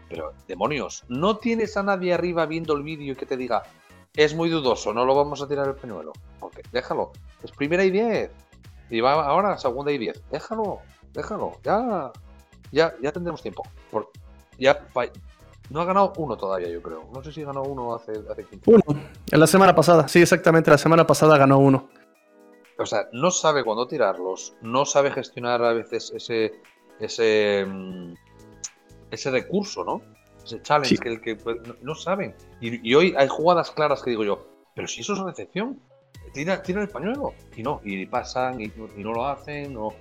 Pero, 0.10 0.34
demonios, 0.48 1.04
no 1.10 1.38
tienes 1.38 1.78
a 1.78 1.84
nadie 1.84 2.14
arriba 2.14 2.46
viendo 2.46 2.76
el 2.76 2.84
vídeo 2.84 3.14
y 3.14 3.16
que 3.16 3.26
te 3.26 3.38
diga, 3.38 3.64
es 4.16 4.36
muy 4.36 4.50
dudoso, 4.50 4.94
no 4.94 5.06
lo 5.06 5.16
vamos 5.16 5.42
a 5.42 5.48
tirar 5.48 5.68
el 5.68 5.76
pañuelo. 5.76 6.14
Porque 6.40 6.62
déjalo. 6.72 7.12
Es 7.44 7.52
primera 7.52 7.84
y 7.84 7.92
diez. 7.92 8.32
Y 8.90 9.02
va 9.02 9.26
ahora 9.26 9.58
segunda 9.58 9.92
y 9.92 9.98
diez. 9.98 10.22
Déjalo, 10.32 10.80
déjalo. 11.14 11.58
Ya, 11.64 12.12
ya, 12.74 12.96
ya 13.02 13.12
tendremos 13.12 13.42
tiempo. 13.42 13.64
ya 14.58 14.86
no 15.70 15.82
ha 15.82 15.86
ganado 15.86 16.14
uno 16.18 16.36
todavía, 16.36 16.68
yo 16.68 16.82
creo. 16.82 17.10
No 17.14 17.24
sé 17.24 17.32
si 17.32 17.44
ganó 17.44 17.64
uno 17.64 17.96
hace, 17.96 18.12
hace 18.30 18.44
15 18.44 18.70
Uno. 18.70 18.84
En 19.32 19.40
la 19.40 19.48
semana 19.48 19.74
pasada, 19.74 20.08
sí, 20.08 20.22
exactamente. 20.22 20.70
La 20.70 20.78
semana 20.78 21.08
pasada 21.08 21.38
ganó 21.38 21.60
uno. 21.60 21.88
O 22.78 22.86
sea, 22.86 23.08
no 23.14 23.32
sabe 23.32 23.64
cuándo 23.64 23.88
tirarlos. 23.88 24.56
No 24.62 24.86
sabe 24.86 25.12
gestionar 25.12 25.64
a 25.64 25.74
veces 25.74 26.12
ese, 26.14 26.52
ese, 27.00 27.66
mm, 27.66 28.14
ese 29.12 29.32
recurso, 29.32 29.84
¿no? 29.86 30.02
ese 30.44 30.62
challenge 30.62 30.98
que, 30.98 31.10
el 31.10 31.22
que 31.22 31.36
pues, 31.36 31.58
no, 31.82 31.96
saben. 31.96 32.36
Y, 32.60 32.94
hoy 32.94 33.14
hay 33.18 33.28
jugadas 33.28 33.72
claras 33.72 34.02
que 34.02 34.10
digo 34.10 34.24
yo, 34.24 34.46
pero 34.76 34.88
si 34.88 35.02
eso 35.02 35.14
es 35.14 35.20
recepción, 35.20 35.80
tira, 36.34 36.62
tira 36.62 36.82
el 36.82 36.90
pañuelo. 36.90 37.34
Y 37.56 37.64
no, 37.64 37.82
y 37.84 38.06
pasan 38.06 38.62
y, 38.62 38.72
no 38.98 39.14
lo 39.14 39.28
hacen. 39.28 39.78
O, 39.78 39.94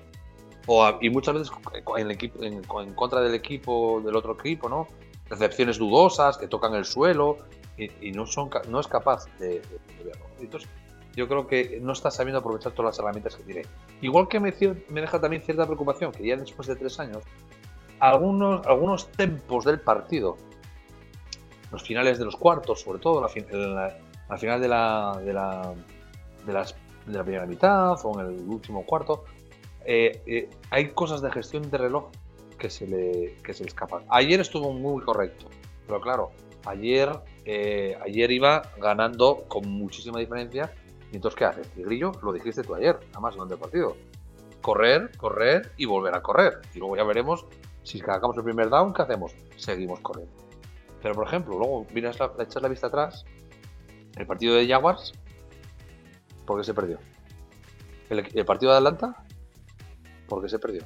y 1.01 1.11
muchas 1.11 1.35
veces 1.35 1.53
en, 1.97 2.95
contra 2.95 3.21
del 3.21 3.35
equipo, 3.35 4.01
del 4.05 4.17
otro 4.17 4.35
equipo, 4.35 4.69
¿no? 4.69 4.87
Recepciones 5.29 5.79
dudosas 5.79 6.37
que 6.37 6.47
tocan 6.47 6.75
el 6.75 6.85
suelo 6.85 7.39
y, 7.77 8.13
no, 8.13 8.27
son, 8.27 8.51
no 8.69 8.81
es 8.81 8.87
capaz 8.87 9.27
de, 9.39 9.63
verlo. 10.05 10.27
Entonces, 10.41 10.69
yo 11.17 11.29
creo 11.29 11.47
que 11.47 11.79
no 11.83 11.93
está 11.93 12.11
sabiendo 12.11 12.39
aprovechar 12.39 12.73
todas 12.73 12.93
las 12.93 12.99
herramientas 12.99 13.37
que 13.37 13.43
tiene. 13.43 13.63
Igual 14.01 14.29
que 14.29 14.41
me, 14.41 14.53
deja 14.53 15.21
también 15.21 15.43
cierta 15.43 15.67
preocupación, 15.67 16.13
que 16.13 16.27
ya 16.27 16.37
después 16.37 16.69
de 16.69 16.77
tres 16.77 16.99
años 17.01 17.23
algunos, 17.99 18.67
algunos 18.67 19.09
tempos 19.13 19.65
del 19.65 19.81
partido, 19.81 20.37
los 21.71 21.83
finales 21.83 22.19
de 22.19 22.25
los 22.25 22.37
cuartos, 22.37 22.81
sobre 22.81 22.99
todo, 22.99 23.21
la, 23.21 23.27
al 24.29 24.39
final 24.39 24.61
de 24.61 24.69
la, 24.69 25.21
de 25.25 26.53
la 27.13 27.25
primera 27.25 27.47
mitad 27.47 27.95
o 28.05 28.21
en 28.21 28.27
el 28.27 28.41
último 28.49 28.85
cuarto, 28.85 29.25
eh, 29.87 30.23
eh, 30.27 30.51
hay 30.71 30.91
cosas 30.91 31.23
de 31.23 31.31
gestión 31.31 31.71
de 31.71 31.79
reloj 31.79 32.11
que 32.59 32.71
se 32.71 32.87
le, 32.87 33.37
que 33.43 33.55
se 33.55 33.65
escapan. 33.65 34.05
Ayer 34.09 34.41
estuvo 34.41 34.73
muy 34.73 35.03
correcto, 35.03 35.47
pero 35.87 36.01
claro, 36.01 36.31
ayer, 36.67 37.11
eh, 37.45 37.97
ayer 38.05 38.31
iba 38.31 38.63
ganando 38.79 39.45
con 39.49 39.69
muchísima 39.69 40.19
diferencia 40.21 40.73
¿Y 41.13 41.17
entonces 41.17 41.39
qué 41.39 41.45
haces? 41.45 41.69
Tigrillo, 41.71 42.13
lo 42.23 42.33
dijiste 42.33 42.63
tú 42.63 42.75
ayer, 42.75 42.99
nada 43.09 43.21
más 43.21 43.35
durante 43.35 43.55
el 43.55 43.61
partido. 43.61 43.97
Correr, 44.63 45.11
correr 45.19 45.73
y 45.77 45.85
volver 45.85 46.15
a 46.15 46.23
correr. 46.23 46.55
Y 46.75 46.79
luego 46.79 46.97
ya 46.97 47.05
veremos 47.05 47.45
si 47.83 47.99
sacamos 47.99 48.37
el 48.39 48.45
primer 48.45 48.71
down, 48.71 48.95
¿qué 48.95 49.03
hacemos? 49.03 49.35
Seguimos 49.57 50.01
corriendo. 50.01 50.33
Pero 51.03 51.15
por 51.15 51.27
ejemplo, 51.27 51.59
luego 51.59 51.85
vienes 51.93 52.19
a 52.21 52.33
echar 52.39 52.63
la 52.63 52.69
vista 52.69 52.87
atrás, 52.87 53.27
el 54.17 54.27
partido 54.27 54.55
de 54.55 54.67
Jaguars, 54.67 55.13
¿por 56.47 56.59
qué 56.59 56.65
se 56.65 56.73
perdió? 56.73 56.99
El, 58.09 58.45
partido 58.47 58.73
de 58.73 58.79
Atlanta, 58.79 59.25
¿por 60.35 60.43
qué 60.43 60.49
se 60.49 60.59
perdió? 60.59 60.83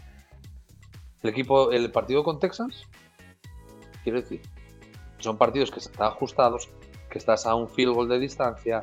El 1.23 1.31
equipo, 1.31 1.71
el 1.71 1.91
partido 1.91 2.25
con 2.25 2.39
Texans, 2.39 2.87
quiero 4.03 4.21
decir, 4.21 4.43
son 5.19 5.39
partidos 5.39 5.71
que 5.71 5.79
están 5.79 6.09
ajustados, 6.09 6.69
que 7.11 7.19
estás 7.19 7.47
a 7.47 7.55
un 7.55 7.69
field 7.69 7.95
goal 7.95 8.09
de 8.09 8.19
distancia 8.19 8.81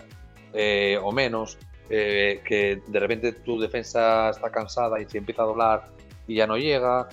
eh, 0.53 0.97
o 1.01 1.11
menos, 1.11 1.57
eh, 1.89 2.41
que 2.45 2.81
de 2.87 2.99
repente 2.99 3.33
tu 3.33 3.59
defensa 3.59 4.29
está 4.29 4.49
cansada 4.51 5.01
y 5.01 5.05
se 5.05 5.17
empieza 5.17 5.43
a 5.43 5.45
doblar 5.45 5.91
y 6.27 6.35
ya 6.35 6.47
no 6.47 6.57
llega, 6.57 7.09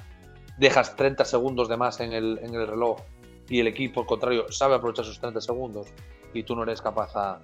dejas 0.59 0.95
30 0.95 1.25
segundos 1.25 1.69
de 1.69 1.77
más 1.77 2.01
en 2.01 2.13
el, 2.13 2.39
en 2.43 2.55
el 2.55 2.67
reloj 2.67 3.01
y 3.49 3.59
el 3.59 3.67
equipo 3.67 4.07
contrario 4.07 4.51
sabe 4.51 4.77
aprovechar 4.77 5.05
esos 5.05 5.19
30 5.19 5.41
segundos 5.41 5.89
y 6.33 6.45
tú 6.45 6.55
no 6.55 6.63
eres 6.63 6.81
capaz 6.81 7.15
a, 7.17 7.41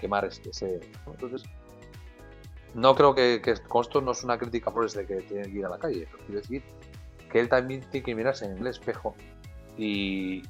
quemar 0.00 0.24
ese. 0.24 0.80
Entonces, 1.06 1.44
no 2.76 2.94
creo 2.94 3.14
que, 3.14 3.40
con 3.68 3.80
esto 3.80 4.02
no 4.02 4.12
es 4.12 4.22
una 4.22 4.36
crítica 4.36 4.70
por 4.70 4.90
de 4.90 5.06
que 5.06 5.16
tiene 5.22 5.44
que 5.44 5.58
ir 5.58 5.64
a 5.64 5.70
la 5.70 5.78
calle, 5.78 6.06
pero 6.10 6.24
quiero 6.26 6.40
decir 6.42 6.62
que 7.32 7.40
él 7.40 7.48
también 7.48 7.80
tiene 7.90 8.04
que 8.04 8.14
mirarse 8.14 8.44
en 8.44 8.58
el 8.58 8.66
espejo 8.66 9.16
y, 9.78 10.42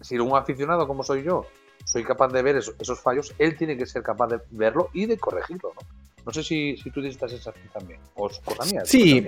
si 0.00 0.18
un 0.18 0.36
aficionado 0.36 0.88
como 0.88 1.04
soy 1.04 1.22
yo 1.22 1.46
soy 1.84 2.04
capaz 2.04 2.28
de 2.28 2.42
ver 2.42 2.56
esos, 2.56 3.00
fallos, 3.00 3.34
él 3.38 3.56
tiene 3.56 3.76
que 3.76 3.86
ser 3.86 4.02
capaz 4.02 4.28
de 4.28 4.38
verlo 4.50 4.88
y 4.92 5.06
de 5.06 5.18
corregirlo, 5.18 5.72
¿no? 5.74 5.86
No 6.24 6.32
sé 6.32 6.44
si, 6.44 6.76
tú 6.84 7.00
tienes 7.00 7.14
esta 7.14 7.28
sensación 7.28 7.68
también, 7.72 8.00
o 8.14 8.30
cosa 8.44 8.64
mía. 8.64 8.82
Sí, 8.84 9.26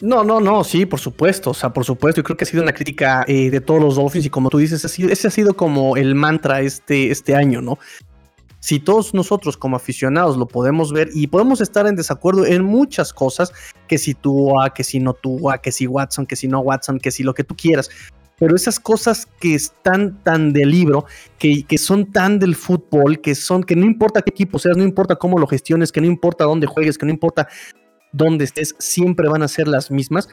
no, 0.00 0.24
no, 0.24 0.40
no, 0.40 0.64
sí, 0.64 0.84
por 0.84 0.98
supuesto, 0.98 1.50
o 1.50 1.54
sea, 1.54 1.70
por 1.72 1.84
supuesto, 1.84 2.20
yo 2.20 2.24
creo 2.24 2.36
que 2.36 2.42
ha 2.42 2.46
sido 2.46 2.64
una 2.64 2.72
crítica 2.72 3.24
eh, 3.28 3.50
de 3.50 3.60
todos 3.60 3.80
los 3.80 3.94
Dolphins 3.94 4.26
y 4.26 4.30
como 4.30 4.50
tú 4.50 4.58
dices, 4.58 4.84
ese 4.84 5.28
ha 5.28 5.30
sido 5.30 5.54
como 5.54 5.96
el 5.96 6.16
mantra 6.16 6.60
este, 6.60 7.12
este 7.12 7.36
año, 7.36 7.62
¿no? 7.62 7.78
Si 8.62 8.78
todos 8.78 9.12
nosotros 9.12 9.56
como 9.56 9.74
aficionados 9.74 10.36
lo 10.36 10.46
podemos 10.46 10.92
ver 10.92 11.08
y 11.12 11.26
podemos 11.26 11.60
estar 11.60 11.84
en 11.88 11.96
desacuerdo 11.96 12.46
en 12.46 12.62
muchas 12.62 13.12
cosas, 13.12 13.52
que 13.88 13.98
si 13.98 14.14
Tua, 14.14 14.72
que 14.72 14.84
si 14.84 15.00
no 15.00 15.14
Tua, 15.14 15.58
que 15.58 15.72
si 15.72 15.88
Watson, 15.88 16.26
que 16.26 16.36
si 16.36 16.46
no 16.46 16.60
Watson, 16.60 17.00
que 17.00 17.10
si 17.10 17.24
lo 17.24 17.34
que 17.34 17.42
tú 17.42 17.56
quieras, 17.56 17.90
pero 18.38 18.54
esas 18.54 18.78
cosas 18.78 19.26
que 19.40 19.56
están 19.56 20.22
tan 20.22 20.52
del 20.52 20.70
libro, 20.70 21.06
que, 21.40 21.64
que, 21.64 21.76
son 21.76 22.12
tan 22.12 22.38
del 22.38 22.54
fútbol, 22.54 23.20
que 23.20 23.34
son, 23.34 23.64
que 23.64 23.74
no 23.74 23.84
importa 23.84 24.22
qué 24.22 24.30
equipo 24.30 24.60
seas, 24.60 24.76
no 24.76 24.84
importa 24.84 25.16
cómo 25.16 25.40
lo 25.40 25.48
gestiones, 25.48 25.90
que 25.90 26.00
no 26.00 26.06
importa 26.06 26.44
dónde 26.44 26.68
juegues, 26.68 26.96
que 26.96 27.06
no 27.06 27.12
importa 27.12 27.48
donde 28.12 28.44
estés, 28.44 28.76
siempre 28.78 29.28
van 29.28 29.42
a 29.42 29.48
ser 29.48 29.66
las 29.66 29.90
mismas. 29.90 30.28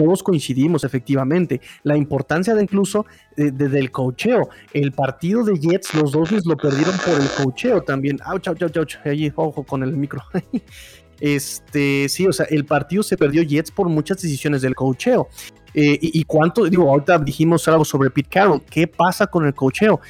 Todos 0.00 0.22
coincidimos 0.22 0.82
efectivamente. 0.82 1.60
La 1.82 1.94
importancia 1.94 2.54
de 2.54 2.62
incluso 2.62 3.04
eh, 3.36 3.50
del 3.50 3.90
cocheo. 3.90 4.48
El 4.72 4.92
partido 4.92 5.44
de 5.44 5.58
Jets, 5.58 5.92
los 5.92 6.12
dos 6.12 6.30
lo 6.46 6.56
perdieron 6.56 6.94
por 7.04 7.20
el 7.20 7.28
cocheo 7.28 7.82
también. 7.82 8.18
Ouch, 8.24 8.48
ouch, 8.48 8.62
ouch, 8.62 8.76
ouch. 8.78 8.96
Allí, 9.04 9.30
ojo 9.36 9.62
con 9.62 9.82
el 9.82 9.94
micro. 9.94 10.22
este, 11.20 12.08
sí, 12.08 12.26
o 12.26 12.32
sea, 12.32 12.46
el 12.48 12.64
partido 12.64 13.02
se 13.02 13.18
perdió 13.18 13.42
Jets 13.42 13.70
por 13.70 13.90
muchas 13.90 14.22
decisiones 14.22 14.62
del 14.62 14.74
cocheo. 14.74 15.28
Eh, 15.74 15.98
y, 16.00 16.20
y, 16.20 16.24
cuánto, 16.24 16.64
digo, 16.64 16.88
ahorita 16.88 17.18
dijimos 17.18 17.68
algo 17.68 17.84
sobre 17.84 18.08
Pete 18.08 18.30
Carroll. 18.30 18.62
¿Qué 18.62 18.86
pasa 18.86 19.26
con 19.26 19.44
el 19.44 19.52
cocheo? 19.52 20.00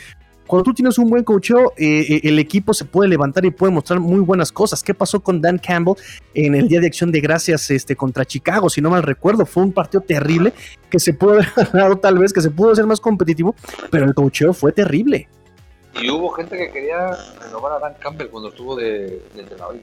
Cuando 0.51 0.65
tú 0.65 0.75
tienes 0.75 0.99
un 0.99 1.09
buen 1.09 1.23
cocheo, 1.23 1.75
eh, 1.77 2.05
eh, 2.09 2.21
el 2.25 2.37
equipo 2.41 2.75
se 2.75 2.85
puede 2.85 3.09
levantar 3.09 3.45
y 3.45 3.53
puede 3.53 3.73
mostrar 3.73 4.01
muy 4.01 4.19
buenas 4.19 4.51
cosas. 4.51 4.83
¿Qué 4.83 4.95
pasó 4.95 5.21
con 5.21 5.41
Dan 5.41 5.59
Campbell 5.59 5.95
en 6.35 6.57
el 6.57 6.67
Día 6.67 6.81
de 6.81 6.89
Acción 6.89 7.13
de 7.13 7.21
Gracias 7.21 7.71
este, 7.71 7.95
contra 7.95 8.25
Chicago? 8.25 8.69
Si 8.69 8.81
no 8.81 8.91
mal 8.91 9.05
recuerdo, 9.05 9.47
fue 9.47 9.63
un 9.63 9.73
partido 9.73 10.01
terrible 10.01 10.53
que 10.91 10.99
se 10.99 11.15
pudo 11.15 11.35
haber 11.35 11.47
ganado 11.73 11.99
tal 11.99 12.19
vez, 12.19 12.33
que 12.33 12.41
se 12.41 12.51
pudo 12.51 12.73
hacer 12.73 12.85
más 12.85 12.99
competitivo, 12.99 13.55
pero 13.93 14.07
el 14.07 14.13
cocheo 14.13 14.53
fue 14.53 14.73
terrible. 14.73 15.29
Y 16.03 16.11
hubo 16.11 16.31
gente 16.31 16.57
que 16.57 16.73
quería 16.73 17.17
renovar 17.41 17.75
a 17.75 17.79
Dan 17.79 17.95
Campbell 18.01 18.27
cuando 18.27 18.49
estuvo 18.49 18.75
de, 18.75 19.23
entrenador. 19.37 19.77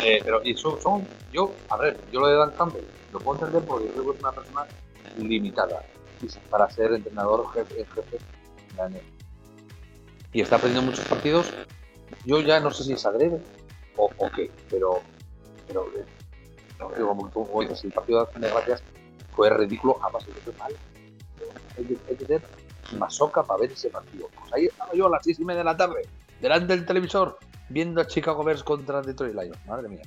Eh, 0.00 0.20
pero 0.24 0.40
y 0.44 0.54
son, 0.54 1.08
yo, 1.32 1.52
a 1.70 1.76
ver, 1.76 1.98
yo 2.12 2.20
lo 2.20 2.28
de 2.28 2.36
Dan 2.36 2.52
Campbell 2.56 2.84
lo 3.12 3.18
puedo 3.18 3.40
entender 3.40 3.66
porque 3.66 3.88
creo 3.88 4.04
que 4.04 4.16
es 4.16 4.22
una 4.22 4.30
persona 4.30 4.64
limitada 5.18 5.82
para 6.50 6.70
ser 6.70 6.92
entrenador 6.92 7.50
jefe, 7.52 7.84
jefe 7.84 8.18
y 10.32 10.40
está 10.40 10.58
perdiendo 10.58 10.82
muchos 10.82 11.04
partidos. 11.06 11.52
Yo 12.24 12.40
ya 12.40 12.60
no 12.60 12.70
sé 12.70 12.84
si 12.84 12.92
es 12.92 13.04
adrede 13.04 13.40
o, 13.96 14.08
qué, 14.34 14.50
pero, 14.70 15.00
pero 15.66 15.86
eh, 15.96 17.00
como 17.00 17.28
tú 17.30 17.46
dices, 17.60 17.84
el 17.84 17.92
partido 17.92 18.28
de 18.34 18.48
Gracias 18.48 18.82
fue 19.34 19.50
ridículo, 19.50 19.98
además 20.02 20.24
fue 20.44 20.52
mal. 20.54 20.72
Hay 21.76 21.84
que, 21.84 21.96
hay 22.08 22.16
que 22.16 22.24
tener 22.24 22.42
masoca 22.98 23.42
para 23.42 23.60
ver 23.60 23.72
ese 23.72 23.90
partido. 23.90 24.28
Pues 24.38 24.52
ahí 24.52 24.66
estaba 24.66 24.92
yo 24.94 25.06
a 25.06 25.10
las 25.10 25.24
seis 25.24 25.38
y 25.40 25.44
media 25.44 25.58
de 25.58 25.64
la 25.64 25.76
tarde, 25.76 26.02
delante 26.40 26.74
del 26.74 26.86
televisor, 26.86 27.38
viendo 27.68 28.00
a 28.00 28.06
Chicago 28.06 28.44
Bears 28.44 28.62
contra 28.62 29.02
Detroit 29.02 29.34
Lions. 29.34 29.66
Madre 29.66 29.88
mía. 29.88 30.02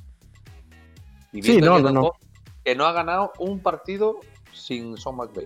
Y 1.32 1.42
viendo 1.42 1.76
que, 1.76 1.92
no, 1.92 2.14
que 2.64 2.76
no 2.76 2.86
ha 2.86 2.94
ganado 2.94 3.34
un 3.40 3.60
partido 3.60 4.20
sin 4.54 4.98
Son 4.98 5.18
McVay. 5.18 5.46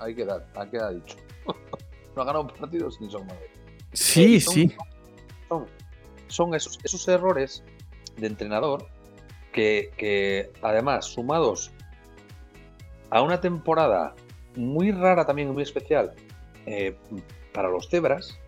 Ahí 0.00 0.14
queda, 0.14 0.46
ahí 0.54 0.68
queda 0.68 0.90
dicho. 0.90 1.16
no 2.16 2.22
ha 2.22 2.24
ganado 2.24 2.46
partidos 2.48 3.00
ni 3.00 3.10
son 3.10 3.26
malos. 3.26 3.42
Sí, 3.92 4.36
eh, 4.36 4.40
sí. 4.40 4.76
Son, 6.28 6.54
esos, 6.54 6.78
esos 6.84 7.08
errores 7.08 7.64
de 8.16 8.26
entrenador 8.26 8.86
que, 9.52 10.52
además, 10.62 11.06
sumados 11.06 11.72
a 13.10 13.22
una 13.22 13.40
temporada 13.40 14.14
muy 14.54 14.92
rara 14.92 15.24
también, 15.24 15.50
muy 15.52 15.62
especial 15.62 16.14
eh, 16.66 16.96
para 17.52 17.68
los 17.68 17.88
cebras, 17.88 18.38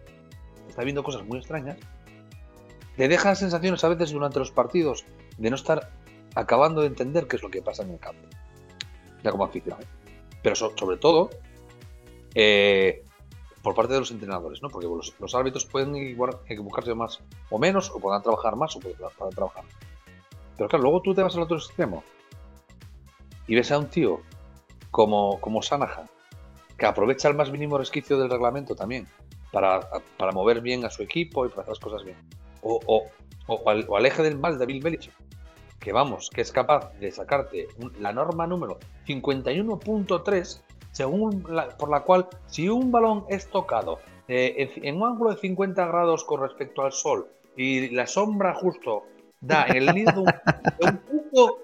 está 0.69 0.85
viendo 0.85 1.03
cosas 1.03 1.25
muy 1.25 1.39
extrañas, 1.39 1.79
te 2.97 3.09
dejan 3.09 3.35
sensaciones 3.35 3.83
a 3.83 3.89
veces 3.89 4.13
durante 4.13 4.39
los 4.39 4.53
partidos 4.53 5.05
de 5.39 5.51
no 5.51 5.57
estar 5.57 5.91
acabando 6.35 6.83
de 6.83 6.89
entender 6.89 7.27
qué 7.27 7.37
es 7.37 7.43
lo 7.43 7.51
que 7.51 7.63
pasa 7.63 7.83
en 7.83 7.93
el 7.93 7.99
campo, 7.99 8.29
ya 9.25 9.31
como 9.33 9.45
aficionado 9.45 9.83
pero 10.43 10.55
sobre 10.55 10.97
todo 10.97 11.31
eh, 12.35 13.05
por 13.63 13.75
parte 13.75 13.93
de 13.93 14.01
los 14.01 14.11
entrenadores, 14.11 14.63
¿no? 14.63 14.71
Porque 14.71 14.87
los, 14.87 15.35
árbitros 15.35 15.67
pueden 15.67 15.95
equivocarse 15.97 16.95
más 16.95 17.21
o 17.51 17.59
menos, 17.59 17.91
o 17.91 17.99
puedan 17.99 18.23
trabajar 18.23 18.57
más 18.57 18.75
o 18.77 18.81
puedan 18.81 19.35
trabajar. 19.35 19.65
Pero 20.57 20.69
claro, 20.69 20.83
luego 20.83 21.03
tú 21.03 21.15
te 21.15 21.23
vas 21.23 21.35
al 21.37 21.43
otro 21.43 21.57
extremo 21.57 22.03
y 23.47 23.55
ves 23.55 23.71
a 23.73 23.79
un 23.79 23.87
tío 23.87 24.21
como, 24.91 25.41
como 25.41 25.63
Sanahan, 25.63 26.09
que 26.77 26.87
aprovecha 26.87 27.29
el 27.29 27.35
más 27.35 27.51
mínimo 27.51 27.77
resquicio 27.77 28.19
del 28.19 28.31
reglamento 28.31 28.75
también 28.75 29.07
para, 29.53 29.81
para 30.17 30.33
mover 30.33 30.61
bien 30.61 30.85
a 30.85 30.91
su 30.91 31.03
equipo 31.03 31.45
y 31.45 31.49
para 31.49 31.63
hacer 31.63 31.73
las 31.73 31.81
cosas 31.81 32.05
bien. 32.05 32.17
O, 32.63 32.81
o, 32.87 33.11
o, 33.47 33.71
al, 33.71 33.87
al, 33.95 34.07
eje 34.07 34.23
del 34.23 34.39
mal 34.39 34.59
de 34.59 34.67
Bill 34.67 34.83
Belichick, 34.83 35.13
que 35.81 35.93
vamos, 35.93 36.31
que 36.31 36.43
es 36.43 36.53
capaz 36.53 36.93
de 37.01 37.11
sacarte 37.11 37.69
la 37.99 38.13
norma 38.13 38.47
número 38.47 38.79
51.3, 39.07 40.61
según 40.93 41.43
por 41.79 41.91
la 41.91 42.01
cual 42.03 42.29
si 42.47 42.69
un 42.69 42.93
balón 42.93 43.25
es 43.29 43.49
tocado 43.49 43.99
eh, 44.29 44.71
en 44.77 44.97
un 44.97 45.09
ángulo 45.09 45.31
de 45.31 45.39
50 45.39 45.87
grados 45.87 46.25
con 46.25 46.41
respecto 46.41 46.83
al 46.83 46.93
sol 46.93 47.29
y 47.57 47.89
la 47.89 48.07
sombra 48.07 48.55
justo 48.55 49.05
da 49.41 49.67
en 49.67 49.77
el 49.77 49.95
nido 49.95 50.23
de 50.23 50.87
un, 50.87 50.99
punto, 50.99 51.59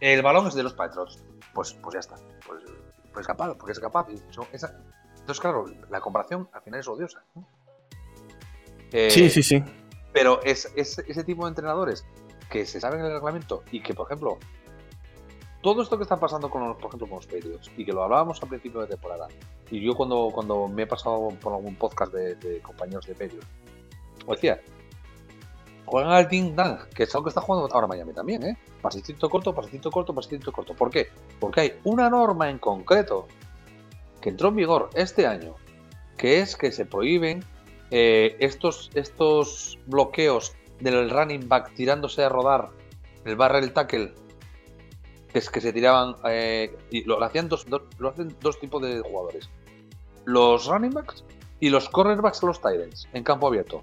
el 0.00 0.22
balón 0.22 0.46
es 0.46 0.54
de 0.54 0.62
los 0.62 0.74
Patriots. 0.74 1.24
Pues, 1.54 1.72
pues 1.72 1.94
ya 1.94 2.00
está. 2.00 2.16
Pues, 2.46 2.62
pues 3.12 3.26
capaz, 3.26 3.54
porque 3.56 3.72
es 3.72 3.80
capaz. 3.80 4.06
Entonces, 4.08 5.40
claro, 5.40 5.64
la 5.88 6.00
comparación 6.00 6.48
al 6.52 6.62
final 6.62 6.80
es 6.80 6.88
odiosa. 6.88 7.24
sí, 8.92 9.30
sí, 9.30 9.42
sí. 9.42 9.64
Pero 10.12 10.42
es, 10.42 10.70
ese 10.76 11.24
tipo 11.24 11.44
de 11.44 11.50
entrenadores 11.50 12.04
que 12.50 12.66
se 12.66 12.80
saben 12.80 13.00
el 13.00 13.12
reglamento 13.12 13.62
y 13.70 13.80
que, 13.80 13.94
por 13.94 14.06
ejemplo, 14.06 14.38
todo 15.62 15.82
esto 15.82 15.96
que 15.96 16.02
está 16.02 16.18
pasando 16.18 16.50
con 16.50 16.66
los, 16.66 16.76
por 16.76 16.88
ejemplo, 16.88 17.08
con 17.08 17.16
los 17.16 17.26
Patriots 17.26 17.70
y 17.76 17.84
que 17.84 17.92
lo 17.92 18.02
hablábamos 18.02 18.42
al 18.42 18.48
principio 18.48 18.80
de 18.80 18.88
temporada 18.88 19.28
y 19.70 19.80
yo 19.80 19.94
cuando, 19.94 20.30
cuando 20.32 20.68
me 20.68 20.82
he 20.82 20.86
pasado 20.86 21.28
por 21.40 21.52
algún 21.52 21.76
podcast 21.76 22.12
de, 22.12 22.60
compañeros 22.60 23.06
de 23.06 23.14
Patriots, 23.14 23.46
os 24.26 24.36
decía, 24.36 24.60
juegan 25.86 26.12
al 26.12 26.28
Team 26.28 26.56
Dan, 26.56 26.78
que 26.94 27.04
es 27.04 27.14
algo 27.14 27.24
que 27.24 27.30
está 27.30 27.40
jugando 27.40 27.72
ahora 27.72 27.86
Miami 27.86 28.12
también, 28.12 28.42
¿eh? 28.42 28.58
Pasecito 28.82 29.30
corto, 29.30 29.54
pasecito 29.54 29.90
corto, 29.90 30.14
pasecito 30.14 30.52
corto. 30.52 30.74
¿Por 30.74 30.90
qué? 30.90 31.08
Porque 31.38 31.60
hay 31.60 31.72
una 31.84 32.10
norma 32.10 32.50
en 32.50 32.58
concreto 32.58 33.28
que 34.20 34.30
entró 34.30 34.48
en 34.48 34.56
vigor 34.56 34.90
este 34.94 35.26
año, 35.26 35.54
que 36.16 36.40
es 36.40 36.56
que 36.56 36.72
se 36.72 36.84
prohíben 36.84 37.44
eh, 37.90 38.36
estos, 38.40 38.90
estos 38.94 39.78
bloqueos 39.86 40.54
del 40.80 41.10
running 41.10 41.48
back 41.48 41.74
tirándose 41.74 42.24
a 42.24 42.28
rodar 42.28 42.70
el 43.24 43.36
barrel 43.36 43.72
tackle, 43.72 44.14
que 45.32 45.38
es 45.38 45.50
que 45.50 45.60
se 45.60 45.72
tiraban, 45.72 46.16
eh, 46.24 46.76
y 46.90 47.04
lo, 47.04 47.22
hacían 47.22 47.48
dos, 47.48 47.66
lo 47.98 48.08
hacen 48.08 48.34
dos 48.40 48.58
tipos 48.58 48.82
de 48.82 49.00
jugadores. 49.00 49.48
Los 50.24 50.66
running 50.66 50.92
backs 50.92 51.24
y 51.60 51.68
los 51.68 51.88
cornerbacks 51.88 52.42
a 52.42 52.46
los 52.46 52.60
Titans 52.60 53.08
en 53.12 53.22
campo 53.22 53.46
abierto. 53.46 53.82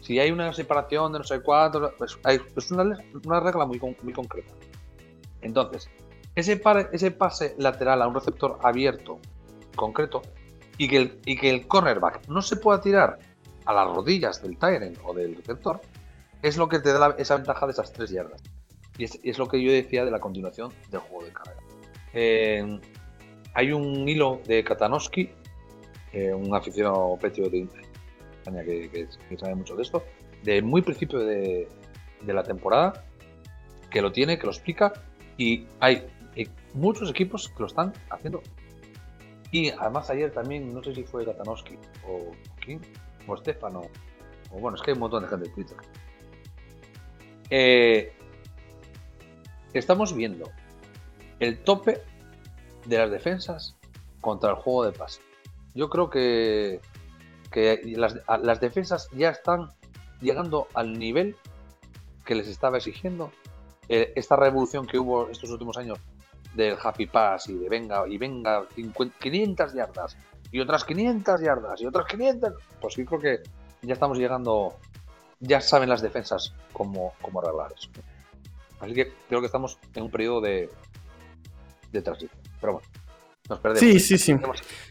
Si 0.00 0.18
hay 0.18 0.30
una 0.30 0.52
separación 0.52 1.12
de 1.12 1.20
no 1.20 1.24
sé 1.24 1.40
cuántos, 1.40 1.92
pues 1.96 2.18
es 2.56 2.70
una, 2.70 2.98
una 3.24 3.40
regla 3.40 3.64
muy, 3.66 3.80
muy 4.02 4.12
concreta. 4.12 4.52
Entonces, 5.40 5.88
ese, 6.34 6.60
ese 6.92 7.10
pase 7.10 7.54
lateral 7.58 8.02
a 8.02 8.08
un 8.08 8.14
receptor 8.14 8.58
abierto, 8.62 9.18
concreto, 9.76 10.22
y 10.78 10.88
que, 10.88 10.96
el, 10.96 11.20
y 11.24 11.36
que 11.36 11.50
el 11.50 11.66
cornerback 11.66 12.28
no 12.28 12.42
se 12.42 12.56
pueda 12.56 12.80
tirar 12.80 13.18
a 13.64 13.72
las 13.72 13.86
rodillas 13.94 14.42
del 14.42 14.58
Tyrant 14.58 14.98
o 15.04 15.14
del 15.14 15.36
receptor, 15.36 15.80
es 16.42 16.56
lo 16.56 16.68
que 16.68 16.80
te 16.80 16.92
da 16.92 17.14
esa 17.18 17.36
ventaja 17.36 17.66
de 17.66 17.72
esas 17.72 17.92
tres 17.92 18.10
yardas. 18.10 18.42
Y 18.98 19.04
es, 19.04 19.38
lo 19.38 19.48
que 19.48 19.62
yo 19.62 19.72
decía 19.72 20.04
de 20.04 20.10
la 20.10 20.20
continuación 20.20 20.70
del 20.90 21.00
juego 21.00 21.24
de 21.24 21.32
carrera. 21.32 21.60
Eh, 22.12 22.80
hay 23.54 23.72
un 23.72 24.08
hilo 24.08 24.40
de 24.46 24.62
Katanowski, 24.62 25.30
eh, 26.12 26.34
un 26.34 26.54
aficionado 26.54 27.16
petio 27.20 27.48
de 27.48 27.68
España 28.38 28.62
que, 28.64 29.08
sabe 29.38 29.54
mucho 29.54 29.76
de 29.76 29.82
esto, 29.82 30.02
de 30.42 30.60
muy 30.62 30.82
principio 30.82 31.20
de, 31.20 31.68
la 32.26 32.42
temporada, 32.42 33.04
que 33.90 34.02
lo 34.02 34.12
tiene, 34.12 34.38
que 34.38 34.44
lo 34.44 34.52
explica, 34.52 34.92
y 35.38 35.66
hay, 35.80 36.06
muchos 36.74 37.10
equipos 37.10 37.48
que 37.48 37.60
lo 37.60 37.66
están 37.66 37.92
haciendo. 38.10 38.42
Y 39.50 39.70
además 39.70 40.08
ayer 40.08 40.30
también, 40.30 40.72
no 40.72 40.82
sé 40.82 40.94
si 40.94 41.04
fue 41.04 41.26
Katanowski 41.26 41.76
o 42.08 42.32
King 42.64 42.78
o 43.26 43.36
Stefano, 43.36 43.82
o 44.50 44.58
bueno, 44.58 44.76
es 44.76 44.82
que 44.82 44.90
hay 44.90 44.94
un 44.94 45.00
montón 45.00 45.22
de 45.22 45.28
gente 45.28 45.48
en 45.48 45.54
Twitter. 45.54 45.76
Eh, 47.54 48.14
estamos 49.74 50.16
viendo 50.16 50.50
el 51.38 51.62
tope 51.62 52.00
de 52.86 52.96
las 52.96 53.10
defensas 53.10 53.76
contra 54.22 54.52
el 54.52 54.56
juego 54.56 54.86
de 54.86 54.92
pase. 54.92 55.20
Yo 55.74 55.90
creo 55.90 56.08
que, 56.08 56.80
las, 57.94 58.60
defensas 58.60 59.10
ya 59.12 59.28
están 59.28 59.68
llegando 60.22 60.66
al 60.72 60.98
nivel 60.98 61.36
que 62.24 62.36
les 62.36 62.48
estaba 62.48 62.78
exigiendo 62.78 63.30
eh, 63.90 64.14
esta 64.16 64.34
revolución 64.36 64.86
que 64.86 64.98
hubo 64.98 65.28
estos 65.28 65.50
últimos 65.50 65.76
años 65.76 65.98
del 66.54 66.78
Happy 66.82 67.04
Pass 67.04 67.50
y 67.50 67.58
de 67.58 67.68
venga 67.68 68.08
y 68.08 68.16
venga 68.16 68.66
500 68.74 69.74
yardas 69.74 70.16
y 70.50 70.58
otras 70.58 70.86
500 70.86 71.38
yardas 71.42 71.82
y 71.82 71.84
otras 71.84 72.06
500. 72.06 72.54
Pues 72.80 72.96
yo 72.96 73.04
creo 73.04 73.20
que 73.20 73.42
ya 73.82 73.92
estamos 73.92 74.16
llegando, 74.16 74.78
ya 75.42 75.60
saben 75.60 75.88
las 75.88 76.00
defensas 76.00 76.54
cómo, 76.72 77.12
cómo 77.20 77.40
arreglar 77.40 77.72
eso. 77.76 77.90
Así 78.80 78.94
que 78.94 79.12
creo 79.28 79.40
que 79.40 79.46
estamos 79.46 79.78
en 79.94 80.04
un 80.04 80.10
periodo 80.10 80.40
de, 80.40 80.70
de 81.92 82.02
transición. 82.02 82.40
Pero 82.60 82.74
bueno, 82.74 82.88
nos 83.48 83.58
perdemos. 83.58 83.80
Sí, 83.80 84.00
sí, 84.00 84.18
sí. 84.18 84.34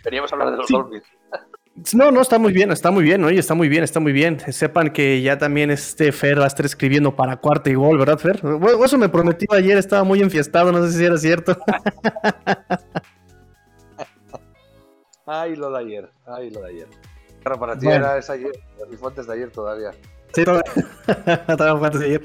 Veníamos, 0.03 0.31
a 0.31 0.35
hablar 0.35 0.51
de 0.51 0.57
los 0.57 0.67
Dolphins. 0.67 1.03
No, 1.93 2.11
no, 2.11 2.19
está 2.19 2.37
muy 2.37 2.51
bien, 2.51 2.69
está 2.69 2.91
muy 2.91 3.01
bien, 3.01 3.23
oye, 3.23 3.39
está 3.39 3.53
muy 3.53 3.69
bien, 3.69 3.85
está 3.85 4.01
muy 4.01 4.11
bien. 4.11 4.41
Sepan 4.51 4.91
que 4.91 5.21
ya 5.21 5.37
también 5.37 5.71
este 5.71 6.11
Fer 6.11 6.37
va 6.37 6.43
a 6.43 6.47
estar 6.47 6.65
escribiendo 6.65 7.15
para 7.15 7.37
cuarta 7.37 7.69
y 7.69 7.75
gol, 7.75 7.97
¿verdad, 7.97 8.17
Fer? 8.17 8.41
eso 8.83 8.97
me 8.97 9.07
prometió 9.07 9.47
ayer, 9.53 9.77
estaba 9.77 10.03
muy 10.03 10.21
enfiestado, 10.21 10.73
no 10.73 10.85
sé 10.85 10.91
si 10.91 11.05
era 11.05 11.17
cierto. 11.17 11.55
ay, 15.25 15.55
lo 15.55 15.71
de 15.71 15.79
ayer, 15.79 16.09
ay, 16.25 16.51
lo 16.51 16.61
de 16.61 16.69
ayer. 16.71 16.87
Claro, 17.41 17.57
para 17.57 17.77
ti 17.77 17.87
era 17.87 18.17
esa 18.17 18.33
ayer, 18.33 18.51
de 18.51 19.33
ayer 19.33 19.49
todavía. 19.49 19.91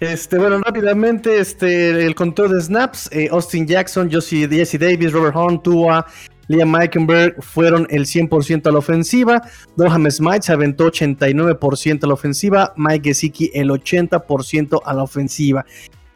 Este, 0.00 0.38
bueno, 0.38 0.60
rápidamente, 0.60 1.40
este, 1.40 2.06
el 2.06 2.14
control 2.14 2.52
de 2.52 2.62
snaps, 2.62 3.10
eh, 3.12 3.28
Austin 3.30 3.66
Jackson, 3.66 4.08
Josie, 4.10 4.48
Jesse 4.48 4.78
Davis, 4.78 5.12
Robert 5.12 5.36
Horn, 5.36 5.62
Tua, 5.62 6.06
Liam 6.48 6.70
Meikenberg 6.70 7.42
fueron 7.42 7.86
el 7.90 8.06
100% 8.06 8.66
a 8.66 8.72
la 8.72 8.78
ofensiva, 8.78 9.42
Doham 9.76 10.10
Smite 10.10 10.42
se 10.42 10.52
aventó 10.52 10.90
89% 10.90 12.02
a 12.02 12.06
la 12.06 12.14
ofensiva, 12.14 12.72
Mike 12.76 13.10
Gesicki 13.10 13.50
el 13.52 13.68
80% 13.68 14.80
a 14.82 14.94
la 14.94 15.02
ofensiva. 15.02 15.66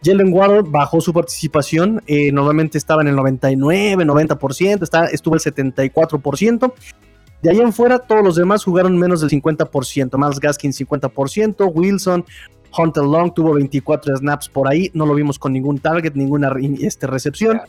Jalen 0.02 0.32
Waddle 0.32 0.62
bajó 0.66 1.00
su 1.00 1.12
participación, 1.12 2.02
eh, 2.06 2.32
normalmente 2.32 2.78
estaba 2.78 3.02
en 3.02 3.08
el 3.08 3.16
99, 3.16 4.04
90%, 4.04 4.82
está, 4.82 5.06
estuvo 5.06 5.34
el 5.34 5.40
74%. 5.40 6.72
De 7.44 7.50
ahí 7.50 7.60
en 7.60 7.74
fuera, 7.74 7.98
todos 7.98 8.24
los 8.24 8.36
demás 8.36 8.64
jugaron 8.64 8.98
menos 8.98 9.20
del 9.20 9.28
50%. 9.28 10.16
Miles 10.16 10.40
Gaskin 10.40 10.72
50%, 10.72 11.70
Wilson, 11.74 12.24
Hunter 12.76 13.04
Long 13.04 13.34
tuvo 13.34 13.52
24 13.52 14.16
snaps 14.16 14.48
por 14.48 14.66
ahí, 14.66 14.90
no 14.94 15.04
lo 15.04 15.14
vimos 15.14 15.38
con 15.38 15.52
ningún 15.52 15.78
target, 15.78 16.14
ninguna 16.14 16.50
este, 16.80 17.06
recepción. 17.06 17.60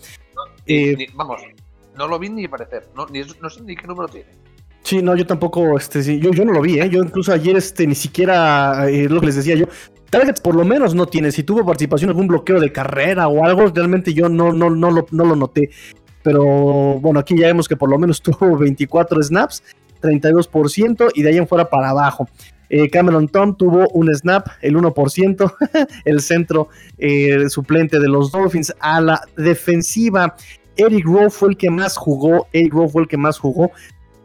Eh, 0.66 1.08
vamos, 1.14 1.42
no 1.98 2.08
lo 2.08 2.18
vi 2.18 2.30
ni 2.30 2.48
parecer, 2.48 2.88
no, 2.96 3.06
sé 3.50 3.64
ni 3.64 3.76
qué 3.76 3.86
número 3.86 4.08
tiene. 4.08 4.30
Sí, 4.82 5.02
no, 5.02 5.14
yo 5.14 5.28
tampoco, 5.28 5.78
este, 5.78 6.02
yo, 6.20 6.32
yo 6.32 6.46
no 6.46 6.54
lo 6.54 6.62
vi, 6.62 6.80
¿eh? 6.80 6.90
yo 6.90 7.04
incluso 7.04 7.34
ayer 7.34 7.58
este, 7.58 7.86
ni 7.86 7.96
siquiera, 7.96 8.90
eh, 8.90 9.10
lo 9.10 9.20
que 9.20 9.26
les 9.26 9.36
decía 9.36 9.56
yo, 9.56 9.66
targets 10.10 10.40
por 10.40 10.56
lo 10.56 10.64
menos 10.64 10.96
no 10.96 11.06
tiene, 11.06 11.34
si 11.34 11.44
tuvo 11.44 11.66
participación 11.66 12.12
algún 12.12 12.28
bloqueo 12.28 12.62
de 12.62 12.72
carrera 12.72 13.28
o 13.28 13.44
algo, 13.44 13.68
realmente 13.68 14.14
yo 14.14 14.30
no, 14.30 14.54
no, 14.54 14.70
no, 14.70 14.90
lo, 14.90 15.06
no 15.12 15.26
lo 15.26 15.36
noté, 15.36 15.72
pero 16.26 16.44
bueno, 17.00 17.20
aquí 17.20 17.38
ya 17.38 17.46
vemos 17.46 17.68
que 17.68 17.78
por 17.78 17.88
lo 17.88 18.00
menos 18.00 18.20
tuvo 18.24 18.58
24 18.58 19.22
snaps, 19.22 19.64
32% 20.02 21.12
y 21.14 21.22
de 21.22 21.30
ahí 21.30 21.38
en 21.38 21.48
fuera 21.48 21.70
para 21.70 21.92
abajo. 21.92 22.28
Eh, 22.68 22.90
Cameron 22.90 23.28
Tom 23.28 23.56
tuvo 23.56 23.88
un 23.90 24.14
snap, 24.14 24.48
el 24.62 24.76
1%, 24.76 25.54
el 26.06 26.22
centro 26.22 26.70
eh, 26.98 27.48
suplente 27.48 28.00
de 28.00 28.08
los 28.08 28.32
Dolphins 28.32 28.74
a 28.80 29.00
la 29.02 29.22
defensiva. 29.38 30.36
Eric 30.76 31.06
Rowe 31.06 31.30
fue 31.30 31.50
el 31.50 31.58
que 31.58 31.70
más 31.70 31.96
jugó, 31.96 32.48
Eric 32.52 32.74
Rowe 32.74 32.90
fue 32.90 33.04
el 33.04 33.08
que 33.08 33.18
más 33.18 33.38
jugó. 33.38 33.72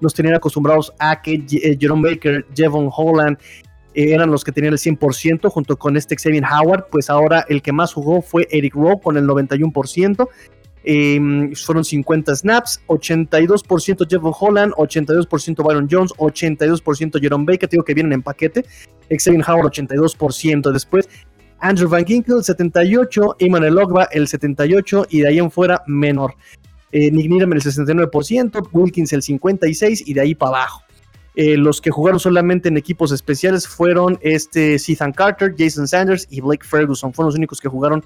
Nos 0.00 0.14
tenían 0.14 0.36
acostumbrados 0.36 0.94
a 0.98 1.20
que 1.20 1.34
eh, 1.34 1.76
Jerome 1.78 2.08
Baker, 2.08 2.46
Jevon 2.56 2.88
Holland 2.90 3.36
eran 3.92 4.30
los 4.30 4.42
que 4.42 4.52
tenían 4.52 4.72
el 4.72 4.78
100% 4.78 5.50
junto 5.50 5.76
con 5.76 5.98
este 5.98 6.16
Xavier 6.16 6.44
Howard, 6.44 6.86
pues 6.90 7.10
ahora 7.10 7.44
el 7.50 7.60
que 7.60 7.72
más 7.72 7.92
jugó 7.92 8.22
fue 8.22 8.48
Eric 8.50 8.74
Rowe 8.74 9.02
con 9.02 9.18
el 9.18 9.26
91%. 9.26 10.28
Em, 10.82 11.54
fueron 11.54 11.84
50 11.84 12.34
snaps, 12.36 12.80
82% 12.86 14.06
Jeff 14.08 14.22
Holland, 14.22 14.72
82% 14.76 15.62
Byron 15.62 15.88
Jones, 15.90 16.12
82% 16.16 17.20
Jerome 17.20 17.44
Baker, 17.44 17.68
digo 17.68 17.84
que 17.84 17.92
vienen 17.92 18.14
en 18.14 18.22
paquete, 18.22 18.64
Xavier 19.10 19.44
Howard 19.46 19.72
82%, 19.72 20.72
después 20.72 21.08
Andrew 21.58 21.88
Van 21.88 22.06
Ginkel 22.06 22.42
78, 22.42 23.36
Emmanuel 23.38 23.78
Ogba 23.78 24.04
el 24.04 24.26
78 24.26 25.06
y 25.10 25.20
de 25.20 25.28
ahí 25.28 25.38
en 25.38 25.50
fuera 25.50 25.82
menor. 25.86 26.34
Eh, 26.92 27.10
Nick 27.10 27.30
Needham 27.30 27.52
el 27.52 27.62
69%, 27.62 28.68
Wilkins 28.72 29.12
el 29.12 29.22
56 29.22 30.04
y 30.06 30.14
de 30.14 30.20
ahí 30.22 30.34
para 30.34 30.56
abajo. 30.56 30.82
Eh, 31.36 31.56
los 31.56 31.80
que 31.80 31.90
jugaron 31.90 32.18
solamente 32.18 32.68
en 32.68 32.76
equipos 32.76 33.12
especiales 33.12 33.68
fueron 33.68 34.18
este 34.20 34.74
Ethan 34.74 35.12
Carter, 35.12 35.54
Jason 35.56 35.86
Sanders 35.86 36.26
y 36.30 36.40
Blake 36.40 36.66
Ferguson. 36.66 37.12
Fueron 37.12 37.28
los 37.28 37.36
únicos 37.36 37.60
que 37.60 37.68
jugaron 37.68 38.04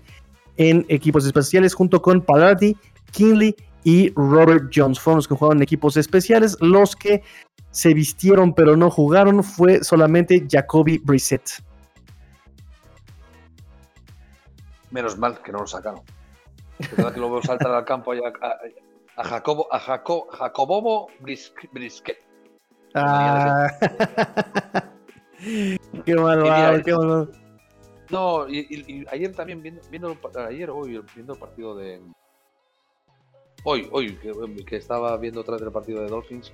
en 0.56 0.84
equipos 0.88 1.26
especiales 1.26 1.74
junto 1.74 2.00
con 2.00 2.20
Palardi, 2.20 2.76
Kinley 3.12 3.54
y 3.84 4.12
Robert 4.14 4.70
Jones. 4.74 4.98
Fueron 4.98 5.18
los 5.18 5.28
que 5.28 5.34
jugaron 5.34 5.58
en 5.58 5.62
equipos 5.62 5.96
especiales. 5.96 6.56
Los 6.60 6.96
que 6.96 7.22
se 7.70 7.94
vistieron 7.94 8.54
pero 8.54 8.76
no 8.76 8.90
jugaron 8.90 9.42
fue 9.42 9.82
solamente 9.82 10.46
Jacoby 10.48 10.98
Brissett. 10.98 11.62
Menos 14.90 15.18
mal 15.18 15.40
que 15.42 15.52
no 15.52 15.58
lo 15.58 15.66
sacaron. 15.66 16.02
que 16.78 17.20
lo 17.20 17.30
veo 17.30 17.42
saltar 17.42 17.72
al 17.72 17.84
campo 17.84 18.12
a, 19.16 19.24
Jacobo, 19.24 19.68
a 19.72 19.78
Jacobo 19.80 21.08
Brisket. 21.72 22.18
Ah. 22.94 23.66
qué 26.04 26.14
malo, 26.14 26.44
qué 26.84 26.94
malo. 26.94 27.43
No, 28.14 28.48
y, 28.48 29.04
ayer 29.10 29.34
también 29.34 29.60
viendo, 29.60 29.82
viendo, 29.90 30.16
ayer 30.46 30.70
hoy 30.70 31.02
viendo 31.16 31.32
el 31.32 31.38
partido 31.40 31.74
de 31.74 32.00
hoy, 33.64 33.88
hoy 33.90 34.16
que, 34.64 34.76
estaba 34.76 35.16
viendo 35.16 35.40
otra 35.40 35.54
vez 35.54 35.62
el 35.62 35.72
partido 35.72 36.00
de 36.00 36.06
Dolphins, 36.06 36.52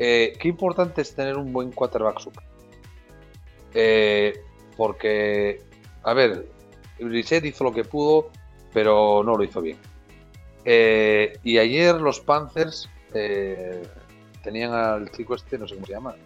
eh, 0.00 0.32
qué 0.40 0.48
importante 0.48 1.02
es 1.02 1.14
tener 1.14 1.36
un 1.36 1.52
buen 1.52 1.70
quarterback 1.70 2.18
super. 2.18 2.42
Eh, 3.72 4.42
porque, 4.76 5.62
a 6.02 6.12
ver, 6.12 6.48
Reset 6.98 7.44
hizo 7.44 7.62
lo 7.62 7.72
que 7.72 7.84
pudo, 7.84 8.30
pero 8.74 9.22
no 9.22 9.36
lo 9.36 9.44
hizo 9.44 9.60
bien. 9.60 9.78
Eh, 10.64 11.38
y 11.44 11.58
ayer 11.58 12.00
los 12.00 12.18
Panthers 12.18 12.90
tenían 14.42 14.72
al 14.72 15.08
chico 15.12 15.36
este, 15.36 15.56
no 15.56 15.68
sé 15.68 15.76
cómo 15.76 15.86
se 15.86 15.92
llama, 15.92 16.16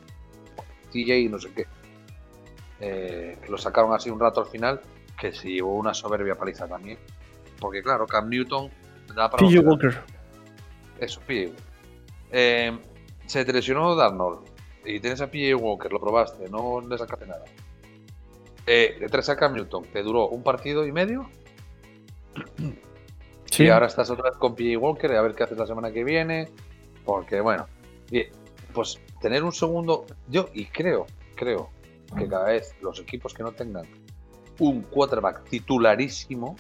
TJ, 0.91 1.29
no 1.29 1.39
sé 1.39 1.53
qué 1.53 1.67
eh, 2.81 3.39
lo 3.49 3.59
sacaron 3.59 3.93
así 3.95 4.11
un 4.11 4.21
rato 4.21 4.41
al 4.41 4.47
final, 4.47 4.81
que 5.19 5.33
se 5.33 5.49
llevó 5.49 5.77
una 5.77 5.95
soberbia 5.95 6.35
paliza 6.35 6.67
también. 6.67 6.99
Porque 7.61 7.83
claro, 7.83 8.07
Cam 8.07 8.29
Newton 8.29 8.71
da 9.15 9.31
para... 9.31 9.47
PJ 9.47 9.61
Walker. 9.61 10.01
Eso, 10.99 11.21
PJ 11.27 11.53
eh, 12.31 12.77
se 13.27 13.45
te 13.45 13.53
lesionó 13.53 13.95
Darnold 13.95 14.41
y 14.85 15.01
tienes 15.01 15.21
a 15.21 15.31
PJ 15.31 15.55
Walker, 15.55 15.93
lo 15.93 16.01
probaste, 16.01 16.49
no 16.49 16.81
le 16.81 16.99
sacaste 16.99 17.27
nada. 17.27 17.45
Eh, 18.67 18.97
te 18.99 19.09
traes 19.09 19.29
a 19.29 19.37
Cam 19.37 19.55
Newton, 19.55 19.85
te 19.93 20.03
duró 20.03 20.29
un 20.29 20.43
partido 20.43 20.87
y 20.87 20.93
medio. 20.93 21.29
Sí. 23.51 23.67
Y 23.67 23.69
ahora 23.69 23.87
estás 23.87 24.11
otra 24.11 24.31
vez 24.31 24.39
con 24.39 24.57
PJ 24.57 24.77
Walker, 24.79 25.13
a 25.13 25.23
ver 25.23 25.37
qué 25.37 25.45
haces 25.45 25.57
la 25.57 25.67
semana 25.69 25.93
que 25.93 26.03
viene. 26.03 26.49
Porque 27.05 27.41
bueno, 27.41 27.69
pues 28.73 28.99
tener 29.21 29.45
un 29.45 29.53
segundo, 29.53 30.07
yo 30.29 30.49
y 30.55 30.65
creo, 30.65 31.07
creo 31.37 31.71
que 32.15 32.29
cada 32.29 32.47
vez 32.47 32.75
los 32.81 33.01
equipos 33.01 33.35
que 33.35 33.43
no 33.43 33.53
tengan 33.53 33.87
un 34.59 34.83
quarterback 34.83 35.45
titularísimo, 35.45 36.57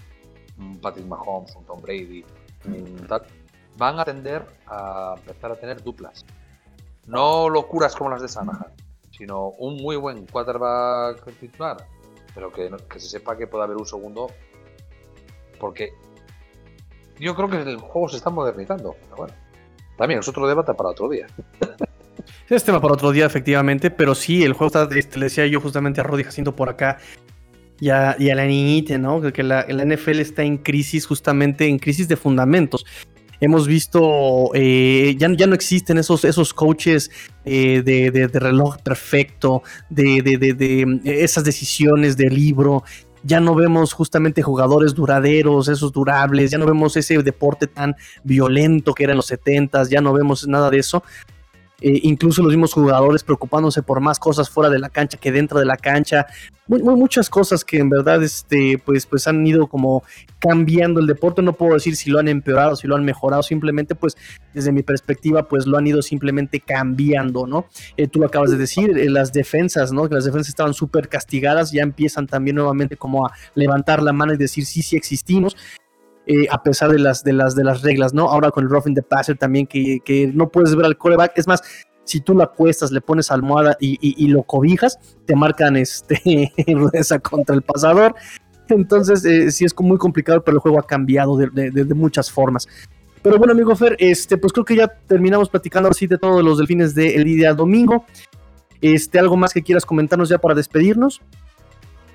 un 0.59 0.80
Patrick 0.80 1.07
Mahomes, 1.07 1.55
un 1.57 1.64
Tom 1.64 1.80
Brady, 1.80 2.24
un 2.66 3.07
tal, 3.07 3.22
van 3.76 3.98
a 3.98 4.05
tender 4.05 4.44
a 4.66 5.14
empezar 5.16 5.52
a 5.52 5.57
tener 5.57 5.82
duplas. 5.82 6.24
No 7.07 7.48
locuras 7.48 7.94
como 7.94 8.11
las 8.11 8.22
de 8.22 8.28
Sanahan, 8.28 8.72
sino 9.11 9.48
un 9.50 9.76
muy 9.76 9.96
buen 9.96 10.26
quarterback 10.26 11.24
titular, 11.38 11.76
pero 12.34 12.52
que, 12.52 12.70
que 12.88 13.00
se 13.00 13.09
sepa 13.09 13.36
que 13.36 13.46
puede 13.46 13.64
haber 13.64 13.76
un 13.76 13.86
segundo, 13.86 14.28
porque 15.61 15.92
yo 17.18 17.34
creo 17.34 17.48
que 17.48 17.57
el 17.59 17.78
juego 17.78 18.09
se 18.09 18.16
está 18.16 18.30
modernizando. 18.30 18.96
Pero 19.02 19.16
bueno, 19.16 19.34
también 19.96 20.20
es 20.20 20.28
otro 20.28 20.46
debate 20.48 20.74
para 20.74 20.90
otro 20.90 21.09
día. 21.09 21.26
Es 22.49 22.62
tema 22.62 22.80
para 22.80 22.92
otro 22.95 23.11
día, 23.11 23.24
efectivamente, 23.24 23.90
pero 23.90 24.14
sí, 24.14 24.42
el 24.42 24.53
juego 24.53 24.66
está, 24.66 24.97
este, 24.97 25.18
le 25.18 25.26
decía 25.26 25.47
yo 25.47 25.61
justamente 25.61 26.01
a 26.01 26.05
Rodi 26.05 26.24
Jacinto 26.24 26.55
por 26.55 26.68
acá 26.68 26.99
y 27.80 27.88
a, 27.88 28.16
la 28.18 28.45
niñita, 28.45 28.99
¿no? 28.99 29.20
Que 29.32 29.42
la, 29.42 29.66
la, 29.68 29.84
NFL 29.84 30.20
está 30.20 30.42
en 30.42 30.59
crisis, 30.59 31.07
justamente 31.07 31.66
en 31.66 31.78
crisis 31.78 32.07
de 32.07 32.16
fundamentos. 32.16 32.84
Hemos 33.40 33.66
visto, 33.66 34.51
eh, 34.55 35.16
ya, 35.18 35.28
ya 35.34 35.47
no 35.47 35.55
existen 35.55 35.99
esos, 35.99 36.24
esos 36.24 36.55
coaches 36.55 37.11
eh, 37.45 37.82
de, 37.84 38.11
de, 38.11 38.28
reloj 38.28 38.78
perfecto, 38.78 39.62
de, 39.90 40.22
de, 40.22 41.01
esas 41.05 41.45
decisiones 41.45 42.16
de 42.16 42.30
libro. 42.30 42.84
Ya 43.22 43.40
no 43.40 43.55
vemos 43.55 43.95
justamente 43.95 44.42
jugadores 44.42 44.95
duraderos, 44.95 45.68
esos 45.68 45.92
durables, 45.92 46.51
ya 46.51 46.59
no 46.59 46.66
vemos 46.66 46.97
ese 46.97 47.22
deporte 47.22 47.66
tan 47.66 47.97
violento 48.22 48.92
que 48.95 49.05
era 49.05 49.14
en 49.14 49.16
los 49.16 49.26
70 49.26 49.84
ya 49.88 50.03
no 50.03 50.12
vemos 50.12 50.47
nada 50.47 50.70
de 50.70 50.78
eso. 50.78 51.03
Eh, 51.81 52.01
incluso 52.05 52.43
los 52.43 52.53
mismos 52.53 52.72
jugadores 52.72 53.25
preocupándose 53.25 53.83
por 53.83 54.01
más 54.01 54.18
cosas 54.18 54.49
fuera 54.49 54.70
de 54.70 54.79
la 54.79 54.89
cancha 54.89 55.18
que 55.18 55.33
dentro 55.33 55.59
de 55.59 55.64
la 55.64 55.77
cancha, 55.77 56.27
muy, 56.66 56.81
muchas 56.83 57.29
cosas 57.29 57.64
que 57.64 57.79
en 57.79 57.91
verdad 57.91 58.22
este, 58.22 58.81
pues, 58.85 59.07
pues 59.07 59.27
han 59.27 59.47
ido 59.47 59.66
como 59.66 60.03
cambiando 60.39 61.01
el 61.01 61.07
deporte, 61.07 61.43
no 61.43 61.53
puedo 61.53 61.75
decir 61.75 61.97
si 61.97 62.11
lo 62.11 62.20
han 62.20 62.29
empeorado, 62.29 62.77
si 62.77 62.87
lo 62.87 62.97
han 62.97 63.05
mejorado, 63.05 63.43
simplemente 63.43 63.95
pues 63.95 64.16
desde 64.55 64.72
mi 64.72 64.83
perspectiva 64.83 65.49
pues 65.49 65.66
lo 65.66 65.77
han 65.77 65.87
ido 65.87 66.01
simplemente 66.01 66.61
cambiando, 66.61 67.47
¿no? 67.47 67.66
Eh, 67.97 68.07
tú 68.07 68.20
lo 68.20 68.27
acabas 68.27 68.51
de 68.51 68.57
decir, 68.57 68.97
eh, 68.97 69.11
las 69.11 69.33
defensas, 69.33 69.93
¿no? 69.93 70.09
Que 70.09 70.14
las 70.14 70.25
defensas 70.25 70.49
estaban 70.49 70.75
súper 70.75 71.09
castigadas, 71.09 71.72
ya 71.72 71.83
empiezan 71.83 72.27
también 72.27 72.57
nuevamente 72.57 72.97
como 72.97 73.27
a 73.27 73.33
levantar 73.55 74.03
la 74.03 74.12
mano 74.12 74.33
y 74.33 74.37
decir 74.37 74.64
sí, 74.64 74.83
sí 74.83 74.97
existimos. 74.97 75.57
Eh, 76.27 76.47
a 76.51 76.62
pesar 76.62 76.91
de 76.91 76.99
las, 76.99 77.22
de, 77.22 77.35
las, 77.35 77.55
de 77.55 77.64
las 77.64 77.83
reglas, 77.83 78.14
¿no? 78.14 78.31
Ahora 78.31 78.51
con 78.51 78.64
el 78.64 78.70
roughing 78.70 78.95
the 78.95 79.03
passer 79.03 79.37
también, 79.37 79.66
que, 79.66 80.01
que 80.03 80.29
no 80.29 80.49
puedes 80.49 80.75
ver 80.75 80.87
al 80.87 80.97
coreback. 80.97 81.37
Es 81.37 81.47
más, 81.47 81.62
si 82.05 82.20
tú 82.20 82.35
lo 82.35 82.43
acuestas, 82.43 82.93
le 82.93 83.01
pones 83.01 83.31
almohada 83.31 83.77
y, 83.81 83.99
y, 84.01 84.29
lo 84.29 84.43
cobijas, 84.43 84.99
te 85.27 85.37
marcan 85.37 85.77
este 85.77 86.53
rudeza 86.68 87.18
contra 87.18 87.55
el 87.55 87.62
pasador. 87.62 88.14
Entonces, 88.68 89.25
eh, 89.25 89.51
sí 89.51 89.64
es 89.64 89.75
muy 89.79 89.99
complicado, 89.99 90.43
pero 90.43 90.57
el 90.57 90.61
juego 90.61 90.79
ha 90.79 90.87
cambiado 90.87 91.37
de, 91.37 91.51
de, 91.51 91.70
de, 91.70 91.95
muchas 91.95 92.31
formas. 92.31 92.66
Pero 93.22 93.39
bueno, 93.39 93.53
amigo 93.53 93.75
Fer, 93.77 93.97
este, 93.99 94.39
pues 94.39 94.53
creo 94.53 94.64
que 94.64 94.77
ya 94.77 94.89
terminamos 94.89 95.49
platicando 95.49 95.89
así 95.89 96.07
de 96.07 96.18
todos 96.18 96.43
los 96.43 96.59
delfines 96.59 96.95
del 96.95 97.25
día 97.25 97.53
domingo. 97.53 98.05
Este, 98.81 99.18
¿Algo 99.18 99.37
más 99.37 99.53
que 99.53 99.62
quieras 99.62 99.85
comentarnos 99.85 100.29
ya 100.29 100.39
para 100.39 100.55
despedirnos? 100.55 101.20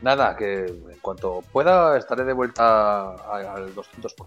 Nada, 0.02 0.36
que 0.36 0.66
en 0.66 1.00
cuanto 1.02 1.42
pueda 1.52 1.98
estaré 1.98 2.24
de 2.24 2.34
vuelta 2.34 3.12
al 3.12 3.76
200%. 3.76 4.26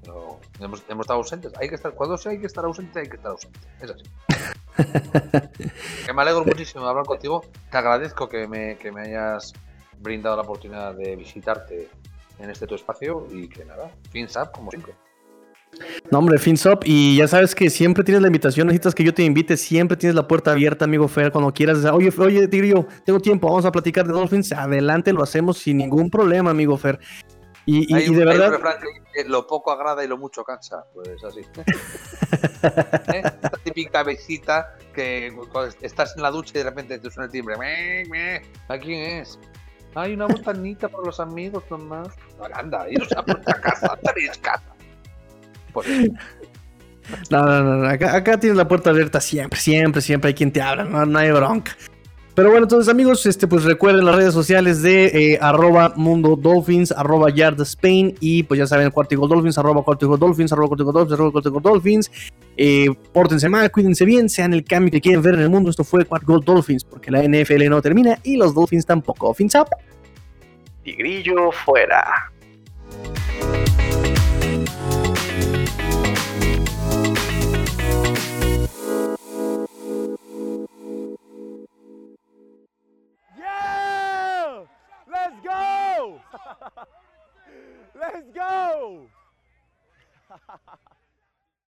Pero 0.00 0.38
hemos, 0.60 0.84
hemos, 0.88 1.04
estado 1.04 1.18
ausentes. 1.18 1.52
Hay 1.58 1.68
que 1.68 1.74
estar, 1.74 1.92
cuando 1.92 2.16
sea 2.16 2.32
hay 2.32 2.38
que 2.38 2.46
estar 2.46 2.64
ausente, 2.64 3.00
hay 3.00 3.08
que 3.08 3.16
estar 3.16 3.32
ausente. 3.32 3.58
Es 3.80 3.90
así. 3.90 4.04
que 6.06 6.12
me 6.12 6.22
alegro 6.22 6.44
muchísimo 6.44 6.84
de 6.84 6.90
hablar 6.90 7.06
contigo. 7.06 7.44
Te 7.70 7.78
agradezco 7.78 8.28
que 8.28 8.46
me, 8.46 8.76
que 8.78 8.92
me 8.92 9.02
hayas 9.02 9.52
brindado 9.98 10.36
la 10.36 10.42
oportunidad 10.42 10.94
de 10.94 11.16
visitarte 11.16 11.88
en 12.38 12.50
este 12.50 12.66
tu 12.66 12.74
espacio 12.74 13.26
y 13.30 13.48
que 13.48 13.64
nada, 13.64 13.90
fins 14.10 14.36
up 14.36 14.52
como 14.52 14.70
siempre. 14.70 14.94
No, 16.10 16.18
hombre, 16.18 16.36
up 16.36 16.80
y 16.84 17.16
ya 17.16 17.28
sabes 17.28 17.54
que 17.54 17.70
siempre 17.70 18.04
tienes 18.04 18.22
la 18.22 18.28
invitación, 18.28 18.66
necesitas 18.66 18.94
que 18.94 19.04
yo 19.04 19.12
te 19.12 19.22
invite, 19.22 19.56
siempre 19.56 19.96
tienes 19.96 20.14
la 20.14 20.26
puerta 20.26 20.52
abierta, 20.52 20.84
amigo 20.84 21.08
Fer, 21.08 21.32
cuando 21.32 21.52
quieras. 21.52 21.84
Oye, 21.84 22.12
oye, 22.16 22.48
Tigrillo, 22.48 22.86
tengo 23.04 23.20
tiempo, 23.20 23.48
vamos 23.48 23.64
a 23.64 23.72
platicar 23.72 24.06
de 24.06 24.12
Dolphins, 24.12 24.52
adelante, 24.52 25.12
lo 25.12 25.22
hacemos 25.22 25.58
sin 25.58 25.78
ningún 25.78 26.10
problema, 26.10 26.50
amigo 26.50 26.76
Fer. 26.76 26.98
Y, 27.68 27.92
de 27.92 28.24
verdad... 28.24 28.60
lo 29.26 29.46
poco 29.48 29.72
agrada 29.72 30.04
y 30.04 30.06
lo 30.06 30.16
mucho 30.16 30.44
cansa, 30.44 30.84
pues 30.94 31.22
así. 31.24 31.40
¿Eh? 33.12 33.22
Esta 33.24 33.58
típica 33.64 34.04
visita 34.04 34.76
que 34.94 35.36
estás 35.80 36.16
en 36.16 36.22
la 36.22 36.30
ducha 36.30 36.52
y 36.54 36.58
de 36.58 36.64
repente 36.64 36.98
te 37.00 37.10
suena 37.10 37.26
el 37.26 37.32
timbre. 37.32 37.56
¿A 38.68 38.78
quién 38.78 39.20
es? 39.20 39.36
Hay 39.96 40.12
una 40.12 40.26
botanita 40.26 40.88
para 40.88 41.04
los 41.04 41.18
amigos 41.18 41.64
nomás. 41.68 42.08
Anda, 42.52 42.88
iros 42.88 43.08
a 43.16 43.24
casa, 43.24 43.98
tenéis 44.02 44.38
casa. 44.38 44.75
No, 47.30 47.44
no, 47.44 47.76
no, 47.76 47.88
acá, 47.88 48.40
tienes 48.40 48.56
la 48.56 48.66
puerta 48.66 48.90
abierta 48.90 49.20
siempre, 49.20 49.60
siempre, 49.60 50.02
siempre 50.02 50.28
hay 50.28 50.34
quien 50.34 50.50
te 50.50 50.60
habla, 50.60 50.84
no, 50.84 51.18
hay 51.18 51.30
bronca. 51.30 51.76
Pero 52.34 52.50
bueno, 52.50 52.64
entonces 52.64 52.90
amigos, 52.90 53.24
este, 53.24 53.46
pues 53.46 53.64
recuerden 53.64 54.04
las 54.04 54.16
redes 54.16 54.34
sociales 54.34 54.82
de 54.82 55.06
eh, 55.06 55.38
arroba 55.40 55.94
mundo 55.96 56.36
dolphins, 56.36 56.92
arroba 56.92 57.30
yard 57.30 57.58
spain 57.62 58.14
y 58.20 58.42
pues 58.42 58.58
ya 58.58 58.66
saben, 58.66 58.90
cuartigo 58.90 59.26
dolphins, 59.26 59.56
arroba 59.56 59.82
cuartigo 59.82 60.18
dolphins, 60.18 60.52
arroba 60.52 60.68
cuartigo 60.68 60.92
dolphins, 60.92 61.12
arroba 61.14 61.32
cuartigo 61.32 61.60
dolphins. 61.60 62.10
Eh, 62.58 62.88
pórtense 63.12 63.48
mal, 63.48 63.70
cuídense 63.70 64.04
bien, 64.04 64.28
sean 64.28 64.52
el 64.52 64.64
cambio 64.64 64.90
que 64.90 65.00
quieren 65.00 65.22
ver 65.22 65.34
en 65.34 65.40
el 65.40 65.50
mundo. 65.50 65.70
Esto 65.70 65.84
fue 65.84 66.04
Cuartigo 66.04 66.38
Dolphins, 66.40 66.84
porque 66.84 67.10
la 67.10 67.22
NFL 67.22 67.68
no 67.68 67.80
termina 67.80 68.18
y 68.22 68.36
los 68.36 68.54
Dolphins 68.54 68.84
tampoco. 68.84 69.32
Fins 69.32 69.54
up. 69.54 69.68
Tigrillo 70.82 71.50
fuera. 71.52 72.32
Let's 88.14 88.30
go! 88.34 89.06